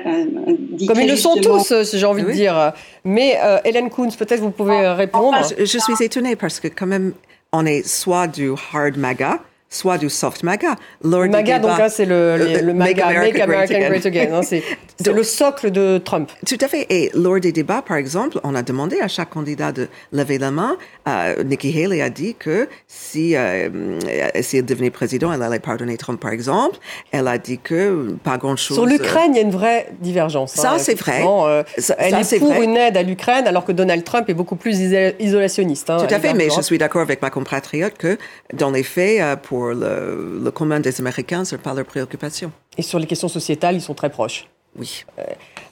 dit 0.72 0.88
Comme 0.88 1.00
ils 1.00 1.10
le 1.10 1.16
sont 1.16 1.36
tous, 1.36 1.72
euh, 1.72 1.84
j'ai 1.94 2.06
envie 2.06 2.24
de 2.24 2.32
dire. 2.32 2.74
Mais 3.06 3.38
Hélène 3.64 3.90
Koons, 3.90 4.10
peut-être 4.18 4.42
vous 4.42 4.52
pouvez 4.52 4.86
ah, 4.86 4.96
répondre. 4.96 5.38
je, 5.58 5.66
je, 5.66 5.78
suis 5.78 6.04
étonnée 6.04 6.36
parce 6.36 6.60
que 6.60 6.68
quand 6.68 6.88
même, 6.88 7.14
on 7.52 7.66
est 7.66 7.88
soit 7.88 8.28
du 8.28 8.52
hard 8.74 8.98
MAGA, 8.98 9.40
soit 9.74 9.98
du 9.98 10.10
soft 10.10 10.44
MAGA. 10.44 10.76
Lord 11.04 11.30
MAGA, 11.30 11.60
donc 11.60 11.78
là, 11.78 11.90
c'est 11.90 12.06
le, 12.06 12.38
le, 12.38 12.74
MAGA, 12.74 13.12
Make 13.20 13.40
America, 13.40 13.80
Great 13.80 14.06
Again. 14.06 14.34
Hein, 14.34 14.42
C'est 15.00 15.12
le 15.14 15.24
socle 15.24 15.72
de 15.72 15.98
Trump. 16.04 16.32
Tout 16.48 16.58
à 16.62 16.68
fait. 16.68 16.86
Et 16.90 17.12
lors 17.14 17.40
des 17.40 17.52
débats, 17.52 17.82
par 17.82 17.98
exemple, 17.98 18.40
on 18.44 18.54
a 18.56 18.62
demandé 18.62 19.00
à 19.00 19.08
chaque 19.08 19.30
candidat 19.32 19.72
de 19.72 19.88
lever 20.12 20.38
la 20.38 20.52
main. 20.52 20.78
Euh, 21.08 21.44
Nikki 21.44 21.70
Haley 21.84 22.02
a 22.02 22.10
dit 22.10 22.36
que 22.36 22.68
si, 22.88 23.36
euh, 23.36 23.70
si 24.42 24.58
elle 24.58 24.66
devenait 24.66 24.90
président, 24.92 25.32
elle 25.34 25.42
allait 25.42 25.60
pardonner 25.60 25.98
Trump, 25.98 26.20
par 26.20 26.32
exemple. 26.32 26.78
Elle 27.12 27.28
a 27.28 27.38
dit 27.38 27.60
que 27.60 28.16
pas 28.24 28.38
grand-chose. 28.38 28.76
Sur 28.78 28.86
l'Ukraine, 28.86 29.32
il 29.34 29.38
y 29.38 29.40
a 29.40 29.44
une 29.44 29.52
vraie 29.52 29.88
divergence. 30.00 30.54
Ça, 30.54 30.74
hein, 30.74 30.78
c'est 30.80 30.96
vrai. 31.00 31.22
Euh, 31.26 31.64
Ça, 31.78 31.96
elle 31.98 32.24
ça, 32.24 32.36
est 32.36 32.40
pour 32.40 32.54
vrai. 32.54 32.64
une 32.64 32.78
aide 32.78 32.96
à 32.98 33.04
l'Ukraine, 33.04 33.48
alors 33.48 33.66
que 33.66 33.72
Donald 33.72 34.04
Trump 34.04 34.30
est 34.30 34.34
beaucoup 34.34 34.56
plus 34.56 34.80
iso- 34.80 35.14
isolationniste. 35.20 35.90
hein, 35.90 35.98
Tout 36.08 36.14
à 36.14 36.18
à 36.18 36.20
fait, 36.20 36.34
mais 36.34 36.50
je 36.56 36.62
suis 36.62 36.78
d'accord 36.78 37.02
avec 37.02 37.22
ma 37.22 37.30
compatriote 37.30 37.98
que, 37.98 38.18
dans 38.54 38.72
les 38.72 38.84
faits, 38.84 39.20
euh, 39.22 39.36
pour 39.36 39.68
le, 39.70 40.40
le 40.44 40.52
commun 40.52 40.80
des 40.80 41.00
Américains, 41.02 41.44
ce 41.46 41.56
n'est 41.56 41.62
pas 41.62 41.74
leur 41.74 41.86
préoccupation. 41.86 42.52
Et 42.78 42.82
sur 42.82 43.00
les 43.00 43.08
questions 43.08 43.28
sociétales, 43.28 43.76
ils 43.76 43.82
sont 43.82 43.94
très 43.94 44.10
proches. 44.10 44.48
Oui. 44.78 45.06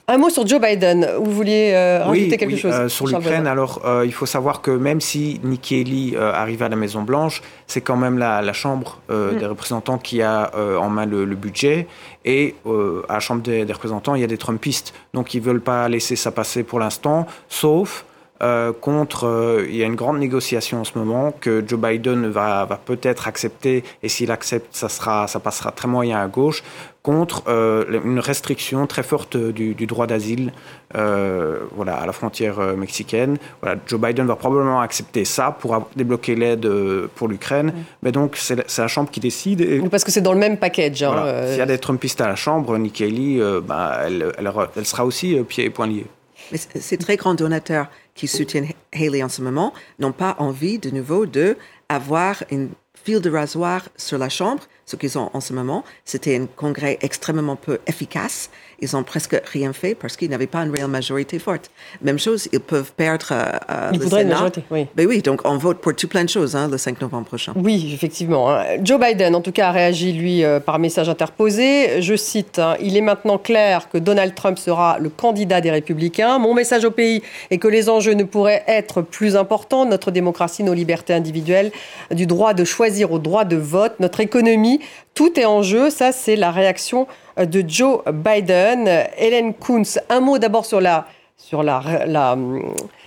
Un 0.08 0.18
mot 0.18 0.30
sur 0.30 0.46
Joe 0.46 0.60
Biden. 0.60 1.08
Vous 1.18 1.30
vouliez 1.32 1.72
euh, 1.74 2.04
rajouter 2.04 2.30
oui, 2.30 2.36
quelque 2.36 2.52
oui, 2.52 2.58
chose 2.58 2.72
euh, 2.74 2.88
sur 2.88 3.06
l'Ukraine, 3.06 3.46
alors 3.46 3.82
euh, 3.84 4.04
il 4.04 4.12
faut 4.12 4.26
savoir 4.26 4.60
que 4.60 4.70
même 4.70 5.00
si 5.00 5.40
Nikki 5.42 5.80
Haley 5.80 6.16
euh, 6.16 6.32
arrive 6.32 6.62
à 6.62 6.68
la 6.68 6.76
Maison 6.76 7.02
Blanche, 7.02 7.42
c'est 7.66 7.80
quand 7.80 7.96
même 7.96 8.18
la, 8.18 8.42
la 8.42 8.52
Chambre 8.52 9.00
euh, 9.10 9.32
Mm. 9.32 9.38
des 9.38 9.46
représentants 9.46 9.98
qui 9.98 10.22
a 10.22 10.50
euh, 10.54 10.76
en 10.76 10.88
main 10.88 11.06
le, 11.06 11.24
le 11.24 11.34
budget. 11.36 11.86
Et 12.24 12.54
euh, 12.66 13.02
à 13.08 13.14
la 13.14 13.20
Chambre 13.20 13.42
des, 13.42 13.64
des 13.64 13.72
représentants, 13.72 14.14
il 14.14 14.20
y 14.20 14.24
a 14.24 14.28
des 14.28 14.38
Trumpistes. 14.38 14.92
Donc 15.14 15.34
ils 15.34 15.40
veulent 15.40 15.60
pas 15.60 15.88
laisser 15.88 16.14
ça 16.16 16.30
passer 16.30 16.62
pour 16.62 16.78
l'instant, 16.78 17.26
sauf 17.48 18.04
euh, 18.42 18.72
contre, 18.72 19.28
euh, 19.28 19.66
il 19.68 19.76
y 19.76 19.84
a 19.84 19.86
une 19.86 19.94
grande 19.94 20.18
négociation 20.18 20.80
en 20.80 20.84
ce 20.84 20.98
moment 20.98 21.32
que 21.40 21.62
Joe 21.64 21.78
Biden 21.78 22.28
va, 22.28 22.64
va 22.64 22.76
peut-être 22.76 23.28
accepter, 23.28 23.84
et 24.02 24.08
s'il 24.08 24.32
accepte, 24.32 24.74
ça, 24.74 24.88
sera, 24.88 25.28
ça 25.28 25.38
passera 25.38 25.70
très 25.70 25.86
moyen 25.86 26.20
à 26.20 26.26
gauche, 26.26 26.64
contre 27.02 27.42
euh, 27.48 28.00
une 28.04 28.20
restriction 28.20 28.86
très 28.86 29.02
forte 29.02 29.36
du, 29.36 29.74
du 29.74 29.86
droit 29.86 30.06
d'asile 30.06 30.52
euh, 30.94 31.60
voilà, 31.74 31.96
à 31.96 32.06
la 32.06 32.12
frontière 32.12 32.60
euh, 32.60 32.76
mexicaine. 32.76 33.38
Voilà, 33.60 33.80
Joe 33.86 34.00
Biden 34.00 34.26
va 34.26 34.36
probablement 34.36 34.80
accepter 34.80 35.24
ça 35.24 35.56
pour 35.58 35.88
débloquer 35.96 36.36
l'aide 36.36 36.64
euh, 36.66 37.08
pour 37.16 37.28
l'Ukraine. 37.28 37.72
Mais 38.02 38.12
donc, 38.12 38.36
c'est 38.36 38.78
la, 38.78 38.88
Chambre 38.88 39.10
qui 39.10 39.20
décide. 39.20 39.60
Et, 39.62 39.80
Parce 39.90 40.04
que 40.04 40.12
c'est 40.12 40.20
dans 40.20 40.32
le 40.32 40.38
même 40.38 40.58
package. 40.58 41.02
hein, 41.02 41.12
voilà, 41.12 41.26
euh, 41.26 41.48
S'il 41.50 41.58
y 41.58 41.62
a 41.62 41.66
des 41.66 41.78
Trumpistes 41.78 42.20
à 42.20 42.28
la 42.28 42.36
Chambre, 42.36 42.76
Nikki 42.78 43.04
Haley, 43.04 43.40
euh, 43.40 43.60
bah, 43.60 44.02
elle, 44.04 44.32
elle, 44.38 44.52
elle 44.76 44.86
sera 44.86 45.04
aussi 45.04 45.36
euh, 45.36 45.42
pieds 45.42 45.64
et 45.64 45.70
poings 45.70 45.86
liés. 45.88 46.06
Mais 46.50 46.58
ces 46.58 46.98
très 46.98 47.16
grands 47.16 47.34
donateurs 47.34 47.86
qui 48.14 48.28
soutiennent 48.28 48.68
Haley 48.92 49.22
en 49.22 49.28
ce 49.28 49.40
moment 49.42 49.72
n'ont 49.98 50.12
pas 50.12 50.36
envie 50.38 50.78
de 50.78 50.90
nouveau 50.90 51.24
de 51.24 51.56
avoir 51.88 52.44
une 52.50 52.68
fil 53.04 53.20
de 53.20 53.30
rasoir 53.30 53.82
sur 53.96 54.18
la 54.18 54.28
Chambre. 54.28 54.62
Ce 54.92 54.96
qu'ils 54.98 55.16
ont 55.16 55.30
en 55.32 55.40
ce 55.40 55.54
moment, 55.54 55.84
c'était 56.04 56.36
un 56.36 56.44
congrès 56.44 56.98
extrêmement 57.00 57.56
peu 57.56 57.78
efficace. 57.86 58.50
Ils 58.82 58.96
ont 58.96 59.04
presque 59.04 59.40
rien 59.52 59.72
fait 59.72 59.94
parce 59.94 60.16
qu'ils 60.16 60.28
n'avaient 60.28 60.48
pas 60.48 60.58
une 60.64 60.70
réelle 60.72 60.88
majorité 60.88 61.38
forte. 61.38 61.70
Même 62.02 62.18
chose, 62.18 62.48
ils 62.52 62.58
peuvent 62.60 62.92
perdre 62.96 63.28
euh, 63.30 63.44
euh, 63.70 63.90
Il 63.92 63.98
le 64.00 64.04
faudrait 64.04 64.22
une 64.22 64.28
Sénat. 64.28 64.34
majorité, 64.40 64.62
oui. 64.72 64.86
Ben 64.96 65.06
oui, 65.06 65.22
donc 65.22 65.40
on 65.44 65.56
vote 65.56 65.78
pour 65.78 65.94
tout 65.94 66.08
plein 66.08 66.24
de 66.24 66.28
choses 66.28 66.56
hein, 66.56 66.68
le 66.68 66.76
5 66.78 67.00
novembre 67.00 67.26
prochain. 67.26 67.52
Oui, 67.56 67.90
effectivement. 67.94 68.50
hein. 68.50 68.64
Joe 68.82 68.98
Biden, 69.00 69.34
en 69.36 69.40
tout 69.40 69.52
cas, 69.52 69.68
a 69.68 69.70
réagi, 69.72 70.12
lui, 70.12 70.42
euh, 70.44 70.58
par 70.58 70.78
message 70.80 71.08
interposé. 71.08 72.02
Je 72.02 72.16
cite, 72.16 72.58
hein, 72.58 72.76
Il 72.80 72.96
est 72.96 73.00
maintenant 73.00 73.38
clair 73.38 73.88
que 73.88 73.98
Donald 73.98 74.34
Trump 74.34 74.58
sera 74.58 74.98
le 74.98 75.08
candidat 75.10 75.60
des 75.60 75.70
républicains. 75.70 76.38
Mon 76.40 76.52
message 76.52 76.84
au 76.84 76.90
pays 76.90 77.22
est 77.52 77.58
que 77.58 77.68
les 77.68 77.88
enjeux 77.88 78.14
ne 78.14 78.24
pourraient 78.24 78.64
être 78.66 79.00
plus 79.00 79.36
importants. 79.36 79.86
Notre 79.86 80.10
démocratie, 80.10 80.64
nos 80.64 80.74
libertés 80.74 81.14
individuelles, 81.14 81.70
du 82.10 82.26
droit 82.26 82.52
de 82.52 82.64
choisir 82.64 83.12
au 83.12 83.20
droit 83.20 83.44
de 83.44 83.56
vote, 83.56 83.94
notre 84.00 84.18
économie, 84.20 84.80
tout 85.14 85.38
est 85.38 85.44
en 85.44 85.62
jeu. 85.62 85.88
Ça, 85.90 86.10
c'est 86.10 86.34
la 86.36 86.50
réaction 86.50 87.06
de 87.36 87.64
Joe 87.66 88.02
Biden. 88.12 88.88
Hélène 89.16 89.54
Kuntz, 89.54 89.98
un 90.08 90.20
mot 90.20 90.38
d'abord 90.38 90.64
sur 90.64 90.80
la 90.80 91.06
sur 91.36 91.62
la, 91.64 91.82
la, 92.06 92.36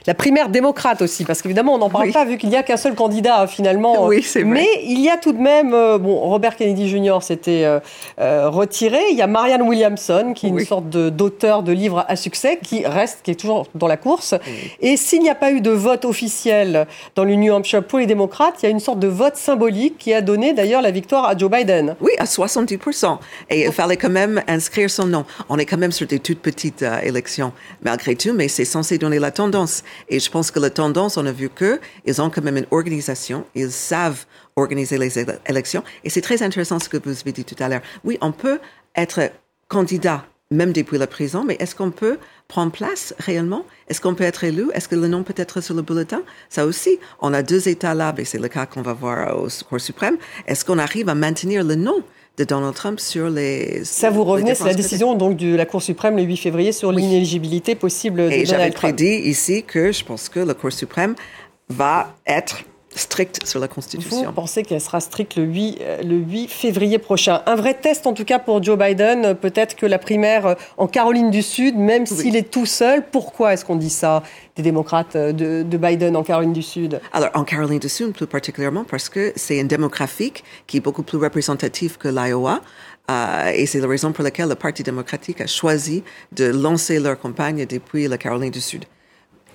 la 0.05 0.13
primaire 0.13 0.49
démocrate 0.49 1.01
aussi, 1.01 1.23
parce 1.23 1.41
qu'évidemment, 1.41 1.73
on 1.75 1.77
n'en 1.77 1.89
parle 1.89 2.07
Oui. 2.07 2.11
pas 2.11 2.25
vu 2.25 2.37
qu'il 2.37 2.49
n'y 2.49 2.57
a 2.57 2.63
qu'un 2.63 2.75
seul 2.77 2.93
candidat 2.93 3.41
hein, 3.41 3.47
finalement. 3.47 4.05
Oui, 4.07 4.21
c'est 4.21 4.41
vrai. 4.43 4.51
Mais 4.51 4.67
il 4.83 4.99
y 4.99 5.09
a 5.09 5.15
tout 5.17 5.31
de 5.31 5.39
même, 5.39 5.73
euh, 5.73 5.97
bon, 5.97 6.15
Robert 6.19 6.57
Kennedy 6.57 6.89
Jr. 6.89 7.19
s'était 7.21 7.63
euh, 7.63 7.79
euh, 8.19 8.49
retiré. 8.49 8.99
Il 9.11 9.17
y 9.17 9.21
a 9.21 9.27
Marianne 9.27 9.61
Williamson, 9.61 10.33
qui 10.35 10.47
est 10.47 10.49
une 10.49 10.59
sorte 10.59 10.89
de- 10.89 11.09
d'auteur 11.09 11.63
de 11.63 11.71
livres 11.71 12.03
à 12.09 12.15
succès, 12.17 12.59
qui 12.61 12.85
reste, 12.85 13.19
qui 13.23 13.31
est 13.31 13.39
toujours 13.39 13.67
dans 13.73 13.87
la 13.87 13.97
course. 13.97 14.35
Et 14.81 14.97
s'il 14.97 15.21
n'y 15.21 15.29
a 15.29 15.35
pas 15.35 15.51
eu 15.51 15.61
de 15.61 15.71
vote 15.71 16.03
officiel 16.05 16.87
dans 17.15 17.23
le 17.23 17.35
New 17.35 17.53
Hampshire 17.53 17.83
pour 17.83 17.99
les 17.99 18.05
démocrates, 18.05 18.55
il 18.61 18.65
y 18.65 18.67
a 18.67 18.71
une 18.71 18.79
sorte 18.81 18.99
de 18.99 19.07
vote 19.07 19.37
symbolique 19.37 19.97
qui 19.97 20.13
a 20.13 20.21
donné 20.21 20.53
d'ailleurs 20.53 20.81
la 20.81 20.91
victoire 20.91 21.25
à 21.25 21.37
Joe 21.37 21.49
Biden. 21.49 21.95
Oui, 22.01 22.11
à 22.19 22.25
70%. 22.25 23.17
Et 23.49 23.65
il 23.65 23.71
fallait 23.71 23.97
quand 23.97 24.09
même 24.09 24.43
inscrire 24.47 24.89
son 24.89 25.05
nom. 25.05 25.25
On 25.47 25.57
est 25.57 25.65
quand 25.65 25.77
même 25.77 25.91
sur 25.93 26.05
des 26.05 26.19
toutes 26.19 26.39
petites 26.39 26.83
euh, 26.83 26.99
élections, 27.01 27.53
malgré 27.83 28.14
mais 28.33 28.47
c'est 28.47 28.65
censé 28.65 28.97
donner 28.97 29.19
la 29.19 29.31
tendance. 29.31 29.83
Et 30.09 30.19
je 30.19 30.29
pense 30.29 30.51
que 30.51 30.59
la 30.59 30.69
tendance, 30.69 31.17
on 31.17 31.25
a 31.25 31.31
vu 31.31 31.49
que 31.49 31.79
ils 32.05 32.21
ont 32.21 32.29
quand 32.29 32.43
même 32.43 32.57
une 32.57 32.67
organisation, 32.71 33.45
ils 33.55 33.71
savent 33.71 34.25
organiser 34.55 34.97
les 34.97 35.17
éle- 35.19 35.39
élections. 35.47 35.83
Et 36.03 36.09
c'est 36.09 36.21
très 36.21 36.41
intéressant 36.41 36.79
ce 36.79 36.89
que 36.89 36.97
vous 36.97 37.11
avez 37.19 37.31
dit 37.31 37.45
tout 37.45 37.61
à 37.61 37.67
l'heure. 37.69 37.81
Oui, 38.03 38.17
on 38.21 38.31
peut 38.31 38.59
être 38.95 39.31
candidat 39.67 40.25
même 40.51 40.73
depuis 40.73 40.99
la 40.99 41.07
prison, 41.07 41.43
mais 41.43 41.57
est-ce 41.59 41.73
qu'on 41.75 41.89
peut 41.89 42.17
prendre 42.47 42.71
place 42.71 43.15
réellement? 43.17 43.65
Est-ce 43.89 43.99
qu'on 43.99 44.13
peut 44.13 44.23
être 44.23 44.43
élu? 44.43 44.67
Est-ce 44.73 44.87
que 44.87 44.95
le 44.95 45.07
nom 45.07 45.23
peut 45.23 45.33
être 45.37 45.59
sur 45.59 45.73
le 45.73 45.81
bulletin? 45.81 46.21
Ça 46.49 46.65
aussi, 46.65 46.99
on 47.19 47.33
a 47.33 47.41
deux 47.41 47.67
États 47.67 47.95
là, 47.95 48.13
et 48.17 48.25
c'est 48.25 48.37
le 48.37 48.47
cas 48.47 48.67
qu'on 48.67 48.83
va 48.83 48.93
voir 48.93 49.35
au 49.37 49.47
Cour 49.67 49.81
suprême. 49.81 50.17
Est-ce 50.45 50.63
qu'on 50.63 50.77
arrive 50.77 51.09
à 51.09 51.15
maintenir 51.15 51.63
le 51.63 51.73
nom 51.75 52.03
de 52.37 52.43
Donald 52.43 52.75
Trump 52.75 52.99
sur 52.99 53.29
les... 53.29 53.83
Ça 53.85 54.09
vous 54.09 54.23
revenez, 54.23 54.55
c'est 54.55 54.65
la 54.65 54.73
décision 54.73 55.15
donc 55.15 55.37
de 55.37 55.55
la 55.55 55.65
Cour 55.65 55.81
suprême 55.81 56.17
le 56.17 56.23
8 56.23 56.37
février 56.37 56.71
sur 56.71 56.91
l'inéligibilité 56.91 57.75
possible 57.75 58.17
de 58.17 58.31
Et 58.31 58.45
j'avais 58.45 58.57
Donald 58.57 58.73
Trump. 58.73 58.95
prédit 58.95 59.29
ici 59.29 59.63
que 59.63 59.91
je 59.91 60.03
pense 60.03 60.29
que 60.29 60.39
la 60.39 60.53
Cour 60.53 60.71
suprême 60.71 61.15
va 61.69 62.15
être 62.27 62.63
stricte 62.95 63.45
sur 63.45 63.59
la 63.59 63.67
Vous 63.67 63.73
Constitution. 63.75 64.31
pensez 64.33 64.63
qu'elle 64.63 64.81
sera 64.81 64.99
stricte 64.99 65.35
le 65.35 65.43
8, 65.43 65.77
euh, 65.81 66.01
le 66.03 66.15
8 66.17 66.47
février 66.47 66.97
prochain. 66.99 67.41
Un 67.45 67.55
vrai 67.55 67.73
test 67.73 68.07
en 68.07 68.13
tout 68.13 68.25
cas 68.25 68.39
pour 68.39 68.61
Joe 68.63 68.77
Biden. 68.77 69.25
Euh, 69.25 69.33
Peut-être 69.33 69.75
que 69.75 69.85
la 69.85 69.99
primaire 69.99 70.45
euh, 70.45 70.55
en 70.77 70.87
Caroline 70.87 71.31
du 71.31 71.41
Sud, 71.41 71.75
même 71.77 72.05
s'il 72.05 72.35
est 72.35 72.49
tout 72.49 72.65
seul, 72.65 73.03
pourquoi 73.11 73.53
est-ce 73.53 73.65
qu'on 73.65 73.75
dit 73.75 73.89
ça 73.89 74.23
des 74.55 74.63
démocrates 74.63 75.15
de, 75.17 75.63
de 75.63 75.77
Biden 75.77 76.15
en 76.15 76.23
Caroline 76.23 76.53
du 76.53 76.61
Sud? 76.61 76.99
Alors, 77.13 77.29
en 77.33 77.43
Caroline 77.43 77.79
du 77.79 77.89
Sud, 77.89 78.13
plus 78.13 78.27
particulièrement, 78.27 78.85
parce 78.85 79.09
que 79.09 79.33
c'est 79.35 79.59
un 79.59 79.65
démographique 79.65 80.43
qui 80.67 80.77
est 80.77 80.81
beaucoup 80.81 81.03
plus 81.03 81.17
représentatif 81.17 81.97
que 81.97 82.07
l'Iowa. 82.07 82.61
Euh, 83.11 83.51
et 83.53 83.67
c'est 83.67 83.79
la 83.79 83.87
raison 83.87 84.11
pour 84.13 84.23
laquelle 84.23 84.49
le 84.49 84.55
Parti 84.55 84.81
démocratique 84.81 85.39
a 85.41 85.45
choisi 85.47 86.03
de 86.31 86.45
lancer 86.45 86.99
leur 86.99 87.19
campagne 87.19 87.65
depuis 87.67 88.07
la 88.07 88.17
Caroline 88.17 88.49
du 88.49 88.61
Sud. 88.61 88.85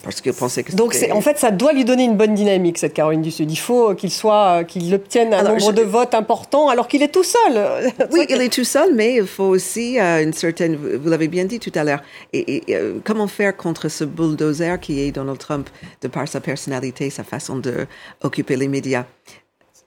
Parce 0.03 0.21
qu'ils 0.23 0.33
pensaient 0.33 0.63
que 0.63 0.73
Donc 0.75 0.97
en 1.13 1.21
fait, 1.21 1.39
ça 1.39 1.51
doit 1.51 1.73
lui 1.75 1.85
donner 1.85 2.05
une 2.05 2.17
bonne 2.17 2.35
dynamique 2.35 2.79
cette 2.79 2.95
Caroline 2.95 3.21
du 3.21 3.31
Sud. 3.31 3.51
Il 3.51 3.57
faut 3.59 3.95
qu'il 3.95 4.11
soit, 4.11 4.61
euh, 4.61 4.65
qu'il 4.65 4.93
obtienne 4.95 5.35
un 5.35 5.39
Alors, 5.41 5.53
nombre 5.53 5.71
je- 5.77 5.77
de 5.77 5.83
votes 5.83 6.15
important, 6.15 6.69
alors 6.71 6.89
qu'il 6.89 7.03
est 7.03 7.13
tout 7.13 7.23
seul. 7.25 7.55
Oui, 8.11 8.25
il 8.31 8.41
est 8.41 8.53
tout 8.53 8.65
seul, 8.65 8.95
mais 8.95 9.17
il 9.17 9.27
faut 9.27 9.45
aussi 9.45 10.01
euh, 10.01 10.23
une 10.23 10.33
certaine, 10.33 10.77
vous 10.77 11.09
l'avez 11.11 11.29
bien 11.29 11.45
dit 11.45 11.59
tout 11.61 11.73
à 11.75 11.85
l'heure, 11.85 12.01
et, 12.33 12.63
et, 12.71 12.77
euh, 12.77 12.99
comment 13.05 13.27
faire 13.27 13.55
contre 13.57 13.89
ce 13.89 14.05
bulldozer 14.05 14.81
qui 14.81 15.01
est 15.03 15.13
Donald 15.13 15.39
Trump 15.39 15.69
de 16.01 16.09
par 16.09 16.27
sa 16.27 16.41
personnalité, 16.41 17.11
sa 17.11 17.23
façon 17.25 17.57
de 17.57 17.87
occuper 18.23 18.57
les 18.57 18.69
médias? 18.69 19.05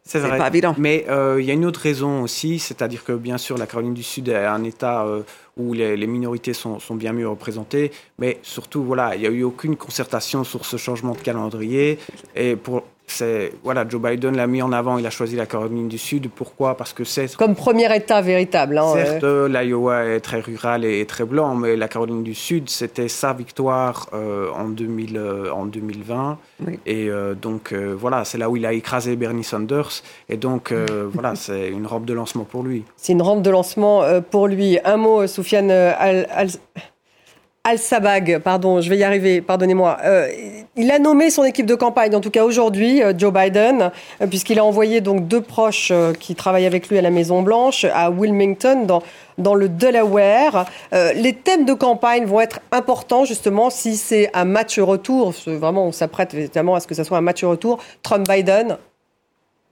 C'est 0.06 0.20
vrai. 0.20 0.38
pas 0.38 0.48
évident. 0.48 0.76
Mais 0.78 1.06
euh, 1.10 1.38
il 1.40 1.46
y 1.46 1.52
a 1.52 1.54
une 1.54 1.66
autre 1.66 1.80
raison 1.80 2.24
aussi, 2.24 2.60
c'est-à-dire 2.60 3.04
que 3.04 3.14
bien 3.14 3.38
sûr 3.38 3.58
la 3.58 3.68
Caroline 3.68 3.94
du 3.94 4.04
Sud 4.04 4.28
est 4.28 4.46
un 4.46 4.64
État 4.64 5.06
euh, 5.06 5.22
où 5.56 5.74
les, 5.74 5.96
les 5.96 6.08
minorités 6.08 6.54
sont, 6.54 6.80
sont 6.80 6.96
bien 6.96 7.14
mieux 7.14 7.28
représentées, 7.28 7.92
mais 8.20 8.40
surtout 8.44 8.84
voilà, 8.84 9.16
il 9.16 9.22
n'y 9.22 9.28
a 9.28 9.30
eu 9.30 9.44
aucune 9.44 9.78
concertation 9.78 10.44
sur 10.44 10.66
ce 10.66 10.76
changement 10.78 11.14
de 11.14 11.20
calendrier. 11.20 12.00
Et 12.36 12.56
pour 12.56 12.84
c'est 13.08 13.52
voilà, 13.64 13.86
Joe 13.88 14.02
Biden 14.02 14.36
l'a 14.36 14.48
mis 14.48 14.62
en 14.62 14.72
avant, 14.72 14.98
il 14.98 15.06
a 15.06 15.10
choisi 15.10 15.36
la 15.36 15.46
Caroline 15.46 15.88
du 15.88 15.98
Sud. 15.98 16.30
Pourquoi? 16.34 16.76
Parce 16.78 16.94
que 16.94 17.04
c'est 17.04 17.36
Comme 17.36 17.56
premier 17.56 17.94
État 17.96 18.22
véritable. 18.22 18.78
hein. 18.78 18.94
Certes, 18.94 19.24
euh, 19.24 19.48
l'Iowa 19.48 20.06
est 20.06 20.20
très 20.22 20.40
rural 20.40 20.84
et, 20.86 21.00
et 21.02 21.06
très 21.06 21.26
blanc, 21.26 21.54
mais 21.56 21.76
la 21.76 21.88
Caroline 21.88 22.24
du 22.24 22.34
Sud, 22.34 22.70
c'était 22.70 23.08
sa 23.08 23.34
victoire 23.34 24.10
euh, 24.14 24.50
en, 24.52 24.70
2000, 24.70 25.18
euh, 25.18 25.52
en 25.52 25.66
2020. 25.66 26.38
Oui. 26.66 26.80
Et 26.86 27.10
euh, 27.10 27.34
donc, 27.36 27.74
voilà, 27.74 28.24
c'est 28.26 28.38
là 28.38 28.50
où 28.50 28.58
il 28.58 28.66
a 28.66 28.74
écrasé 28.74 29.16
Bernie 29.16 29.44
Sanders. 29.44 29.90
Et 30.30 30.38
donc, 30.38 30.74
voilà, 31.14 31.36
c'est 31.36 31.68
une 31.70 31.86
rampe 31.86 32.06
de 32.06 32.14
lancement 32.14 32.46
pour 32.46 32.64
lui. 32.64 32.84
C'est 32.98 33.14
une 33.14 33.22
rampe 33.22 33.42
de 33.42 33.50
lancement 33.50 34.04
pour 34.32 34.48
lui. 34.48 34.80
Un 34.86 34.98
mot, 34.98 35.28
Soufiane 35.28 35.72
Al, 35.72 36.28
Al- 36.32 36.50
Al-Sabag, 37.66 38.40
pardon, 38.40 38.82
je 38.82 38.90
vais 38.90 38.98
y 38.98 39.04
arriver, 39.06 39.40
pardonnez-moi. 39.40 39.98
Euh, 40.04 40.28
il 40.76 40.92
a 40.92 41.00
nommé 41.00 41.30
son 41.30 41.46
équipe 41.46 41.66
de 41.66 41.76
campagne, 41.76 42.14
en 42.14 42.20
tout 42.20 42.30
cas 42.30 42.44
aujourd'hui, 42.44 43.02
euh, 43.02 43.14
Joe 43.18 43.32
Biden, 43.32 43.90
euh, 44.20 44.28
puisqu'il 44.28 44.60
a 44.60 44.66
envoyé 44.66 45.00
donc 45.00 45.30
deux 45.30 45.40
proches 45.40 45.94
qui 46.20 46.36
travaillent 46.36 46.66
avec 46.66 46.90
lui 46.90 46.98
à 46.98 47.02
la 47.02 47.10
Maison 47.10 47.42
Blanche, 47.42 47.86
à 47.86 48.12
Wilmington, 48.12 48.86
dans, 48.86 49.02
dans 49.38 49.56
le 49.56 49.70
Delaware. 49.70 50.66
Les 50.92 51.32
thèmes 51.32 51.64
de 51.64 51.74
campagne 51.74 52.26
vont 52.26 52.42
être 52.42 52.60
importants, 52.74 53.24
justement, 53.24 53.70
si 53.70 53.96
c'est 53.96 54.30
un 54.34 54.44
match 54.44 54.78
retour. 54.78 55.34
Vraiment, 55.48 55.88
on 55.88 55.94
s'apprête 55.94 56.34
évidemment 56.34 56.76
à 56.76 56.82
ce 56.82 56.88
que 56.88 56.96
ce 56.96 57.06
soit 57.06 57.18
un 57.18 57.22
match 57.22 57.46
retour. 57.46 57.82
Trump-Biden. 58.04 58.78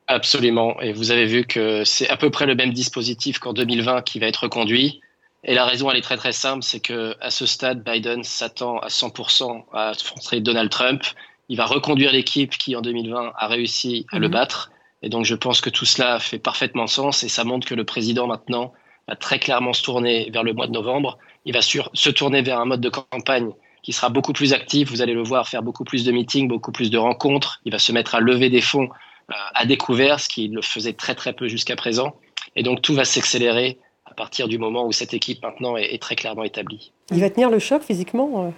Absolument. 0.07 0.79
Et 0.79 0.93
vous 0.93 1.11
avez 1.11 1.25
vu 1.25 1.43
que 1.43 1.83
c'est 1.83 2.07
à 2.07 2.15
peu 2.15 2.29
près 2.29 2.45
le 2.45 2.55
même 2.55 2.71
dispositif 2.71 3.39
qu'en 3.39 3.51
2020 3.51 4.01
qui 4.03 4.19
va 4.19 4.27
être 4.27 4.47
conduit. 4.47 5.01
Et 5.43 5.55
la 5.55 5.65
raison, 5.65 5.89
elle 5.89 5.97
est 5.97 6.01
très 6.01 6.17
très 6.17 6.33
simple, 6.33 6.63
c'est 6.63 6.79
que 6.79 7.15
à 7.19 7.31
ce 7.31 7.45
stade, 7.45 7.83
Biden 7.83 8.23
s'attend 8.23 8.77
à 8.77 8.87
100% 8.89 9.63
à 9.73 9.89
affronter 9.89 10.39
Donald 10.39 10.69
Trump. 10.69 11.03
Il 11.49 11.57
va 11.57 11.65
reconduire 11.65 12.11
l'équipe 12.11 12.55
qui, 12.57 12.75
en 12.75 12.81
2020, 12.81 13.33
a 13.35 13.47
réussi 13.47 14.05
à 14.11 14.19
le 14.19 14.27
mhm. 14.27 14.33
battre. 14.33 14.71
Et 15.01 15.09
donc, 15.09 15.25
je 15.25 15.33
pense 15.33 15.61
que 15.61 15.71
tout 15.71 15.85
cela 15.85 16.19
fait 16.19 16.37
parfaitement 16.37 16.85
sens 16.85 17.23
et 17.23 17.29
ça 17.29 17.43
montre 17.43 17.67
que 17.67 17.73
le 17.73 17.85
président, 17.85 18.27
maintenant, 18.27 18.71
va 19.07 19.15
très 19.15 19.39
clairement 19.39 19.73
se 19.73 19.81
tourner 19.81 20.29
vers 20.31 20.43
le 20.43 20.53
mois 20.53 20.67
de 20.67 20.73
novembre. 20.73 21.17
Il 21.45 21.53
va 21.53 21.63
sur, 21.63 21.89
se 21.93 22.11
tourner 22.11 22.43
vers 22.43 22.59
un 22.59 22.65
mode 22.65 22.81
de 22.81 22.89
campagne 22.89 23.51
qui 23.81 23.93
sera 23.93 24.09
beaucoup 24.09 24.33
plus 24.33 24.53
actif. 24.53 24.89
Vous 24.91 25.01
allez 25.01 25.15
le 25.15 25.23
voir 25.23 25.47
faire 25.47 25.63
beaucoup 25.63 25.83
plus 25.83 26.05
de 26.05 26.11
meetings, 26.11 26.47
beaucoup 26.47 26.71
plus 26.71 26.91
de 26.91 26.99
rencontres. 26.99 27.61
Il 27.65 27.71
va 27.71 27.79
se 27.79 27.91
mettre 27.91 28.13
à 28.13 28.19
lever 28.19 28.51
des 28.51 28.61
fonds 28.61 28.89
euh, 29.31 29.33
à 29.55 29.65
découvert, 29.65 30.19
ce 30.19 30.29
qui 30.29 30.49
le 30.49 30.61
faisait 30.61 30.93
très 30.93 31.15
très 31.15 31.33
peu 31.33 31.47
jusqu'à 31.47 31.75
présent. 31.75 32.15
Et 32.55 32.61
donc, 32.61 32.83
tout 32.83 32.93
va 32.93 33.05
s'accélérer 33.05 33.79
à 34.11 34.13
partir 34.13 34.49
du 34.49 34.57
moment 34.57 34.85
où 34.85 34.91
cette 34.91 35.13
équipe 35.13 35.41
maintenant 35.41 35.77
est, 35.77 36.01
très 36.01 36.15
clairement 36.15 36.43
établie. 36.43 36.91
Il 37.13 37.21
va 37.21 37.29
tenir 37.29 37.49
le 37.49 37.59
choc 37.59 37.81
physiquement 37.81 38.47
euh? 38.47 38.49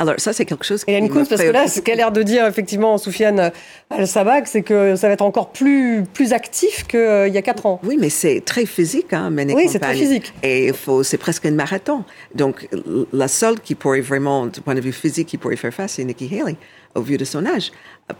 Alors 0.00 0.14
ça, 0.18 0.32
c'est 0.32 0.44
quelque 0.44 0.64
chose. 0.64 0.82
Et 0.88 0.94
Yann 0.94 1.08
Koun, 1.08 1.24
parce 1.26 1.40
que 1.40 1.48
là, 1.48 1.68
ce 1.68 1.80
qu'a 1.80 1.94
l'air 1.94 2.10
de 2.10 2.24
dire 2.24 2.44
effectivement 2.44 2.98
Soufiane 2.98 3.52
Al-Sabak, 3.90 4.48
c'est 4.48 4.62
que 4.62 4.96
ça 4.96 5.06
va 5.06 5.14
être 5.14 5.22
encore 5.22 5.50
plus, 5.50 6.04
plus 6.12 6.32
actif 6.32 6.88
qu'il 6.88 6.98
euh, 6.98 7.28
y 7.28 7.38
a 7.38 7.42
quatre 7.42 7.66
ans. 7.66 7.80
Oui, 7.84 7.96
mais 8.00 8.10
c'est 8.10 8.40
très 8.40 8.66
physique, 8.66 9.12
hein, 9.12 9.30
mener 9.30 9.54
Oui, 9.54 9.68
c'est 9.68 9.78
très 9.78 9.94
physique. 9.94 10.32
Et 10.42 10.72
faut, 10.72 11.04
c'est 11.04 11.18
presque 11.18 11.46
un 11.46 11.52
marathon. 11.52 12.02
Donc, 12.34 12.68
la 13.12 13.28
seule 13.28 13.60
qui 13.60 13.76
pourrait 13.76 14.00
vraiment, 14.00 14.46
du 14.46 14.60
point 14.60 14.74
de 14.74 14.80
vue 14.80 14.92
physique, 14.92 15.28
qui 15.28 15.38
pourrait 15.38 15.56
faire 15.56 15.72
face, 15.72 15.92
c'est 15.92 16.04
Nikki 16.04 16.28
Haley, 16.32 16.56
au 16.96 17.02
vu 17.02 17.16
de 17.16 17.24
son 17.24 17.46
âge. 17.46 17.70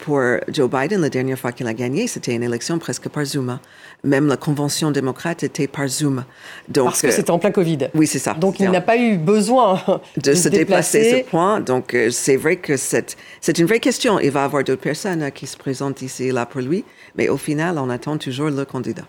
Pour 0.00 0.20
Joe 0.48 0.68
Biden, 0.68 1.00
la 1.00 1.10
dernière 1.10 1.38
fois 1.38 1.52
qu'il 1.52 1.66
a 1.66 1.74
gagné, 1.74 2.06
c'était 2.06 2.34
une 2.34 2.42
élection 2.42 2.78
presque 2.78 3.08
par 3.08 3.24
Zoom. 3.24 3.58
Même 4.04 4.26
la 4.26 4.36
convention 4.36 4.90
démocrate 4.90 5.42
était 5.42 5.66
par 5.66 5.88
Zoom. 5.88 6.24
Donc, 6.68 6.86
Parce 6.86 7.02
que 7.02 7.10
c'était 7.10 7.30
en 7.30 7.38
plein 7.38 7.50
Covid. 7.50 7.88
Oui, 7.94 8.06
c'est 8.06 8.18
ça. 8.18 8.34
Donc 8.34 8.60
il 8.60 8.70
n'a 8.70 8.80
pas 8.80 8.96
eu 8.96 9.16
besoin 9.16 9.80
de, 10.16 10.34
se 10.34 10.48
déplacer. 10.48 11.24
ce 11.24 11.30
point. 11.30 11.60
Donc 11.60 11.94
euh, 11.94 12.10
c'est 12.10 12.36
vrai 12.36 12.56
que 12.56 12.76
c'est 12.76 13.58
une 13.58 13.66
vraie 13.66 13.80
question. 13.80 14.18
Il 14.20 14.30
va 14.30 14.42
y 14.42 14.44
avoir 14.44 14.64
d'autres 14.64 14.82
personnes 14.82 15.22
euh, 15.22 15.30
qui 15.30 15.46
se 15.46 15.56
présentent 15.56 16.02
ici 16.02 16.24
et 16.24 16.32
là 16.32 16.46
pour 16.46 16.60
lui, 16.60 16.84
mais 17.16 17.28
au 17.28 17.36
final, 17.36 17.78
on 17.78 17.90
attend 17.90 18.18
toujours 18.18 18.50
le 18.50 18.64
candidat. 18.64 19.04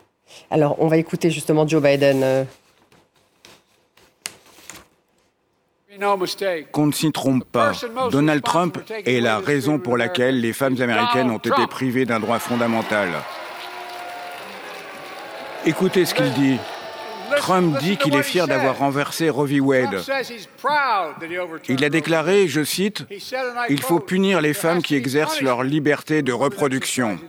Alors, 0.51 0.75
on 0.79 0.87
va 0.87 0.97
écouter 0.97 1.29
justement 1.29 1.67
Joe 1.67 1.81
Biden. 1.81 2.21
Euh. 2.23 2.43
Qu'on 6.71 6.87
ne 6.87 6.91
s'y 6.91 7.11
trompe 7.11 7.43
pas. 7.45 7.71
Donald 8.11 8.43
Trump 8.43 8.77
est 9.05 9.19
la 9.21 9.39
raison 9.39 9.79
pour 9.79 9.97
laquelle 9.97 10.39
les 10.39 10.53
femmes 10.53 10.81
américaines 10.81 11.31
ont 11.31 11.37
été 11.37 11.67
privées 11.69 12.05
d'un 12.05 12.19
droit 12.19 12.39
fondamental. 12.39 13.09
Écoutez 15.65 16.05
ce 16.05 16.13
qu'il 16.13 16.31
dit. 16.33 16.57
Trump 17.37 17.77
dit 17.79 17.97
qu'il 17.97 18.15
est 18.15 18.23
fier 18.23 18.47
d'avoir 18.47 18.77
renversé 18.77 19.29
Roe 19.29 19.45
v. 19.45 19.59
Wade. 19.59 20.01
Il 21.67 21.83
a 21.83 21.89
déclaré, 21.89 22.47
je 22.47 22.63
cite, 22.63 23.05
Il 23.69 23.81
faut 23.81 23.99
punir 23.99 24.41
les 24.41 24.53
femmes 24.53 24.81
qui 24.81 24.95
exercent 24.95 25.41
leur 25.41 25.63
liberté 25.63 26.21
de 26.21 26.31
reproduction. 26.31 27.19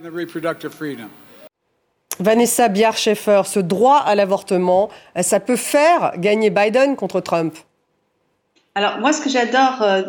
Vanessa 2.20 2.68
Biar-Schaeffer, 2.68 3.42
ce 3.44 3.60
droit 3.60 3.98
à 3.98 4.14
l'avortement, 4.14 4.88
ça 5.20 5.38
peut 5.40 5.56
faire 5.56 6.12
gagner 6.16 6.50
Biden 6.50 6.96
contre 6.96 7.20
Trump 7.20 7.56
Alors 8.78 9.00
moi, 9.00 9.12
ce 9.12 9.20
que 9.20 9.28
j'adore 9.28 9.82
euh, 9.82 10.02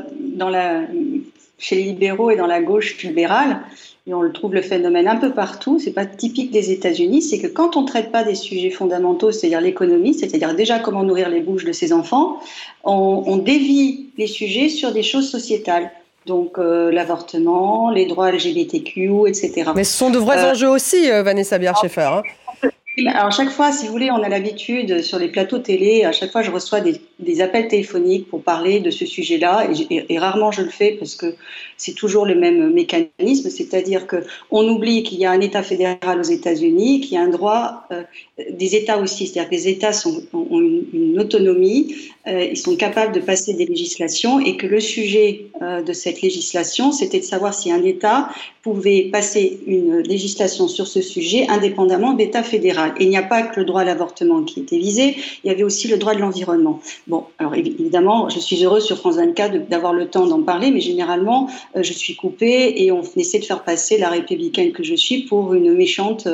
chez 1.57 1.75
les 1.75 1.83
libéraux 1.85 2.29
et 2.29 2.35
dans 2.35 2.45
la 2.45 2.61
gauche 2.61 3.01
libérale, 3.01 3.61
et 4.05 4.13
on 4.13 4.21
le 4.21 4.31
trouve 4.31 4.53
le 4.53 4.61
phénomène 4.61 5.07
un 5.07 5.15
peu 5.15 5.31
partout, 5.31 5.79
c'est 5.79 5.91
pas 5.91 6.05
typique 6.05 6.51
des 6.51 6.69
États-Unis, 6.71 7.23
c'est 7.23 7.39
que 7.39 7.47
quand 7.47 7.77
on 7.77 7.81
ne 7.81 7.87
traite 7.87 8.11
pas 8.11 8.23
des 8.23 8.35
sujets 8.35 8.69
fondamentaux, 8.69 9.31
c'est-à-dire 9.31 9.59
l'économie, 9.59 10.13
c'est-à-dire 10.13 10.53
déjà 10.53 10.77
comment 10.77 11.01
nourrir 11.01 11.29
les 11.29 11.39
bouches 11.39 11.65
de 11.65 11.71
ses 11.71 11.93
enfants, 11.93 12.39
on, 12.83 13.37
dévie 13.37 14.11
les 14.19 14.27
sujets 14.27 14.69
sur 14.69 14.91
des 14.91 15.01
choses 15.01 15.27
sociétales. 15.31 15.89
Donc 16.27 16.59
euh, 16.59 16.91
l'avortement, 16.91 17.89
les 17.89 18.05
droits 18.05 18.31
LGBTQ, 18.31 19.27
etc. 19.27 19.71
Mais 19.75 19.83
ce 19.83 19.97
sont 19.97 20.11
de 20.11 20.19
vrais 20.19 20.45
euh, 20.45 20.51
enjeux 20.51 20.69
aussi, 20.69 21.09
euh, 21.09 21.23
Vanessa 21.23 21.57
Bier-Schaeffer. 21.57 22.21
Hein. 22.21 22.69
Alors, 23.07 23.31
chaque 23.31 23.49
fois, 23.49 23.71
si 23.71 23.87
vous 23.87 23.93
voulez, 23.93 24.11
on 24.11 24.21
a 24.21 24.29
l'habitude 24.29 25.01
sur 25.01 25.17
les 25.17 25.29
plateaux 25.29 25.57
télé, 25.57 26.05
à 26.05 26.11
chaque 26.11 26.31
fois, 26.31 26.43
je 26.43 26.51
reçois 26.51 26.81
des, 26.81 27.01
appels 27.41 27.67
téléphoniques 27.67 28.27
pour 28.29 28.41
parler 28.41 28.79
de 28.79 28.91
ce 28.91 29.05
sujet-là, 29.05 29.69
et, 29.89 30.17
rarement 30.17 30.51
je 30.51 30.61
le 30.61 30.69
fais 30.69 30.91
parce 30.91 31.15
que 31.15 31.35
c'est 31.77 31.93
toujours 31.93 32.25
le 32.25 32.35
même 32.35 32.71
mécanisme, 32.73 33.49
c'est-à-dire 33.49 34.05
qu'on 34.07 34.67
oublie 34.67 35.03
qu'il 35.03 35.19
y 35.19 35.25
a 35.25 35.31
un 35.31 35.41
État 35.41 35.63
fédéral 35.63 36.19
aux 36.19 36.23
États-Unis, 36.23 37.01
qu'il 37.01 37.13
y 37.13 37.17
a 37.17 37.21
un 37.21 37.29
droit 37.29 37.83
euh, 37.91 38.03
des 38.51 38.75
États 38.75 38.99
aussi, 38.99 39.27
c'est-à-dire 39.27 39.49
que 39.49 39.55
les 39.55 39.67
États 39.67 39.91
ont 40.33 40.59
une, 40.59 41.19
autonomie, 41.19 41.95
euh, 42.27 42.45
ils 42.51 42.57
sont 42.57 42.75
capables 42.75 43.13
de 43.13 43.19
passer 43.19 43.53
des 43.53 43.65
législations, 43.65 44.39
et 44.39 44.55
que 44.57 44.67
le 44.67 44.79
sujet 44.79 45.45
euh, 45.61 45.81
de 45.81 45.93
cette 45.93 46.21
législation, 46.21 46.91
c'était 46.91 47.19
de 47.19 47.25
savoir 47.25 47.53
si 47.53 47.71
un 47.71 47.83
État 47.83 48.29
pouvait 48.61 49.09
passer 49.11 49.59
une 49.65 49.99
législation 49.99 50.67
sur 50.67 50.87
ce 50.87 51.01
sujet 51.01 51.47
indépendamment 51.47 52.13
de 52.13 52.19
l'État 52.19 52.43
fédéral. 52.43 52.93
Et 52.99 53.03
il 53.03 53.09
n'y 53.09 53.17
a 53.17 53.23
pas 53.23 53.43
que 53.43 53.59
le 53.59 53.65
droit 53.65 53.81
à 53.81 53.85
l'avortement 53.85 54.43
qui 54.43 54.59
était 54.61 54.77
visé, 54.77 55.15
il 55.43 55.47
y 55.47 55.49
avait 55.49 55.63
aussi 55.63 55.87
le 55.87 55.97
droit 55.97 56.13
de 56.13 56.19
l'environnement. 56.19 56.81
Bon, 57.09 57.25
alors 57.39 57.55
évidemment, 57.55 58.29
je 58.29 58.37
suis 58.37 58.63
heureuse 58.63 58.85
sur 58.85 58.95
France 58.95 59.15
24 59.15 59.67
d'avoir 59.67 59.93
le 59.93 60.07
temps 60.07 60.27
d'en 60.27 60.43
parler, 60.43 60.69
mais 60.69 60.79
généralement, 60.79 61.49
euh, 61.75 61.81
je 61.81 61.91
suis 61.91 62.15
coupée 62.15 62.75
et 62.77 62.91
on 62.91 63.01
essaie 63.15 63.39
de 63.39 63.45
faire 63.45 63.63
passer 63.63 63.97
la 63.97 64.09
républicaine 64.09 64.71
que 64.71 64.83
je 64.83 64.93
suis 64.93 65.23
pour 65.23 65.55
une 65.55 65.73
méchante 65.73 66.27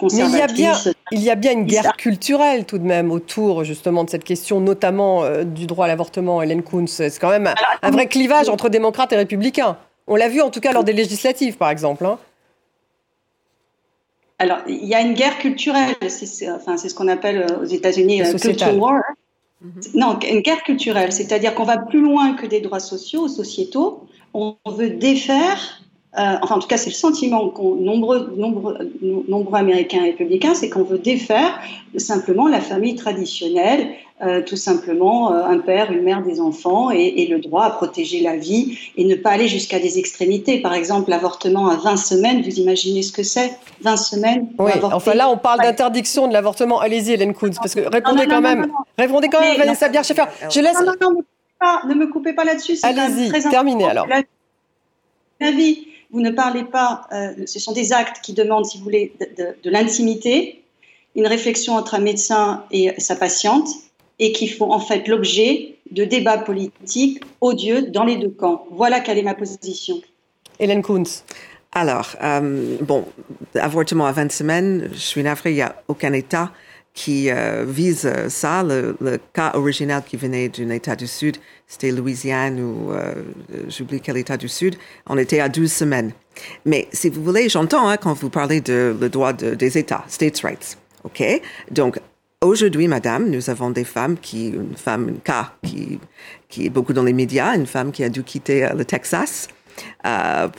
conservatrice. 0.00 0.08
Euh, 0.08 0.12
mais 0.12 0.26
il 0.26 0.38
y, 0.38 0.40
a 0.42 0.46
bien, 0.48 0.92
il 1.12 1.22
y 1.22 1.30
a 1.30 1.34
bien 1.36 1.52
une 1.52 1.64
guerre 1.64 1.96
culturelle 1.96 2.64
tout 2.64 2.78
de 2.78 2.84
même 2.84 3.12
autour 3.12 3.62
justement 3.62 4.02
de 4.02 4.10
cette 4.10 4.24
question, 4.24 4.60
notamment 4.60 5.22
euh, 5.22 5.44
du 5.44 5.66
droit 5.66 5.84
à 5.84 5.88
l'avortement, 5.88 6.42
Hélène 6.42 6.64
Kuntz. 6.64 6.90
C'est 6.90 7.18
quand 7.20 7.30
même 7.30 7.48
un, 7.80 7.90
vrai 7.90 8.08
clivage 8.08 8.48
entre 8.48 8.68
démocrates 8.68 9.12
et 9.12 9.16
républicains. 9.16 9.76
On 10.08 10.16
l'a 10.16 10.28
vu 10.28 10.40
en 10.40 10.50
tout 10.50 10.60
cas 10.60 10.72
lors 10.72 10.82
des 10.82 10.92
législatives, 10.92 11.56
par 11.56 11.70
exemple. 11.70 12.04
Hein. 12.04 12.18
Alors, 14.40 14.58
il 14.66 14.86
y 14.86 14.94
a 14.96 15.02
une 15.02 15.14
guerre 15.14 15.38
culturelle, 15.38 15.94
c'est 16.08 16.50
enfin, 16.50 16.76
ce 16.76 16.92
qu'on 16.92 17.06
appelle 17.06 17.46
aux 17.62 17.66
États-Unis 17.66 18.22
culture 18.40 18.76
war. 18.76 19.02
Mhm. 19.60 19.80
Non, 19.94 20.18
une 20.20 20.40
guerre 20.40 20.62
culturelle, 20.62 21.12
c'est-à-dire 21.12 21.54
qu'on 21.54 21.64
va 21.64 21.78
plus 21.78 22.00
loin 22.00 22.34
que 22.34 22.46
des 22.46 22.60
droits 22.60 22.80
sociaux, 22.80 23.28
sociétaux. 23.28 24.06
On 24.32 24.56
veut 24.66 24.90
défaire 24.90 25.82
euh, 26.18 26.36
enfin, 26.42 26.56
en 26.56 26.58
tout 26.58 26.66
cas, 26.66 26.76
c'est 26.76 26.90
le 26.90 26.96
sentiment 26.96 27.48
qu'ont 27.50 27.76
nombreux, 27.76 28.34
nombreux, 28.36 28.78
nombreux 29.00 29.58
Américains 29.58 30.02
républicains, 30.02 30.54
c'est 30.54 30.68
qu'on 30.68 30.82
veut 30.82 30.98
défaire 30.98 31.60
simplement 31.98 32.48
la 32.48 32.60
famille 32.60 32.96
traditionnelle, 32.96 33.92
euh, 34.20 34.42
tout 34.42 34.56
simplement 34.56 35.32
euh, 35.32 35.44
un 35.44 35.58
père, 35.58 35.92
une 35.92 36.02
mère, 36.02 36.22
des 36.22 36.40
enfants, 36.40 36.90
et, 36.90 37.28
le 37.30 37.38
droit 37.38 37.64
à 37.64 37.70
protéger 37.70 38.22
la 38.22 38.36
vie 38.36 38.76
et 38.96 39.04
ne 39.04 39.14
pas 39.14 39.30
aller 39.30 39.46
jusqu'à 39.46 39.78
des 39.78 40.00
extrémités. 40.00 40.60
Par 40.60 40.74
exemple, 40.74 41.10
l'avortement 41.10 41.68
à 41.68 41.76
20 41.76 41.96
semaines, 41.96 42.42
vous 42.42 42.58
imaginez 42.58 43.02
ce 43.02 43.12
que 43.12 43.22
c'est 43.22 43.56
20 43.82 43.96
semaines 43.96 44.48
Oui, 44.58 44.72
enfin 44.82 45.14
là, 45.14 45.30
on 45.30 45.36
parle 45.36 45.60
d'interdiction 45.60 46.26
de 46.26 46.32
l'avortement. 46.32 46.80
Allez-y, 46.80 47.12
Hélène 47.12 47.34
Kuntz, 47.34 47.56
parce 47.58 47.74
que 47.74 47.88
répondez 47.88 48.26
quand 48.26 48.40
même. 48.40 48.66
répondez 48.98 49.28
quand 49.28 49.40
même, 49.40 49.56
Vanessa 49.56 49.88
Bier-Schaeffer. 49.88 50.24
Je 50.50 50.60
laisse. 50.60 50.74
Non, 50.80 50.92
non, 51.00 51.22
non, 51.62 51.88
ne 51.88 51.94
me 51.94 52.08
coupez 52.08 52.32
pas 52.32 52.42
là-dessus. 52.42 52.78
Allez-y, 52.82 53.30
terminez 53.48 53.84
alors. 53.84 54.08
Vie 55.40 55.86
vous 56.12 56.20
ne 56.20 56.30
parlez 56.30 56.64
pas, 56.64 57.06
euh, 57.12 57.32
ce 57.46 57.58
sont 57.58 57.72
des 57.72 57.92
actes 57.92 58.20
qui 58.22 58.32
demandent, 58.32 58.66
si 58.66 58.78
vous 58.78 58.84
voulez, 58.84 59.12
de, 59.38 59.70
l'intimité, 59.70 60.62
une 61.14 61.26
réflexion 61.26 61.74
entre 61.74 61.94
un 61.94 62.00
médecin 62.00 62.64
et 62.70 62.92
sa 62.98 63.16
patiente, 63.16 63.68
et 64.18 64.32
qui 64.32 64.48
font 64.48 64.72
en 64.72 64.80
fait 64.80 65.08
l'objet 65.08 65.76
de 65.90 66.04
débats 66.04 66.38
politiques 66.38 67.22
odieux 67.40 67.82
dans 67.82 68.04
les 68.04 68.16
deux 68.16 68.30
camps. 68.30 68.66
Voilà 68.70 69.00
quelle 69.00 69.18
est 69.18 69.22
ma 69.22 69.34
position. 69.34 70.00
Hélène 70.58 70.82
Kuntz. 70.82 71.24
Alors, 71.72 72.16
euh, 72.22 72.76
bon, 72.80 73.04
avortement 73.54 74.06
à 74.06 74.12
20 74.12 74.32
semaines, 74.32 74.90
je 74.92 74.98
suis 74.98 75.22
navrée, 75.22 75.52
il 75.52 75.56
n'y 75.56 75.62
a 75.62 75.80
aucun 75.88 76.12
État 76.12 76.50
qui 77.00 77.30
euh, 77.30 77.64
vise 77.66 78.12
ça. 78.28 78.62
Le, 78.62 78.94
cas 79.32 79.52
original 79.54 80.02
qui 80.06 80.18
venait 80.18 80.50
d'un 80.50 80.68
État 80.68 80.94
du 80.94 81.06
Sud, 81.06 81.38
c'était 81.66 81.92
Louisiane 81.92 82.60
ou 82.60 82.92
euh, 82.92 83.14
j'oublie 83.68 84.02
quel 84.02 84.18
État 84.18 84.36
du 84.36 84.48
Sud. 84.48 84.76
On 85.06 85.16
était 85.16 85.40
à 85.40 85.48
12 85.48 85.72
semaines. 85.72 86.12
Mais 86.66 86.88
si 86.92 87.08
vous 87.08 87.24
voulez, 87.24 87.48
j'entends 87.48 87.88
hein, 87.88 87.96
quand 87.96 88.12
vous 88.12 88.28
parlez 88.28 88.60
de 88.60 88.94
le 89.00 89.08
droit 89.08 89.32
des 89.32 89.78
États, 89.78 90.04
states' 90.08 90.40
rights. 90.40 90.76
OK? 91.04 91.22
Donc, 91.70 91.98
aujourd'hui, 92.42 92.86
madame, 92.86 93.30
nous 93.30 93.48
avons 93.48 93.70
des 93.70 93.84
femmes 93.84 94.18
qui, 94.18 94.48
une 94.48 94.76
femme, 94.76 95.08
un 95.08 95.20
cas 95.20 95.54
qui, 95.64 95.98
qui 96.50 96.66
est 96.66 96.70
beaucoup 96.70 96.92
dans 96.92 97.04
les 97.04 97.14
médias, 97.14 97.56
une 97.56 97.66
femme 97.66 97.92
qui 97.92 98.04
a 98.04 98.10
dû 98.10 98.22
quitter 98.22 98.66
euh, 98.66 98.74
le 98.74 98.84
Texas. 98.84 99.48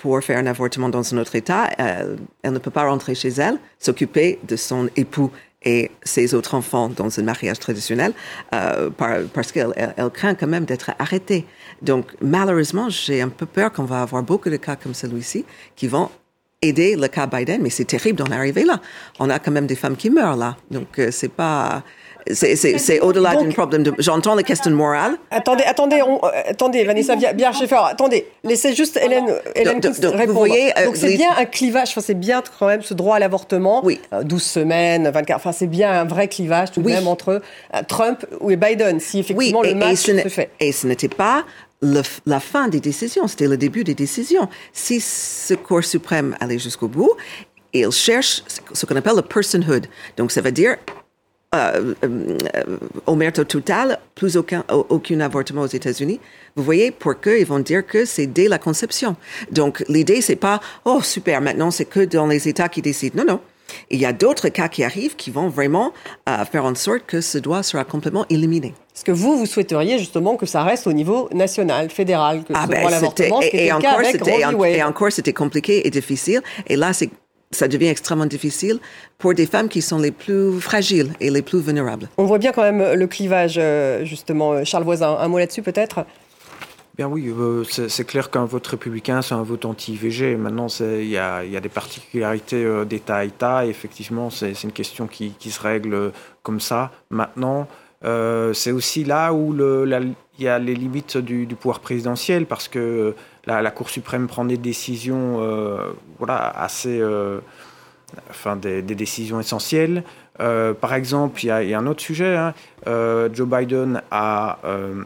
pour 0.02 0.24
faire 0.24 0.40
un 0.40 0.48
avortement 0.48 0.90
dans 0.90 1.14
un 1.14 1.18
autre 1.20 1.36
État, 1.36 1.70
elle 1.78 2.54
ne 2.54 2.58
peut 2.58 2.72
pas 2.72 2.86
rentrer 2.90 3.14
chez 3.14 3.30
elle, 3.30 3.60
s'occuper 3.78 4.40
de 4.48 4.56
son 4.56 4.90
époux 4.96 5.30
et 5.64 5.92
ses 6.04 6.34
autres 6.34 6.56
enfants 6.56 6.90
dans 6.90 7.20
un 7.20 7.24
mariage 7.24 7.60
traditionnel 7.60 8.14
euh, 8.54 8.90
parce 9.34 9.52
qu'elle 9.52 9.74
elle, 9.76 10.10
craint 10.10 10.36
quand 10.36 10.48
même 10.48 10.66
d'être 10.66 10.92
arrêtée. 11.00 11.46
Donc 11.82 12.08
malheureusement, 12.22 12.90
j'ai 12.90 13.22
un 13.22 13.30
peu 13.30 13.46
peur 13.46 13.72
qu'on 13.72 13.84
va 13.84 14.02
avoir 14.02 14.24
beaucoup 14.24 14.50
de 14.50 14.58
cas 14.58 14.76
comme 14.76 14.94
celui-ci 14.94 15.46
qui 15.76 15.88
vont 15.88 16.10
aider 16.62 16.96
le 16.96 17.08
cas 17.08 17.28
Biden, 17.28 17.62
mais 17.62 17.70
c'est 17.70 17.86
terrible 17.86 18.20
d'en 18.20 18.32
arriver 18.32 18.64
là. 18.64 18.80
On 19.20 19.30
a 19.30 19.40
quand 19.40 19.52
même 19.52 19.68
des 19.68 19.76
femmes 19.76 19.96
qui 19.96 20.10
meurent 20.10 20.38
là, 20.38 20.58
donc 20.70 21.00
euh, 21.00 21.10
c'est 21.12 21.32
pas 21.32 21.84
c'est 22.32 23.00
au-delà 23.00 23.36
d'un 23.36 23.50
problème 23.52 23.84
de. 23.84 23.94
J'entends 24.00 24.36
la 24.36 24.44
question 24.44 24.72
morale. 24.72 25.18
Attendez, 25.30 25.64
attendez, 25.66 26.02
on, 26.02 26.24
euh, 26.24 26.30
attendez, 26.50 26.84
Vanessa 26.84 27.16
bien 27.16 27.52
Schaeffer, 27.52 27.80
attendez, 27.84 28.28
laissez 28.44 28.74
juste 28.74 28.98
Hélène, 28.98 29.34
Hélène 29.56 29.80
donc, 29.80 29.96
répondre. 29.96 30.26
Vous 30.28 30.34
voyez, 30.34 30.72
euh, 30.78 30.86
donc 30.86 30.98
c'est 30.98 31.16
bien 31.16 31.30
un 31.38 31.46
clivage, 31.46 31.90
enfin, 31.90 32.02
c'est 32.02 32.14
bien 32.14 32.42
quand 32.60 32.68
même 32.68 32.82
ce 32.82 32.94
droit 32.94 33.16
à 33.18 33.20
l'avortement. 33.20 33.82
Oui. 33.84 34.00
12 34.24 34.42
euh, 34.42 34.62
semaines, 34.62 35.10
24, 35.10 35.36
enfin 35.36 35.52
c'est 35.52 35.68
bien 35.68 35.92
un 35.92 36.06
vrai 36.06 36.28
clivage 36.28 36.72
tout 36.72 36.82
de 36.82 36.88
même 36.88 37.08
entre 37.08 37.42
Trump 37.88 38.26
et 38.50 38.56
Biden, 38.56 39.00
si 39.00 39.20
effectivement 39.20 39.62
le 39.62 39.76
match 39.76 39.98
se 39.98 40.30
fait. 40.30 40.50
Et 40.60 40.72
ce 40.72 40.88
n'était 40.88 41.10
pas 41.10 41.44
la 41.82 42.40
fin 42.40 42.68
des 42.68 42.80
décisions, 42.80 43.28
c'était 43.28 43.48
le 43.48 43.58
début 43.58 43.84
des 43.84 43.96
décisions. 43.96 44.48
Si 44.72 45.00
ce 45.02 45.56
Cour 45.56 45.84
suprême 45.84 46.36
allait 46.40 46.60
jusqu'au 46.60 46.88
bout, 46.88 47.12
il 47.74 47.90
cherche 47.92 48.44
ce 48.74 48.86
qu'on 48.86 48.96
appelle 48.96 49.16
le 49.16 49.22
personhood. 49.22 49.88
Donc 50.18 50.32
ça 50.32 50.42
veut 50.42 50.52
dire 50.52 50.78
euh, 51.54 51.94
euh, 52.06 52.78
au 53.08 53.16
mérite 53.16 53.46
total, 53.46 54.00
plus 54.16 54.38
aucun, 54.38 54.64
aucun 54.70 55.20
avortement 55.20 55.64
aux 55.64 55.68
États-Unis. 55.68 56.20
Vous 56.56 56.64
voyez, 56.64 56.92
pour 56.92 57.14
ils 57.26 57.46
vont 57.46 57.60
dire 57.60 57.86
que 57.86 58.06
c'est 58.06 58.28
dès 58.28 58.48
la 58.48 58.58
conception. 58.58 59.18
Donc, 59.52 59.84
l'idée, 59.90 60.22
c'est 60.22 60.38
pas, 60.38 60.62
oh, 60.86 61.02
super, 61.02 61.42
maintenant, 61.42 61.70
c'est 61.70 61.86
que 61.86 62.06
dans 62.06 62.28
les 62.28 62.48
États 62.48 62.70
qui 62.70 62.82
décident. 62.82 63.24
Non, 63.24 63.34
non. 63.34 63.40
Il 63.90 64.00
y 64.00 64.06
a 64.06 64.14
d'autres 64.14 64.50
cas 64.50 64.68
qui 64.68 64.84
arrivent 64.84 65.16
qui 65.16 65.30
vont 65.30 65.50
vraiment 65.50 65.94
euh, 66.30 66.46
faire 66.46 66.66
en 66.66 66.76
sorte 66.76 67.06
que 67.06 67.22
ce 67.22 67.38
droit 67.38 67.64
sera 67.64 67.84
complètement 67.84 68.26
éliminé. 68.30 68.74
Est-ce 68.96 69.04
que 69.04 69.12
vous, 69.12 69.38
vous 69.38 69.46
souhaiteriez 69.46 69.98
justement 69.98 70.36
que 70.36 70.46
ça 70.46 70.64
reste 70.64 70.88
au 70.88 70.94
niveau 70.94 71.30
national, 71.34 71.90
fédéral, 71.90 72.44
que 72.44 72.54
ah 72.54 72.64
ce 72.64 72.68
ben, 72.70 72.80
droit 72.80 72.90
à 72.90 72.92
l'avortement, 72.92 73.42
et, 73.42 73.48
et, 73.48 73.66
et 73.68 74.84
encore, 74.84 75.12
c'était 75.12 75.34
compliqué 75.34 75.88
et 75.88 75.90
difficile. 75.90 76.42
Et 76.68 76.76
là, 76.76 76.94
c'est 76.94 77.10
ça 77.52 77.68
devient 77.68 77.88
extrêmement 77.88 78.26
difficile 78.26 78.80
pour 79.18 79.34
des 79.34 79.46
femmes 79.46 79.70
qui 79.70 79.82
sont 79.82 80.00
les 80.00 80.12
plus 80.12 80.60
fragiles 80.60 81.14
et 81.20 81.30
les 81.30 81.42
plus 81.42 81.60
vulnérables. 81.60 82.10
On 82.18 82.26
voit 82.26 82.38
bien 82.38 82.52
quand 82.52 82.64
même 82.64 82.94
le 82.94 83.08
clivage, 83.08 83.56
euh, 83.58 84.06
justement. 84.06 84.54
Euh, 84.54 84.64
Charles 84.64 84.84
Voisin, 84.84 85.18
un 85.20 85.28
mot 85.28 85.38
là-dessus 85.38 85.62
peut-être? 85.62 86.06
Bien 86.98 87.08
oui, 87.08 87.28
euh, 87.30 87.64
c'est 87.64 88.06
clair 88.06 88.30
qu'un 88.30 88.46
vote 88.46 88.68
républicain, 88.68 89.22
c'est 89.22 89.34
un 89.34 89.44
vote 89.44 89.66
anti-IVG. 89.66 90.36
Maintenant, 90.36 90.68
il 90.82 91.08
y, 91.08 91.18
a, 91.18 91.44
des 91.44 91.70
particularités 91.70 92.66
d'État 92.86 93.18
à 93.18 93.24
État. 93.24 93.66
Et 93.66 93.70
effectivement, 93.70 94.30
c'est 94.30 94.52
une 94.64 94.74
question 94.74 95.08
qui, 95.08 95.34
se 95.40 95.62
règle 95.62 96.12
comme 96.44 96.60
ça. 96.60 96.92
Maintenant, 97.10 97.68
c'est 98.04 98.72
aussi 98.72 99.06
là 99.06 99.32
où 99.34 99.56
il 99.56 100.14
y 100.38 100.48
a 100.50 100.60
les 100.60 100.76
limites 100.76 101.18
du, 101.18 101.46
du 101.46 101.56
pouvoir 101.56 101.80
présidentiel, 101.80 102.46
parce 102.46 102.68
que 102.68 103.16
la, 103.46 103.72
Cour 103.72 103.90
suprême 103.90 104.28
prend 104.28 104.46
des 104.46 104.58
décisions 104.58 105.42
euh, 105.42 105.92
voilà, 106.18 106.50
assez. 106.50 107.00
Euh, 107.00 107.40
enfin, 108.30 108.56
des, 108.56 108.82
décisions 108.82 109.40
essentielles. 109.40 110.04
Euh, 110.40 110.74
par 110.74 110.94
exemple, 110.94 111.44
il 111.44 111.48
y, 111.48 111.74
a 111.74 111.80
un 111.80 111.88
autre 111.88 112.02
sujet. 112.02 112.36
Hein. 112.36 112.54
Joe 112.86 113.48
Biden 113.48 114.02
a 114.12 114.60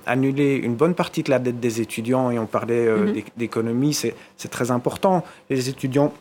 annulé 0.06 0.56
une 0.56 0.76
bonne 0.76 0.96
partie 0.96 1.24
de 1.24 1.30
la 1.30 1.40
dette 1.40 1.60
des 1.60 1.82
étudiants 1.82 2.32
et 2.32 2.40
on 2.40 2.46
parlait 2.46 2.88
mm-hmm. 2.88 3.24
d'économie, 3.38 3.94
c'est 3.94 4.50
très 4.50 4.72
important. 4.72 5.24
Les 5.50 5.70
étudiants 5.70 6.14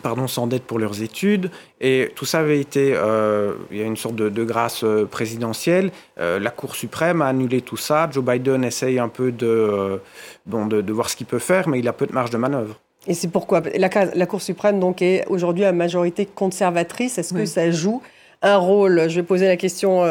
pardon, 0.00 0.26
s'endettent 0.26 0.64
pour 0.64 0.78
leurs 0.78 1.02
études. 1.02 1.50
Et 1.80 2.10
tout 2.14 2.24
ça 2.24 2.40
avait 2.40 2.60
été, 2.60 2.92
euh, 2.94 3.54
il 3.70 3.78
y 3.78 3.82
a 3.82 3.84
une 3.84 3.96
sorte 3.96 4.16
de, 4.16 4.44
grâce 4.44 4.84
euh, 4.84 5.04
présidentielle. 5.04 5.90
Euh, 6.18 6.38
la 6.38 6.50
Cour 6.50 6.74
suprême 6.74 7.22
a 7.22 7.26
annulé 7.26 7.60
tout 7.60 7.76
ça. 7.76 8.08
Joe 8.10 8.24
Biden 8.24 8.64
essaye 8.64 8.98
un 8.98 9.08
peu 9.08 9.32
de, 9.32 10.00
bon, 10.46 10.66
de, 10.66 10.92
voir 10.92 11.08
ce 11.08 11.16
qu'il 11.16 11.26
peut 11.26 11.38
faire, 11.38 11.68
mais 11.68 11.78
il 11.78 11.88
a 11.88 11.92
peu 11.92 12.06
de 12.06 12.12
marge 12.12 12.30
de 12.30 12.38
manœuvre. 12.38 12.76
Et 13.06 13.14
c'est 13.14 13.28
pourquoi 13.28 13.62
la, 13.76 13.88
la, 14.14 14.26
Cour 14.26 14.42
suprême 14.42 14.80
donc 14.80 15.00
est 15.00 15.24
aujourd'hui 15.28 15.64
à 15.64 15.72
majorité 15.72 16.26
conservatrice. 16.26 17.18
Est-ce 17.18 17.34
que 17.34 17.44
ça 17.44 17.70
joue 17.70 18.02
un 18.42 18.56
rôle? 18.56 19.08
Je 19.08 19.16
vais 19.16 19.22
poser 19.22 19.46
la 19.46 19.56
question 19.56 20.02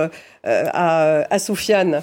à, 0.44 1.26
à 1.30 1.40
Soufiane. 1.40 2.02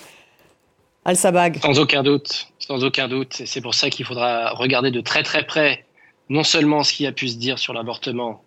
Al-Sabag. 1.04 1.58
Sans 1.60 1.80
aucun 1.80 2.02
doute, 2.02 2.48
sans 2.58 2.84
aucun 2.84 3.08
doute. 3.08 3.42
C'est 3.44 3.60
pour 3.60 3.74
ça 3.74 3.90
qu'il 3.90 4.06
faudra 4.06 4.50
regarder 4.50 4.90
de 4.90 5.00
très 5.00 5.22
très 5.22 5.44
près 5.44 5.84
non 6.28 6.44
seulement 6.44 6.82
ce 6.82 6.92
qui 6.92 7.06
a 7.06 7.12
pu 7.12 7.28
se 7.28 7.36
dire 7.36 7.58
sur 7.58 7.72
l'avortement 7.72 8.42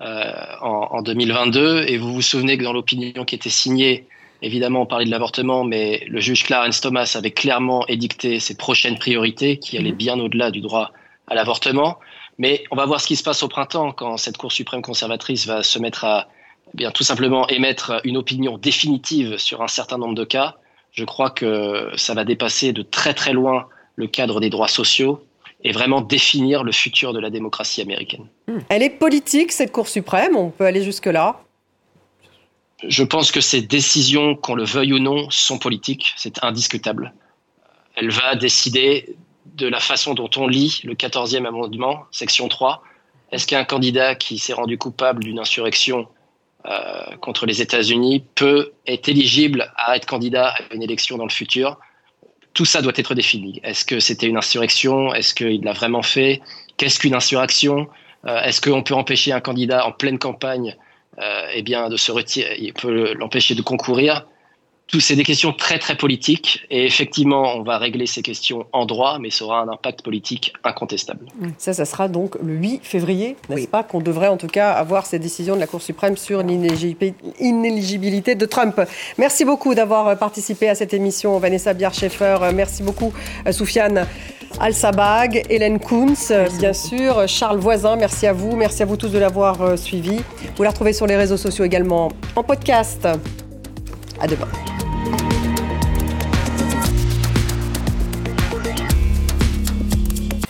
euh, 0.00 0.32
en, 0.60 1.02
2022, 1.02 1.84
et 1.86 1.98
vous 1.98 2.12
vous 2.12 2.22
souvenez 2.22 2.56
que 2.56 2.64
dans 2.64 2.72
l'opinion 2.72 3.24
qui 3.24 3.34
était 3.34 3.50
signée, 3.50 4.06
évidemment 4.40 4.82
on 4.82 4.86
parlait 4.86 5.04
de 5.04 5.10
l'avortement, 5.10 5.64
mais 5.64 6.04
le 6.08 6.20
juge 6.20 6.44
Clarence 6.44 6.80
Thomas 6.80 7.12
avait 7.16 7.30
clairement 7.30 7.86
édicté 7.86 8.40
ses 8.40 8.56
prochaines 8.56 8.98
priorités 8.98 9.58
qui 9.58 9.76
allaient 9.76 9.92
bien 9.92 10.18
au-delà 10.18 10.50
du 10.50 10.60
droit 10.60 10.92
à 11.26 11.34
l'avortement. 11.34 11.98
Mais 12.38 12.64
on 12.70 12.76
va 12.76 12.86
voir 12.86 13.00
ce 13.00 13.06
qui 13.06 13.16
se 13.16 13.22
passe 13.22 13.42
au 13.42 13.48
printemps 13.48 13.92
quand 13.92 14.16
cette 14.16 14.38
Cour 14.38 14.52
suprême 14.52 14.80
conservatrice 14.80 15.46
va 15.46 15.62
se 15.62 15.78
mettre 15.78 16.04
à 16.04 16.28
eh 16.72 16.76
bien 16.76 16.90
tout 16.90 17.02
simplement 17.02 17.46
émettre 17.48 18.00
une 18.04 18.16
opinion 18.16 18.56
définitive 18.56 19.36
sur 19.38 19.60
un 19.60 19.68
certain 19.68 19.98
nombre 19.98 20.14
de 20.14 20.24
cas. 20.24 20.56
Je 20.92 21.04
crois 21.04 21.30
que 21.30 21.90
ça 21.96 22.14
va 22.14 22.24
dépasser 22.24 22.72
de 22.72 22.82
très 22.82 23.12
très 23.12 23.32
loin 23.32 23.66
le 23.96 24.06
cadre 24.06 24.40
des 24.40 24.50
droits 24.50 24.68
sociaux 24.68 25.22
et 25.62 25.72
vraiment 25.72 26.00
définir 26.00 26.64
le 26.64 26.72
futur 26.72 27.12
de 27.12 27.20
la 27.20 27.30
démocratie 27.30 27.80
américaine. 27.80 28.26
Hmm. 28.48 28.58
Elle 28.68 28.82
est 28.82 28.90
politique, 28.90 29.52
cette 29.52 29.72
Cour 29.72 29.88
suprême, 29.88 30.36
on 30.36 30.50
peut 30.50 30.64
aller 30.64 30.82
jusque-là 30.82 31.40
Je 32.86 33.04
pense 33.04 33.30
que 33.30 33.40
ces 33.40 33.62
décisions, 33.62 34.34
qu'on 34.36 34.54
le 34.54 34.64
veuille 34.64 34.94
ou 34.94 34.98
non, 34.98 35.28
sont 35.30 35.58
politiques, 35.58 36.14
c'est 36.16 36.42
indiscutable. 36.42 37.12
Elle 37.96 38.10
va 38.10 38.36
décider 38.36 39.16
de 39.56 39.66
la 39.66 39.80
façon 39.80 40.14
dont 40.14 40.30
on 40.36 40.46
lit 40.46 40.80
le 40.84 40.94
14e 40.94 41.46
amendement, 41.46 42.04
section 42.10 42.48
3. 42.48 42.82
Est-ce 43.32 43.46
qu'un 43.46 43.64
candidat 43.64 44.14
qui 44.14 44.38
s'est 44.38 44.52
rendu 44.52 44.78
coupable 44.78 45.22
d'une 45.22 45.38
insurrection 45.38 46.08
euh, 46.66 47.16
contre 47.20 47.46
les 47.46 47.62
États-Unis 47.62 48.24
peut 48.34 48.72
être 48.86 49.08
éligible 49.08 49.72
à 49.76 49.96
être 49.96 50.06
candidat 50.06 50.48
à 50.48 50.74
une 50.74 50.82
élection 50.82 51.16
dans 51.16 51.24
le 51.24 51.30
futur? 51.30 51.78
Tout 52.54 52.64
ça 52.64 52.82
doit 52.82 52.92
être 52.96 53.14
défini. 53.14 53.60
Est-ce 53.62 53.84
que 53.84 54.00
c'était 54.00 54.26
une 54.26 54.36
insurrection? 54.36 55.14
Est-ce 55.14 55.34
qu'il 55.34 55.62
l'a 55.62 55.72
vraiment 55.72 56.02
fait? 56.02 56.40
Qu'est-ce 56.76 56.98
qu'une 56.98 57.14
insurrection? 57.14 57.88
Euh, 58.26 58.42
Est-ce 58.42 58.60
qu'on 58.60 58.82
peut 58.82 58.94
empêcher 58.94 59.32
un 59.32 59.40
candidat 59.40 59.86
en 59.86 59.92
pleine 59.92 60.18
campagne 60.18 60.76
euh, 61.18 61.46
eh 61.54 61.62
bien, 61.62 61.88
de 61.88 61.96
se 61.96 62.12
retirer 62.12 62.56
Il 62.58 62.72
peut 62.72 63.14
l'empêcher 63.14 63.54
de 63.54 63.62
concourir? 63.62 64.26
C'est 64.98 65.14
des 65.14 65.22
questions 65.22 65.52
très 65.52 65.78
très 65.78 65.96
politiques 65.96 66.66
et 66.70 66.86
effectivement 66.86 67.54
on 67.54 67.62
va 67.62 67.78
régler 67.78 68.06
ces 68.06 68.22
questions 68.22 68.66
en 68.72 68.86
droit 68.86 69.18
mais 69.20 69.30
ça 69.30 69.44
aura 69.44 69.60
un 69.60 69.68
impact 69.68 70.02
politique 70.02 70.52
incontestable. 70.64 71.26
Ça, 71.58 71.72
ça 71.72 71.84
sera 71.84 72.08
donc 72.08 72.34
le 72.42 72.54
8 72.54 72.80
février, 72.82 73.36
n'est-ce 73.48 73.68
pas, 73.68 73.84
qu'on 73.84 74.00
devrait 74.00 74.26
en 74.28 74.36
tout 74.36 74.48
cas 74.48 74.72
avoir 74.72 75.06
cette 75.06 75.22
décision 75.22 75.54
de 75.54 75.60
la 75.60 75.68
Cour 75.68 75.82
suprême 75.82 76.16
sur 76.16 76.42
l'inéligibilité 76.42 78.34
de 78.34 78.46
Trump. 78.46 78.80
Merci 79.18 79.44
beaucoup 79.44 79.74
d'avoir 79.74 80.18
participé 80.18 80.68
à 80.68 80.74
cette 80.74 80.94
émission 80.94 81.38
Vanessa 81.38 81.72
Bier-Schaeffer, 81.74 82.50
merci 82.52 82.82
beaucoup 82.82 83.12
Soufiane 83.52 84.06
Al-Sabag, 84.58 85.44
Hélène 85.48 85.78
Kunz, 85.78 86.32
bien 86.58 86.72
sûr, 86.72 87.28
Charles 87.28 87.58
Voisin, 87.58 87.96
merci 87.96 88.26
à 88.26 88.32
vous, 88.32 88.56
merci 88.56 88.82
à 88.82 88.86
vous 88.86 88.96
tous 88.96 89.08
de 89.08 89.18
l'avoir 89.18 89.62
euh, 89.62 89.76
suivi. 89.76 90.20
Vous 90.56 90.62
la 90.62 90.70
retrouvez 90.70 90.92
sur 90.92 91.06
les 91.06 91.16
réseaux 91.16 91.36
sociaux 91.36 91.64
également 91.64 92.10
en 92.34 92.42
podcast. 92.42 93.06
À 94.20 94.28
bakalım. 94.40 94.89